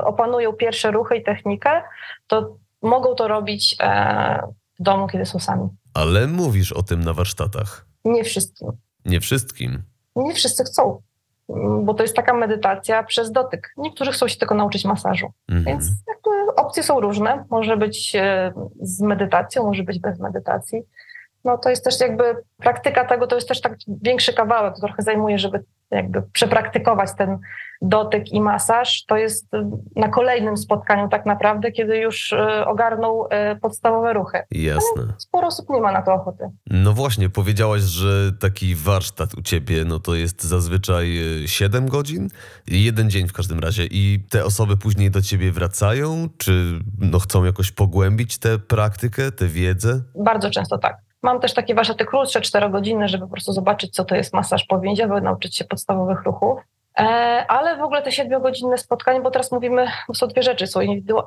opanują 0.03 0.53
pierwsze 0.53 0.91
ruchy 0.91 1.15
i 1.15 1.23
technikę, 1.23 1.81
to 2.27 2.55
mogą 2.81 3.15
to 3.15 3.27
robić 3.27 3.75
e, 3.79 4.47
w 4.79 4.83
domu, 4.83 5.07
kiedy 5.07 5.25
są 5.25 5.39
sami. 5.39 5.69
Ale 5.93 6.27
mówisz 6.27 6.71
o 6.71 6.83
tym 6.83 7.03
na 7.03 7.13
warsztatach. 7.13 7.85
Nie 8.05 8.23
wszystkim. 8.23 8.86
Nie 9.07 9.19
wszystkim. 9.19 9.83
Nie 10.15 10.33
wszyscy 10.33 10.63
chcą, 10.63 11.01
bo 11.83 11.93
to 11.93 12.03
jest 12.03 12.15
taka 12.15 12.33
medytacja 12.33 13.03
przez 13.03 13.31
dotyk. 13.31 13.73
Niektórzy 13.77 14.11
chcą 14.11 14.27
się 14.27 14.37
tylko 14.37 14.55
nauczyć 14.55 14.85
masażu. 14.85 15.31
Mhm. 15.49 15.65
Więc 15.65 15.91
opcje 16.55 16.83
są 16.83 16.99
różne. 16.99 17.45
Może 17.49 17.77
być 17.77 18.15
e, 18.15 18.53
z 18.81 19.01
medytacją, 19.01 19.63
może 19.63 19.83
być 19.83 19.99
bez 19.99 20.19
medytacji. 20.19 20.83
No 21.47 21.57
to 21.57 21.69
jest 21.69 21.83
też 21.83 21.99
jakby 21.99 22.23
praktyka 22.57 23.05
tego, 23.05 23.27
to 23.27 23.35
jest 23.35 23.47
też 23.47 23.61
tak 23.61 23.75
większy 24.01 24.33
kawałek, 24.33 24.75
to 24.75 24.81
trochę 24.81 25.03
zajmuje, 25.03 25.39
żeby 25.39 25.63
jakby 25.91 26.21
przepraktykować 26.21 27.09
ten 27.17 27.39
dotyk 27.81 28.31
i 28.31 28.41
masaż, 28.41 29.05
to 29.05 29.17
jest 29.17 29.47
na 29.95 30.09
kolejnym 30.09 30.57
spotkaniu 30.57 31.09
tak 31.09 31.25
naprawdę, 31.25 31.71
kiedy 31.71 31.97
już 31.97 32.33
e, 32.33 32.65
ogarnął 32.65 33.27
e, 33.29 33.55
podstawowe 33.55 34.13
ruchy. 34.13 34.39
Jasne. 34.51 35.03
Ale 35.03 35.13
sporo 35.17 35.47
osób 35.47 35.69
nie 35.69 35.81
ma 35.81 35.91
na 35.91 36.01
to 36.01 36.13
ochoty. 36.13 36.49
No 36.69 36.93
właśnie, 36.93 37.29
powiedziałaś, 37.29 37.81
że 37.81 38.31
taki 38.39 38.75
warsztat 38.75 39.33
u 39.33 39.41
ciebie, 39.41 39.85
no 39.85 39.99
to 39.99 40.15
jest 40.15 40.43
zazwyczaj 40.43 41.07
7 41.45 41.83
e, 41.83 41.87
godzin, 41.87 42.27
jeden 42.67 43.09
dzień 43.09 43.27
w 43.27 43.33
każdym 43.33 43.59
razie 43.59 43.85
i 43.85 44.19
te 44.29 44.45
osoby 44.45 44.77
później 44.77 45.11
do 45.11 45.21
ciebie 45.21 45.51
wracają, 45.51 46.29
czy 46.37 46.79
no 46.99 47.19
chcą 47.19 47.43
jakoś 47.43 47.71
pogłębić 47.71 48.37
tę 48.37 48.59
praktykę, 48.59 49.31
tę 49.31 49.47
wiedzę? 49.47 50.01
Bardzo 50.15 50.49
często 50.49 50.77
tak. 50.77 51.06
Mam 51.27 51.39
też 51.39 51.53
takie 51.53 51.75
warsztaty 51.75 52.05
krótsze, 52.05 52.41
czterogodzinne, 52.41 53.07
żeby 53.07 53.25
po 53.25 53.31
prostu 53.31 53.53
zobaczyć, 53.53 53.93
co 53.95 54.05
to 54.05 54.15
jest 54.15 54.33
masaż 54.33 54.65
powięziowy, 54.65 55.21
nauczyć 55.21 55.57
się 55.57 55.65
podstawowych 55.65 56.23
ruchów. 56.23 56.59
E, 56.99 57.03
ale 57.47 57.77
w 57.77 57.81
ogóle 57.81 58.01
te 58.01 58.11
siedmiogodzinne 58.11 58.77
spotkania, 58.77 59.21
bo 59.21 59.31
teraz 59.31 59.51
mówimy, 59.51 59.87
są 60.13 60.27
dwie 60.27 60.43
rzeczy, 60.43 60.67
są 60.67 60.79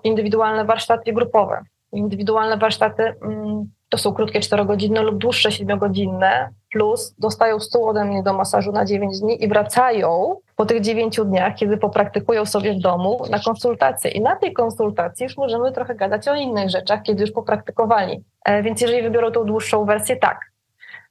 indywidualne 0.04 0.64
warsztaty 0.64 1.12
grupowe. 1.12 1.62
Indywidualne 1.92 2.56
warsztaty 2.56 3.14
mm, 3.22 3.70
to 3.88 3.98
są 3.98 4.12
krótkie 4.12 4.40
czterogodzinne 4.40 5.02
lub 5.02 5.18
dłuższe 5.18 5.52
siedmiogodzinne, 5.52 6.50
plus 6.72 7.14
dostają 7.18 7.60
stół 7.60 7.88
ode 7.88 8.04
mnie 8.04 8.22
do 8.22 8.32
masażu 8.32 8.72
na 8.72 8.84
9 8.84 9.20
dni 9.20 9.44
i 9.44 9.48
wracają 9.48 10.36
po 10.56 10.66
tych 10.66 10.80
9 10.80 11.20
dniach, 11.24 11.54
kiedy 11.54 11.76
popraktykują 11.76 12.46
sobie 12.46 12.74
w 12.74 12.78
domu, 12.78 13.22
na 13.30 13.38
konsultację. 13.38 14.10
I 14.10 14.20
na 14.20 14.36
tej 14.36 14.52
konsultacji 14.52 15.24
już 15.24 15.36
możemy 15.36 15.72
trochę 15.72 15.94
gadać 15.94 16.28
o 16.28 16.34
innych 16.34 16.70
rzeczach, 16.70 17.02
kiedy 17.02 17.20
już 17.20 17.30
popraktykowali. 17.32 18.24
E, 18.44 18.62
więc 18.62 18.80
jeżeli 18.80 19.02
wybiorą 19.02 19.30
tą 19.30 19.44
dłuższą 19.44 19.84
wersję, 19.84 20.16
tak. 20.16 20.40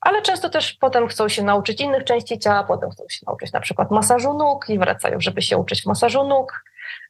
Ale 0.01 0.21
często 0.21 0.49
też 0.49 0.73
potem 0.73 1.07
chcą 1.07 1.29
się 1.29 1.43
nauczyć 1.43 1.81
innych 1.81 2.03
części 2.03 2.39
ciała, 2.39 2.63
potem 2.63 2.89
chcą 2.89 3.03
się 3.09 3.19
nauczyć 3.27 3.51
na 3.51 3.59
przykład 3.59 3.91
masażu 3.91 4.33
nóg 4.33 4.69
i 4.69 4.79
wracają, 4.79 5.19
żeby 5.19 5.41
się 5.41 5.57
uczyć 5.57 5.85
masażu 5.85 6.23
nóg. 6.23 6.63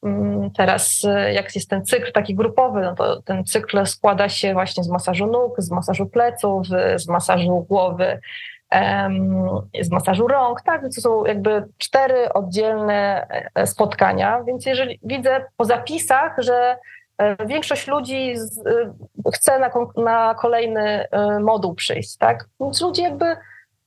Mm, 0.04 0.52
teraz, 0.52 1.06
e, 1.06 1.34
jak 1.34 1.56
jest 1.56 1.70
ten 1.70 1.86
cykl 1.86 2.12
taki 2.12 2.36
grupowy, 2.36 2.82
no 2.82 2.96
to 2.96 3.22
ten 3.22 3.46
cykl 3.46 3.86
składa 3.86 4.30
się 4.30 4.54
właśnie 4.54 4.84
z 4.84 4.90
masażu 4.90 5.28
nóg, 5.28 5.56
z 5.58 5.72
masażu 5.72 6.06
pleców, 6.06 6.68
z 6.96 7.08
masażu 7.08 7.66
głowy, 7.70 8.20
z 9.82 9.92
masażu 9.92 10.28
rąk, 10.28 10.62
tak? 10.62 10.82
To 10.96 11.02
są 11.02 11.26
jakby 11.26 11.64
cztery 11.78 12.34
oddzielne 12.34 13.28
e, 13.56 13.68
spotkania. 13.68 14.44
Więc 14.44 14.66
jeżeli 14.66 15.00
widzę 15.04 15.46
po 15.58 15.66
zapisach, 15.66 16.36
że 16.38 16.78
e, 17.18 17.46
większość 17.46 17.88
ludzi 17.88 18.36
chce 19.34 19.60
na, 19.60 19.70
na 20.04 20.36
kolejny 20.36 21.06
moduł 21.42 21.76
przyjść, 21.76 22.18
tak? 22.18 22.46
Więc 22.60 22.82
ludzie 22.82 23.04
jakby 23.04 23.26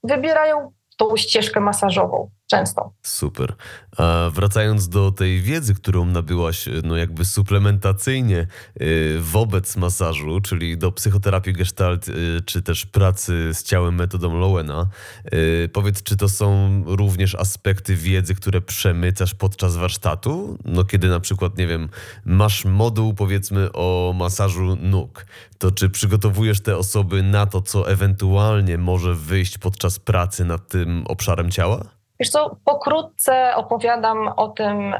wybierają 0.05 0.73
tą 0.99 1.17
ścieżkę 1.17 1.61
masażową 1.61 2.31
często. 2.53 2.93
Super. 3.03 3.55
A 3.97 4.31
wracając 4.33 4.88
do 4.88 5.12
tej 5.12 5.41
wiedzy, 5.41 5.75
którą 5.75 6.05
nabyłaś, 6.05 6.69
no 6.85 6.97
jakby 6.97 7.25
suplementacyjnie 7.25 8.47
y, 8.81 9.19
wobec 9.21 9.77
masażu, 9.77 10.41
czyli 10.41 10.79
do 10.79 10.93
psychoterapii 10.93 11.53
gestalt, 11.53 12.09
y, 12.09 12.41
czy 12.47 12.62
też 12.62 12.87
pracy 12.87 13.51
z 13.55 13.62
ciałem 13.62 13.95
metodą 13.95 14.38
Lowena, 14.38 14.87
y, 15.35 15.71
powiedz, 15.73 16.03
czy 16.03 16.17
to 16.17 16.29
są 16.29 16.83
również 16.87 17.35
aspekty 17.35 17.97
wiedzy, 17.97 18.35
które 18.35 18.61
przemycasz 18.61 19.35
podczas 19.35 19.77
warsztatu? 19.77 20.59
No 20.65 20.85
kiedy 20.85 21.09
na 21.09 21.21
przykład, 21.21 21.59
nie 21.59 21.67
wiem, 21.67 21.88
masz 22.25 22.65
moduł 22.65 23.15
powiedzmy 23.15 23.73
o 23.73 24.15
masażu 24.19 24.77
nóg, 24.77 25.27
to 25.59 25.71
czy 25.71 25.90
przygotowujesz 25.90 26.61
te 26.61 26.77
osoby 26.77 27.23
na 27.23 27.46
to, 27.46 27.63
co 27.63 27.90
ewentualnie 27.90 28.79
może 28.79 29.15
wyjść 29.15 29.59
podczas 29.59 29.98
pracy 29.98 30.44
nad 30.44 30.69
tym 30.69 31.05
obszarem 31.07 31.50
ciała? 31.50 32.02
Wiesz 32.23 32.31
co, 32.31 32.56
pokrótce 32.64 33.54
opowiadam 33.54 34.29
o 34.37 34.48
tym, 34.48 34.94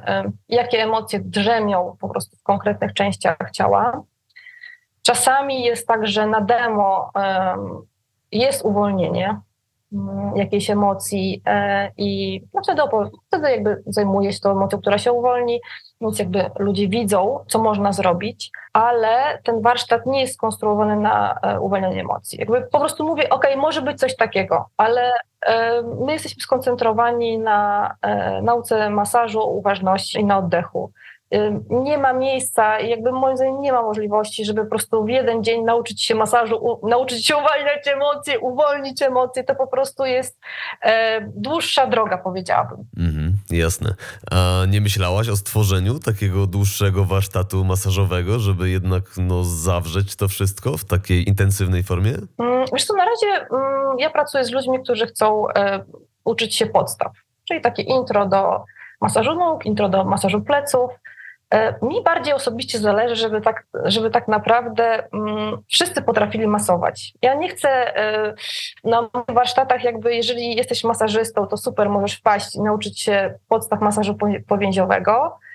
jakie 0.49 0.83
emocje 0.83 1.21
drzemią 1.21 1.97
po 2.01 2.09
prostu 2.09 2.37
w 2.37 2.43
konkretnych 2.43 2.95
częściach 2.95 3.51
ciała. 3.53 4.03
Czasami 5.03 5.65
jest 5.65 5.87
tak, 5.87 6.07
że 6.07 6.27
na 6.27 6.41
demo 6.41 7.11
jest 8.33 8.65
uwolnienie, 8.65 9.41
mm, 9.93 10.37
jakiejś 10.37 10.71
emocji 10.71 11.43
e, 11.47 11.91
i 11.97 12.43
no 12.55 12.63
wtedy, 12.63 12.83
wtedy 13.27 13.51
jakby 13.51 13.83
zajmuję 13.87 14.33
się 14.33 14.41
tą 14.41 14.51
emocją, 14.51 14.81
która 14.81 14.99
się 14.99 15.13
uwolni, 15.13 15.61
więc 16.03 16.19
jakby 16.19 16.51
ludzie 16.59 16.89
widzą, 16.89 17.45
co 17.49 17.59
można 17.59 17.93
zrobić, 17.93 18.51
ale 18.73 19.39
ten 19.45 19.63
warsztat 19.63 20.07
nie 20.07 20.21
jest 20.21 20.35
skonstruowany 20.35 20.97
na 20.97 21.39
e, 21.43 21.61
uwalnianie 21.61 22.01
emocji. 22.01 22.39
Jakby 22.39 22.61
po 22.61 22.81
prostu 22.81 23.07
mówię, 23.07 23.29
ok, 23.29 23.47
może 23.57 23.83
być 23.83 23.99
coś 23.99 24.17
takiego, 24.17 24.69
ale 24.77 25.13
e, 25.47 25.83
my 25.83 26.13
jesteśmy 26.13 26.43
skoncentrowani 26.43 27.39
na 27.39 27.95
nauce 28.43 28.91
masażu, 28.91 29.41
uważności 29.41 30.21
i 30.21 30.25
na 30.25 30.39
oddechu 30.39 30.93
nie 31.71 31.99
ma 31.99 32.13
miejsca, 32.13 32.81
jakby 32.81 33.13
moim 33.13 33.37
zdaniem 33.37 33.61
nie 33.61 33.73
ma 33.73 33.83
możliwości, 33.83 34.45
żeby 34.45 34.63
po 34.63 34.69
prostu 34.71 35.05
w 35.05 35.09
jeden 35.09 35.45
dzień 35.45 35.65
nauczyć 35.65 36.03
się 36.03 36.15
masażu, 36.15 36.57
u, 36.57 36.89
nauczyć 36.89 37.27
się 37.27 37.37
uwalniać 37.37 37.89
emocje, 37.89 38.41
uwolnić 38.41 39.03
emocje. 39.03 39.45
To 39.45 39.55
po 39.55 39.67
prostu 39.67 40.05
jest 40.05 40.41
e, 40.83 41.21
dłuższa 41.21 41.87
droga, 41.87 42.19
powiedziałabym. 42.19 42.79
Mhm, 42.99 43.12
jasne. 43.59 43.95
A 44.31 44.67
nie 44.69 44.81
myślałaś 44.81 45.29
o 45.29 45.37
stworzeniu 45.37 45.99
takiego 45.99 46.47
dłuższego 46.47 47.05
warsztatu 47.05 47.65
masażowego, 47.65 48.39
żeby 48.39 48.71
jednak 48.71 49.05
no, 49.17 49.45
zawrzeć 49.45 50.17
to 50.17 50.29
wszystko 50.29 50.77
w 50.77 50.85
takiej 50.85 51.29
intensywnej 51.29 51.83
formie? 51.83 52.15
Mm, 52.39 52.65
wiesz 52.73 52.85
co, 52.85 52.95
na 52.95 53.05
razie 53.05 53.47
mm, 53.51 53.99
ja 53.99 54.11
pracuję 54.11 54.45
z 54.45 54.51
ludźmi, 54.51 54.83
którzy 54.83 55.07
chcą 55.07 55.49
e, 55.49 55.85
uczyć 56.25 56.55
się 56.55 56.67
podstaw, 56.67 57.13
czyli 57.49 57.61
takie 57.61 57.83
intro 57.83 58.27
do 58.27 58.65
masażu 59.01 59.35
nóg, 59.35 59.67
intro 59.67 59.89
do 59.89 60.05
masażu 60.05 60.41
pleców, 60.41 60.91
mi 61.83 62.03
bardziej 62.03 62.35
osobiście 62.35 62.79
zależy, 62.79 63.17
żeby 63.17 63.41
tak, 63.41 63.67
żeby 63.85 64.11
tak 64.11 64.29
naprawdę 64.29 65.09
mm, 65.13 65.63
wszyscy 65.69 66.03
potrafili 66.03 66.47
masować. 66.47 67.15
Ja 67.23 67.35
nie 67.35 67.49
chcę 67.49 67.97
y, 68.29 68.35
na 68.85 69.09
warsztatach, 69.29 69.85
jakby 69.85 70.15
jeżeli 70.15 70.57
jesteś 70.57 70.85
masażystą, 70.85 71.47
to 71.47 71.57
super, 71.57 71.89
możesz 71.89 72.19
wpaść 72.19 72.55
i 72.55 72.61
nauczyć 72.61 73.01
się 73.01 73.35
podstaw 73.49 73.81
masażu 73.81 74.17
powięziowego, 74.49 75.39
E, 75.43 75.52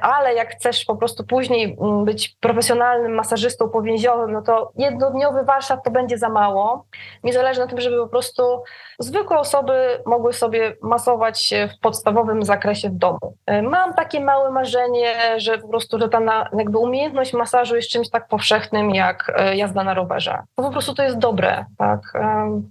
ale 0.00 0.34
jak 0.34 0.50
chcesz 0.50 0.84
po 0.84 0.96
prostu 0.96 1.24
później 1.24 1.76
mm, 1.80 2.04
być 2.04 2.36
profesjonalnym 2.40 3.14
masażystą 3.14 3.68
powięziowym, 3.68 4.32
no 4.32 4.42
to 4.42 4.72
jednodniowy 4.76 5.44
warsztat 5.44 5.84
to 5.84 5.90
będzie 5.90 6.18
za 6.18 6.28
mało. 6.28 6.84
Mi 7.24 7.32
zależy 7.32 7.60
na 7.60 7.66
tym, 7.66 7.80
żeby 7.80 7.96
po 7.96 8.08
prostu 8.08 8.62
zwykłe 8.98 9.38
osoby 9.38 10.02
mogły 10.06 10.32
sobie 10.32 10.76
masować 10.82 11.54
w 11.76 11.80
podstawowym 11.80 12.44
zakresie 12.44 12.88
w 12.90 12.94
domu. 12.94 13.36
E, 13.46 13.62
mam 13.62 13.94
takie 13.94 14.20
małe 14.20 14.50
marzenie, 14.50 15.14
że 15.36 15.58
po 15.58 15.68
prostu, 15.68 15.98
że 15.98 16.08
ta 16.08 16.20
na, 16.20 16.48
jakby 16.58 16.78
umiejętność 16.78 17.32
masażu 17.32 17.76
jest 17.76 17.88
czymś 17.88 18.10
tak 18.10 18.28
powszechnym 18.28 18.90
jak 18.90 19.32
e, 19.36 19.56
jazda 19.56 19.84
na 19.84 19.94
rowerze. 19.94 20.38
Po 20.54 20.70
prostu 20.70 20.94
to 20.94 21.02
jest 21.02 21.18
dobre, 21.18 21.64
tak, 21.78 22.00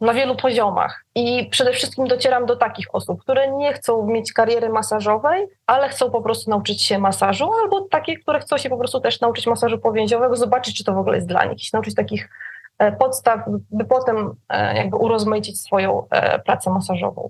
na 0.01 0.13
wielu 0.13 0.35
poziomach. 0.35 1.03
I 1.15 1.49
przede 1.51 1.73
wszystkim 1.73 2.07
docieram 2.07 2.45
do 2.45 2.55
takich 2.55 2.95
osób, 2.95 3.21
które 3.21 3.51
nie 3.51 3.73
chcą 3.73 4.05
mieć 4.05 4.33
kariery 4.33 4.69
masażowej, 4.69 5.47
ale 5.67 5.89
chcą 5.89 6.11
po 6.11 6.21
prostu 6.21 6.49
nauczyć 6.49 6.82
się 6.83 6.99
masażu, 6.99 7.51
albo 7.63 7.81
takie, 7.81 8.17
które 8.17 8.39
chcą 8.39 8.57
się 8.57 8.69
po 8.69 8.77
prostu 8.77 8.99
też 8.99 9.21
nauczyć 9.21 9.47
masażu 9.47 9.79
powięziowego, 9.79 10.35
zobaczyć, 10.35 10.77
czy 10.77 10.83
to 10.83 10.93
w 10.93 10.97
ogóle 10.97 11.15
jest 11.15 11.27
dla 11.27 11.45
nich, 11.45 11.63
się 11.63 11.69
nauczyć 11.73 11.95
takich 11.95 12.29
E, 12.77 12.91
podstaw, 12.91 13.39
by 13.71 13.85
potem 13.85 14.35
e, 14.49 14.77
jakby 14.77 14.97
urozmaicić 14.97 15.61
swoją 15.61 16.07
e, 16.09 16.39
pracę 16.39 16.69
masażową. 16.69 17.29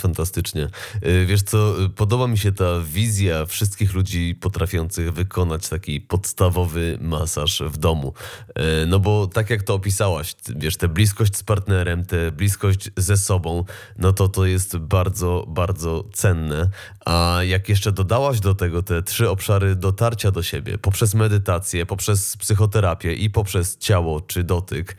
Fantastycznie. 0.00 0.68
Wiesz 1.26 1.42
co, 1.42 1.74
podoba 1.96 2.26
mi 2.26 2.38
się 2.38 2.52
ta 2.52 2.80
wizja 2.80 3.46
wszystkich 3.46 3.94
ludzi 3.94 4.34
potrafiących 4.40 5.12
wykonać 5.12 5.68
taki 5.68 6.00
podstawowy 6.00 6.98
masaż 7.00 7.62
w 7.66 7.76
domu. 7.76 8.12
No 8.86 8.98
bo 8.98 9.26
tak 9.26 9.50
jak 9.50 9.62
to 9.62 9.74
opisałaś, 9.74 10.34
wiesz, 10.56 10.76
tę 10.76 10.88
bliskość 10.88 11.36
z 11.36 11.42
partnerem, 11.42 12.04
tę 12.04 12.32
bliskość 12.32 12.90
ze 12.96 13.16
sobą, 13.16 13.64
no 13.98 14.12
to 14.12 14.28
to 14.28 14.46
jest 14.46 14.76
bardzo, 14.76 15.44
bardzo 15.48 16.04
cenne. 16.12 16.68
A 17.06 17.38
jak 17.42 17.68
jeszcze 17.68 17.92
dodałaś 17.92 18.40
do 18.40 18.54
tego 18.54 18.82
te 18.82 19.02
trzy 19.02 19.30
obszary 19.30 19.76
dotarcia 19.76 20.30
do 20.30 20.42
siebie, 20.42 20.78
poprzez 20.78 21.14
medytację, 21.14 21.86
poprzez 21.86 22.36
psychoterapię 22.36 23.14
i 23.14 23.30
poprzez 23.30 23.78
ciało 23.78 24.20
czy 24.20 24.44
dotyk, 24.44 24.96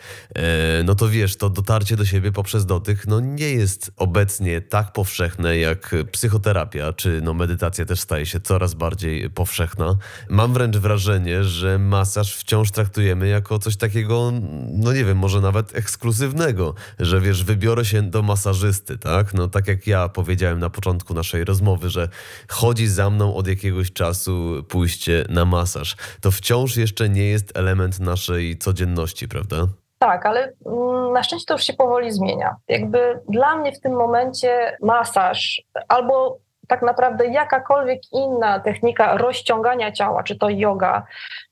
no 0.84 0.96
to 0.96 1.10
wiesz, 1.10 1.36
to 1.36 1.50
dotarcie 1.50 1.96
do 1.96 2.06
siebie 2.06 2.32
poprzez 2.32 2.66
dotyk 2.66 3.08
no 3.08 3.20
nie 3.20 3.50
jest 3.50 3.92
obecnie 3.98 4.62
tak 4.62 4.83
powszechne 4.92 5.58
jak 5.58 5.96
psychoterapia, 6.12 6.94
czy 6.94 7.22
no 7.24 7.34
medytacja 7.34 7.86
też 7.86 8.00
staje 8.00 8.26
się 8.26 8.40
coraz 8.40 8.74
bardziej 8.74 9.30
powszechna. 9.30 9.98
Mam 10.30 10.54
wręcz 10.54 10.78
wrażenie, 10.78 11.44
że 11.44 11.80
masaż 11.80 12.36
wciąż 12.36 12.72
traktujemy 12.72 13.28
jako 13.28 13.60
coś 13.60 13.78
takiego, 13.78 14.32
no 14.74 14.94
nie 14.94 15.06
wiem, 15.06 15.18
może 15.18 15.42
nawet 15.42 15.76
ekskluzywnego, 15.76 16.74
że 17.00 17.22
wiesz, 17.22 17.44
wybiorę 17.44 17.86
się 17.86 18.02
do 18.02 18.22
masażysty, 18.22 18.98
tak? 18.98 19.34
No 19.34 19.48
tak 19.48 19.68
jak 19.68 19.88
ja 19.88 20.10
powiedziałem 20.10 20.60
na 20.60 20.70
początku 20.70 21.14
naszej 21.14 21.46
rozmowy, 21.46 21.90
że 21.90 22.10
chodzi 22.50 22.88
za 22.88 23.10
mną 23.10 23.36
od 23.36 23.48
jakiegoś 23.48 23.92
czasu 23.92 24.64
pójście 24.70 25.26
na 25.30 25.46
masaż. 25.46 25.96
To 26.22 26.32
wciąż 26.32 26.78
jeszcze 26.78 27.10
nie 27.10 27.26
jest 27.26 27.58
element 27.58 28.00
naszej 28.00 28.58
codzienności, 28.58 29.28
prawda? 29.28 29.83
Tak, 30.04 30.26
ale 30.26 30.54
mm, 30.66 31.14
na 31.14 31.24
szczęście 31.24 31.46
to 31.46 31.54
już 31.54 31.64
się 31.64 31.74
powoli 31.74 32.12
zmienia. 32.12 32.56
Jakby 32.68 33.20
dla 33.30 33.56
mnie 33.56 33.72
w 33.72 33.80
tym 33.80 33.94
momencie 33.94 34.78
masaż 34.82 35.64
albo 35.88 36.38
tak 36.68 36.82
naprawdę 36.82 37.28
jakakolwiek 37.28 38.02
inna 38.12 38.60
technika 38.60 39.18
rozciągania 39.18 39.92
ciała, 39.92 40.24
czy 40.24 40.36
to 40.36 40.50
yoga, 40.50 41.04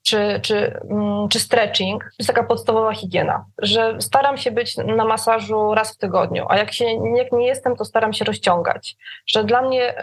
czy, 0.04 0.40
czy, 0.44 0.80
mm, 0.90 1.30
czy 1.30 1.40
stretching, 1.40 2.04
to 2.04 2.16
jest 2.20 2.28
taka 2.28 2.44
podstawowa 2.44 2.94
higiena, 2.94 3.46
że 3.58 4.02
staram 4.02 4.38
się 4.38 4.52
być 4.52 4.78
na 4.78 5.06
masażu 5.06 5.74
raz 5.74 5.96
w 5.96 5.98
tygodniu, 5.98 6.46
a 6.50 6.58
jak, 6.58 6.74
się, 6.74 6.86
jak 7.16 7.32
nie 7.32 7.48
jestem, 7.48 7.76
to 7.76 7.86
staram 7.86 8.14
się 8.14 8.26
rozciągać. 8.26 8.98
Że 9.28 9.44
dla 9.44 9.62
mnie 9.62 9.94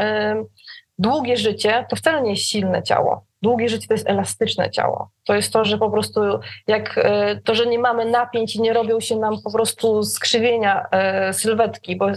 długie 0.99 1.37
życie 1.37 1.87
to 1.91 1.97
wcale 1.97 2.23
nie 2.23 2.31
jest 2.31 2.43
silne 2.43 2.83
ciało. 2.83 3.28
Długie 3.43 3.69
życie 3.69 3.89
to 3.89 3.95
jest 3.95 4.09
elastyczne 4.09 4.71
ciało. 4.71 5.11
To 5.25 5.35
jest 5.35 5.53
to, 5.53 5.65
że 5.65 5.79
po 5.79 5.91
prostu 5.91 6.21
jak 6.67 6.99
e, 6.99 7.41
to, 7.45 7.55
że 7.55 7.67
nie 7.67 7.79
mamy 7.79 8.05
napięć 8.05 8.57
i 8.57 8.63
nie 8.63 8.73
robią 8.73 9.01
się 9.01 9.17
nam 9.17 9.43
po 9.45 9.53
prostu 9.53 10.03
skrzywienia 10.03 10.87
e, 10.91 11.33
sylwetki, 11.33 11.97
bo 11.97 12.11
e, 12.11 12.17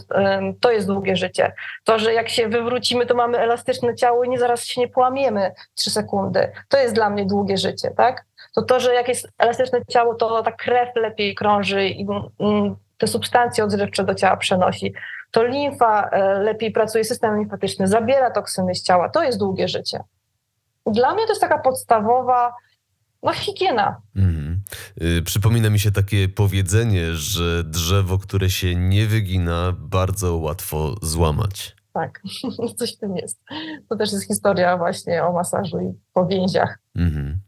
to 0.59 0.71
jest 0.71 0.87
długie 0.87 1.15
życie. 1.15 1.53
To, 1.83 1.99
że 1.99 2.13
jak 2.13 2.29
się 2.29 2.47
wywrócimy, 2.49 3.05
to 3.05 3.15
mamy 3.15 3.37
elastyczne 3.37 3.95
ciało 3.95 4.23
i 4.23 4.29
nie 4.29 4.39
zaraz 4.39 4.65
się 4.65 4.81
nie 4.81 4.87
połamiemy 4.87 5.51
trzy 5.75 5.89
sekundy. 5.89 6.51
To 6.69 6.77
jest 6.77 6.95
dla 6.95 7.09
mnie 7.09 7.25
długie 7.25 7.57
życie, 7.57 7.91
tak? 7.97 8.25
To 8.55 8.61
to, 8.61 8.79
że 8.79 8.93
jak 8.93 9.07
jest 9.07 9.27
elastyczne 9.37 9.81
ciało, 9.89 10.15
to 10.15 10.43
ta 10.43 10.51
krew 10.51 10.89
lepiej 10.95 11.35
krąży 11.35 11.87
i 11.87 12.07
mm, 12.39 12.75
te 12.97 13.07
substancje 13.07 13.63
odzrywcze 13.63 14.03
do 14.03 14.15
ciała 14.15 14.37
przenosi. 14.37 14.93
To 15.31 15.43
limfa 15.43 16.09
lepiej 16.39 16.71
pracuje, 16.71 17.03
system 17.03 17.39
limfatyczny 17.39 17.87
zabiera 17.87 18.31
toksyny 18.31 18.75
z 18.75 18.83
ciała. 18.83 19.09
To 19.09 19.23
jest 19.23 19.39
długie 19.39 19.67
życie 19.67 20.03
dla 20.85 21.13
mnie 21.13 21.25
to 21.25 21.31
jest 21.31 21.41
taka 21.41 21.57
podstawowa 21.57 22.53
no, 23.23 23.33
higiena. 23.33 24.01
Mhm. 24.15 24.61
Y, 25.01 25.23
przypomina 25.23 25.69
mi 25.69 25.79
się 25.79 25.91
takie 25.91 26.29
powiedzenie, 26.29 27.13
że 27.13 27.63
drzewo, 27.63 28.17
które 28.17 28.49
się 28.49 28.75
nie 28.75 29.07
wygina, 29.07 29.73
bardzo 29.79 30.35
łatwo 30.35 30.95
złamać. 31.01 31.75
Tak, 31.93 32.21
coś 32.77 32.95
w 32.95 32.99
tym 32.99 33.17
jest. 33.17 33.41
To 33.89 33.95
też 33.95 34.11
jest 34.11 34.27
historia 34.27 34.77
właśnie 34.77 35.23
o 35.23 35.33
masażu 35.33 35.79
i 35.79 35.93
powięziach. 36.13 36.79
Mhm. 36.95 37.39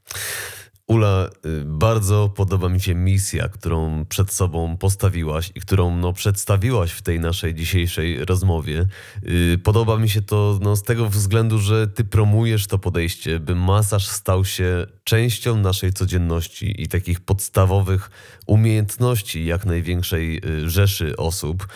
Ula, 0.87 1.29
y, 1.45 1.65
bardzo 1.65 2.29
podoba 2.29 2.69
mi 2.69 2.81
się 2.81 2.95
misja, 2.95 3.47
którą 3.47 4.05
przed 4.05 4.31
sobą 4.31 4.77
postawiłaś 4.77 5.51
i 5.55 5.61
którą 5.61 5.97
no, 5.97 6.13
przedstawiłaś 6.13 6.91
w 6.91 7.01
tej 7.01 7.19
naszej 7.19 7.55
dzisiejszej 7.55 8.25
rozmowie. 8.25 8.87
Y, 9.27 9.59
podoba 9.63 9.97
mi 9.97 10.09
się 10.09 10.21
to 10.21 10.59
no, 10.61 10.75
z 10.75 10.83
tego 10.83 11.09
względu, 11.09 11.59
że 11.59 11.87
ty 11.87 12.03
promujesz 12.03 12.67
to 12.67 12.79
podejście, 12.79 13.39
by 13.39 13.55
masaż 13.55 14.07
stał 14.07 14.45
się 14.45 14.87
częścią 15.03 15.57
naszej 15.57 15.93
codzienności 15.93 16.81
i 16.81 16.87
takich 16.87 17.19
podstawowych 17.21 18.09
umiejętności 18.45 19.45
jak 19.45 19.65
największej 19.65 20.41
y, 20.45 20.69
rzeszy 20.69 21.17
osób. 21.17 21.67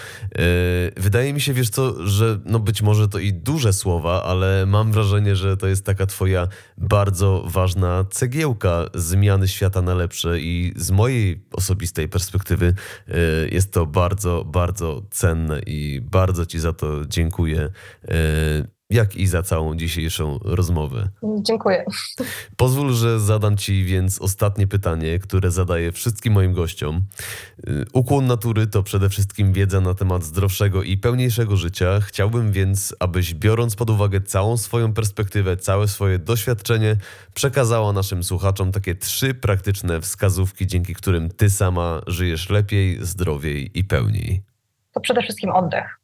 Wydaje 0.98 1.34
mi 1.34 1.42
się, 1.42 1.54
wiesz 1.54 1.70
co, 1.70 2.08
że 2.08 2.40
no 2.46 2.60
być 2.60 2.82
może 2.82 3.08
to 3.08 3.20
i 3.20 3.34
duże 3.34 3.74
słowa, 3.74 4.24
ale 4.24 4.66
mam 4.66 4.92
wrażenie, 4.92 5.36
że 5.36 5.58
to 5.58 5.68
jest 5.68 5.86
taka 5.86 6.06
twoja 6.06 6.48
bardzo 6.78 7.44
ważna 7.48 8.06
cegiełka 8.10 8.86
zmiany 8.94 9.48
świata 9.48 9.82
na 9.82 9.94
lepsze 9.94 10.40
i 10.40 10.74
z 10.76 10.92
mojej 10.92 11.44
osobistej 11.54 12.10
perspektywy 12.10 12.74
e, 13.08 13.14
jest 13.52 13.74
to 13.74 13.86
bardzo, 13.86 14.44
bardzo 14.44 15.02
cenne 15.10 15.60
i 15.66 16.02
bardzo 16.02 16.46
Ci 16.46 16.60
za 16.60 16.74
to 16.74 17.06
dziękuję. 17.06 17.70
Jak 18.90 19.16
i 19.16 19.28
za 19.28 19.44
całą 19.44 19.76
dzisiejszą 19.76 20.40
rozmowę. 20.44 21.10
Dziękuję. 21.42 21.86
Pozwól, 22.58 22.94
że 22.94 23.20
zadam 23.20 23.58
Ci 23.58 23.84
więc 23.84 24.22
ostatnie 24.22 24.68
pytanie, 24.68 25.20
które 25.20 25.52
zadaję 25.52 25.92
wszystkim 25.92 26.34
moim 26.34 26.54
gościom. 26.54 27.02
Y, 27.70 27.86
ukłon 27.94 28.28
natury 28.28 28.68
to 28.68 28.84
przede 28.84 29.10
wszystkim 29.10 29.54
wiedza 29.54 29.82
na 29.82 29.94
temat 29.94 30.24
zdrowszego 30.24 30.84
i 30.84 30.98
pełniejszego 30.98 31.58
życia. 31.58 32.00
Chciałbym 32.00 32.52
więc, 32.52 32.96
abyś 33.00 33.34
biorąc 33.34 33.76
pod 33.76 33.90
uwagę 33.90 34.22
całą 34.22 34.58
swoją 34.58 34.94
perspektywę, 34.94 35.58
całe 35.58 35.88
swoje 35.88 36.20
doświadczenie, 36.20 36.96
przekazała 37.34 37.94
naszym 37.94 38.24
słuchaczom 38.24 38.72
takie 38.72 38.96
trzy 38.96 39.34
praktyczne 39.34 40.02
wskazówki, 40.02 40.68
dzięki 40.68 40.94
którym 40.94 41.30
Ty 41.30 41.50
sama 41.50 42.02
żyjesz 42.08 42.50
lepiej, 42.50 42.98
zdrowiej 43.06 43.80
i 43.80 43.84
pełniej. 43.84 44.44
to 44.92 45.00
przede 45.00 45.22
wszystkim 45.22 45.50
oddech. 45.50 46.00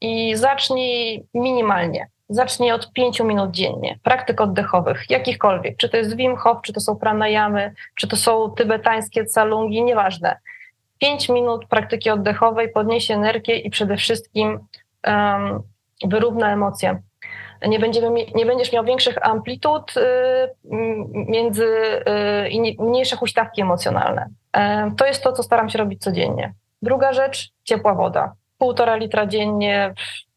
I 0.00 0.36
zacznij 0.36 1.26
minimalnie. 1.34 2.06
Zacznij 2.28 2.72
od 2.72 2.92
5 2.92 3.20
minut 3.20 3.50
dziennie, 3.50 3.98
praktyk 4.02 4.40
oddechowych, 4.40 5.10
jakichkolwiek. 5.10 5.76
Czy 5.76 5.88
to 5.88 5.96
jest 5.96 6.16
Wim 6.16 6.36
Hof, 6.36 6.58
czy 6.62 6.72
to 6.72 6.80
są 6.80 6.96
pranayamy, 6.96 7.74
czy 7.94 8.08
to 8.08 8.16
są 8.16 8.50
tybetańskie 8.50 9.26
calungi, 9.26 9.82
nieważne. 9.82 10.38
5 10.98 11.28
minut 11.28 11.66
praktyki 11.66 12.10
oddechowej 12.10 12.72
podniesie 12.72 13.14
energię 13.14 13.58
i 13.58 13.70
przede 13.70 13.96
wszystkim 13.96 14.58
um, 15.06 15.62
wyrówna 16.04 16.52
emocje. 16.52 17.02
Nie, 17.68 17.78
będziemy, 17.78 18.10
nie 18.34 18.46
będziesz 18.46 18.72
miał 18.72 18.84
większych 18.84 19.26
amplitud 19.26 19.94
y, 19.96 20.00
między 21.12 21.66
y, 22.44 22.48
i 22.48 22.82
mniejsze 22.82 23.16
huśtawki 23.16 23.62
emocjonalne. 23.62 24.26
Y, 24.56 24.60
to 24.96 25.06
jest 25.06 25.22
to, 25.22 25.32
co 25.32 25.42
staram 25.42 25.68
się 25.68 25.78
robić 25.78 26.02
codziennie. 26.02 26.54
Druga 26.82 27.12
rzecz, 27.12 27.50
ciepła 27.64 27.94
woda. 27.94 28.32
Półtora 28.58 28.96
litra 28.96 29.26
dziennie, 29.26 29.94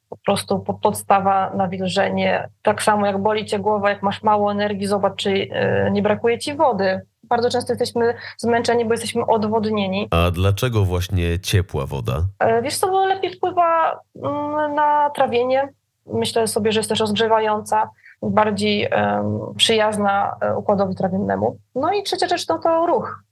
po 0.09 0.17
prostu 0.25 0.65
podstawa 0.81 1.51
na 1.55 1.67
wilżenie. 1.67 2.49
Tak 2.61 2.83
samo 2.83 3.05
jak 3.05 3.21
boli 3.21 3.45
cię 3.45 3.59
głowa, 3.59 3.89
jak 3.89 4.03
masz 4.03 4.23
mało 4.23 4.51
energii, 4.51 4.87
zobacz, 4.87 5.15
czy 5.15 5.29
y, 5.29 5.49
nie 5.91 6.01
brakuje 6.01 6.39
ci 6.39 6.55
wody. 6.55 7.01
Bardzo 7.23 7.49
często 7.49 7.73
jesteśmy 7.73 8.13
zmęczeni, 8.37 8.85
bo 8.85 8.93
jesteśmy 8.93 9.25
odwodnieni. 9.25 10.07
A 10.11 10.31
dlaczego 10.31 10.85
właśnie 10.85 11.39
ciepła 11.39 11.85
woda? 11.85 12.21
E, 12.39 12.61
wiesz 12.61 12.77
co, 12.77 12.87
bo 12.87 13.05
lepiej 13.05 13.33
wpływa 13.33 13.99
mm, 14.23 14.75
na 14.75 15.09
trawienie. 15.09 15.69
Myślę 16.13 16.47
sobie, 16.47 16.71
że 16.71 16.79
jest 16.79 16.89
też 16.89 16.99
rozgrzewająca, 16.99 17.89
bardziej 18.21 18.89
przyjazna 19.57 20.35
e, 20.41 20.57
układowi 20.57 20.95
trawiennemu. 20.95 21.57
No 21.75 21.93
i 21.93 22.03
trzecia 22.03 22.27
rzecz 22.27 22.45
to, 22.45 22.57
to 22.57 22.85
ruch. 22.85 23.23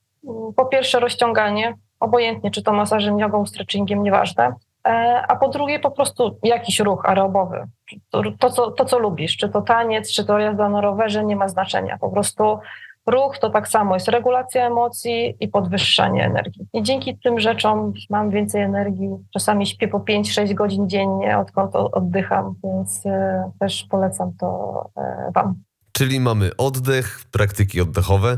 Po 0.56 0.66
pierwsze 0.66 1.00
rozciąganie, 1.00 1.76
obojętnie 2.00 2.52
czy 2.52 2.64
to 2.64 2.74
masażem, 2.74 3.20
jogą, 3.20 3.46
stretchingiem, 3.46 4.04
nieważne. 4.04 4.54
E, 4.88 5.24
a 5.28 5.36
po 5.36 5.48
drugie 5.48 5.80
po 5.80 5.92
prostu 5.92 6.40
jakiś 6.44 6.80
ruch 6.80 7.06
aerobowy. 7.06 7.68
To, 8.10 8.22
to, 8.40 8.50
co, 8.50 8.72
to, 8.72 8.86
co 8.86 9.00
lubisz, 9.00 9.38
czy 9.38 9.50
to 9.50 9.62
taniec, 9.62 10.12
czy 10.12 10.26
to 10.26 10.40
jazda 10.40 10.70
na 10.70 10.82
rowerze, 10.82 11.26
nie 11.26 11.36
ma 11.36 11.48
znaczenia. 11.48 11.98
Po 12.02 12.10
prostu 12.10 12.60
ruch 13.06 13.38
to 13.40 13.50
tak 13.50 13.68
samo 13.68 13.94
jest 13.94 14.08
regulacja 14.08 14.68
emocji 14.68 15.36
i 15.40 15.48
podwyższanie 15.48 16.26
energii. 16.26 16.68
I 16.74 16.84
dzięki 16.84 17.18
tym 17.24 17.40
rzeczom 17.40 17.94
mam 18.10 18.30
więcej 18.30 18.62
energii. 18.62 19.10
Czasami 19.34 19.68
śpię 19.68 19.88
po 19.88 20.00
5-6 20.00 20.54
godzin 20.54 20.90
dziennie, 20.90 21.38
odkąd 21.38 21.76
oddycham, 21.76 22.56
więc 22.64 23.06
e, 23.06 23.52
też 23.60 23.86
polecam 23.90 24.32
to 24.40 24.90
e, 24.98 25.32
Wam. 25.36 25.56
Czyli 25.92 26.20
mamy 26.20 26.50
oddech, 26.58 27.20
praktyki 27.32 27.82
oddechowe, 27.82 28.38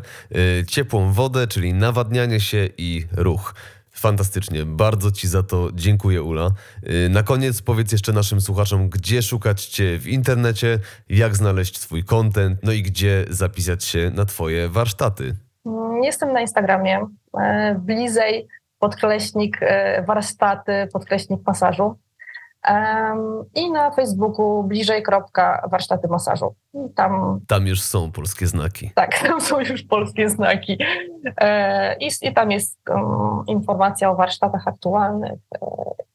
ciepłą 0.68 1.12
wodę, 1.12 1.48
czyli 1.48 1.74
nawadnianie 1.74 2.40
się 2.40 2.70
i 2.78 3.06
ruch. 3.18 3.54
Fantastycznie, 4.00 4.66
bardzo 4.66 5.12
Ci 5.12 5.28
za 5.28 5.44
to 5.44 5.70
dziękuję, 5.74 6.24
Ula. 6.24 6.50
Y, 7.06 7.10
na 7.10 7.24
koniec 7.24 7.62
powiedz 7.62 7.92
jeszcze 7.92 8.14
naszym 8.14 8.42
słuchaczom, 8.42 8.90
gdzie 8.90 9.22
szukać 9.22 9.66
Cię 9.66 10.00
w 10.00 10.08
internecie, 10.08 10.80
jak 11.10 11.36
znaleźć 11.36 11.80
Twój 11.80 12.04
content, 12.04 12.60
no 12.64 12.72
i 12.72 12.84
gdzie 12.84 13.26
zapisać 13.30 13.84
się 13.84 14.12
na 14.16 14.26
Twoje 14.26 14.70
warsztaty. 14.70 15.36
Mm, 15.66 16.04
jestem 16.04 16.34
na 16.34 16.42
Instagramie, 16.42 17.06
e, 17.40 17.76
bliżej 17.80 18.48
podkreśnik 18.80 19.58
e, 19.62 20.04
warsztaty, 20.04 20.88
podkreśnik 20.94 21.40
masażu. 21.48 21.96
I 23.56 23.72
na 23.72 23.92
Facebooku 23.92 24.64
bliżej 24.64 25.04
kropka 25.04 25.68
warsztaty 25.72 26.08
masażu. 26.08 26.56
Tam, 26.96 27.40
tam 27.48 27.68
już 27.68 27.82
są 27.82 28.12
polskie 28.12 28.48
znaki. 28.48 28.92
Tak, 28.96 29.20
tam 29.28 29.42
są 29.42 29.60
już 29.60 29.84
polskie 29.84 30.30
znaki. 30.30 30.78
E, 31.38 31.98
I, 31.98 32.10
i 32.22 32.34
tam 32.34 32.52
jest 32.52 32.80
um, 32.90 33.44
informacja 33.48 34.12
o 34.12 34.16
warsztatach 34.16 34.68
aktualnych 34.68 35.40
e, 35.56 35.68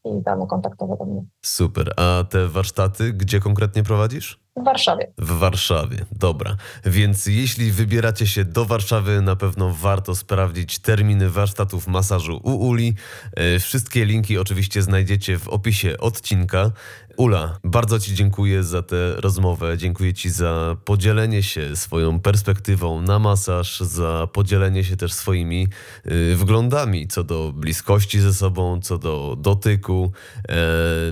i 0.05 0.23
dane 0.23 0.47
kontaktowe 0.47 0.97
do 0.97 1.05
mnie. 1.05 1.23
Super. 1.45 1.93
A 1.97 2.25
te 2.25 2.49
warsztaty 2.49 3.13
gdzie 3.13 3.41
konkretnie 3.41 3.83
prowadzisz? 3.83 4.44
W 4.57 4.65
Warszawie. 4.65 5.13
W 5.19 5.39
Warszawie, 5.39 6.05
dobra. 6.13 6.57
Więc 6.85 7.27
jeśli 7.27 7.73
wybieracie 7.73 8.27
się 8.27 8.45
do 8.45 8.65
Warszawy, 8.65 9.23
na 9.23 9.37
pewno 9.37 9.71
warto 9.71 10.15
sprawdzić 10.15 10.79
terminy 10.79 11.31
warsztatów 11.31 11.87
masażu 11.87 12.41
u 12.43 12.69
Uli. 12.69 12.95
E, 13.33 13.59
wszystkie 13.59 14.05
linki 14.05 14.39
oczywiście 14.39 14.83
znajdziecie 14.83 15.39
w 15.39 15.49
opisie 15.49 15.99
odcinka. 15.99 16.71
Ula, 17.17 17.59
bardzo 17.65 17.99
Ci 17.99 18.15
dziękuję 18.15 18.63
za 18.63 18.83
tę 18.83 19.15
rozmowę. 19.17 19.79
Dziękuję 19.79 20.15
Ci 20.15 20.31
za 20.31 20.77
podzielenie 20.85 21.43
się 21.43 21.77
swoją 21.77 22.21
perspektywą 22.21 23.03
na 23.03 23.19
masaż, 23.19 23.81
za 23.81 24.29
podzielenie 24.33 24.85
się 24.85 24.97
też 24.97 25.13
swoimi 25.13 25.69
y, 26.07 26.37
wglądami 26.37 27.09
co 27.09 27.25
do 27.25 27.53
bliskości 27.53 28.21
ze 28.21 28.35
sobą, 28.35 28.81
co 28.81 28.99
do 28.99 29.37
dotyku. 29.39 30.13
E, 30.49 30.57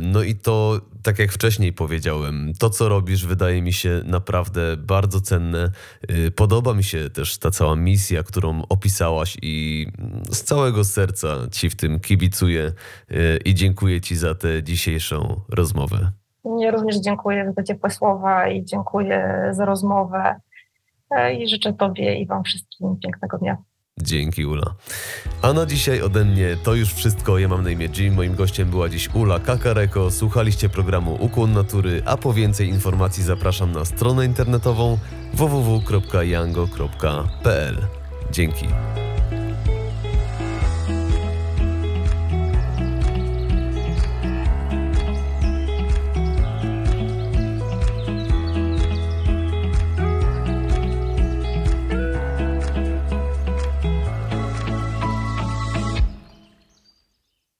no 0.00 0.22
i 0.22 0.34
to, 0.34 0.80
tak 1.02 1.18
jak 1.18 1.32
wcześniej 1.32 1.72
powiedziałem, 1.72 2.52
to 2.58 2.70
co 2.70 2.88
robisz 2.88 3.26
wydaje 3.26 3.62
mi 3.62 3.72
się 3.72 4.02
naprawdę 4.04 4.76
bardzo 4.76 5.20
cenne. 5.20 5.70
Y, 6.10 6.30
podoba 6.30 6.74
mi 6.74 6.84
się 6.84 7.10
też 7.10 7.38
ta 7.38 7.50
cała 7.50 7.76
misja, 7.76 8.22
którą 8.22 8.62
opisałaś 8.68 9.36
i 9.42 9.86
z 10.30 10.42
całego 10.42 10.84
serca 10.84 11.28
Ci 11.52 11.70
w 11.70 11.76
tym 11.76 12.00
kibicuję 12.00 12.72
y, 13.10 13.38
i 13.44 13.54
dziękuję 13.54 14.00
Ci 14.00 14.16
za 14.16 14.34
tę 14.34 14.62
dzisiejszą 14.62 15.40
rozmowę. 15.48 16.12
Ja 16.60 16.70
również 16.70 16.96
dziękuję 16.96 17.52
za 17.56 17.62
ciepłe 17.62 17.90
słowa 17.90 18.48
i 18.48 18.64
dziękuję 18.64 19.48
za 19.52 19.64
rozmowę. 19.64 20.40
E, 21.10 21.34
I 21.34 21.48
życzę 21.48 21.72
Tobie 21.72 22.14
i 22.14 22.26
Wam 22.26 22.44
wszystkim 22.44 22.96
pięknego 23.02 23.38
dnia. 23.38 23.56
Dzięki 24.00 24.46
Ula. 24.46 24.74
A 25.42 25.52
na 25.52 25.66
dzisiaj 25.66 26.02
ode 26.02 26.24
mnie 26.24 26.56
to 26.62 26.74
już 26.74 26.94
wszystko. 26.94 27.38
Ja 27.38 27.48
mam 27.48 27.64
na 27.64 27.70
imię 27.70 27.88
Jim. 27.96 28.14
Moim 28.14 28.34
gościem 28.34 28.70
była 28.70 28.88
dziś 28.88 29.08
Ula 29.14 29.38
Kakareko. 29.40 30.10
Słuchaliście 30.10 30.68
programu 30.68 31.18
Ukłon 31.20 31.52
Natury, 31.52 32.02
a 32.06 32.16
po 32.16 32.32
więcej 32.32 32.68
informacji 32.68 33.22
zapraszam 33.22 33.72
na 33.72 33.84
stronę 33.84 34.26
internetową 34.26 34.98
www.yango.pl. 35.34 36.66
Dzięki. 38.30 38.66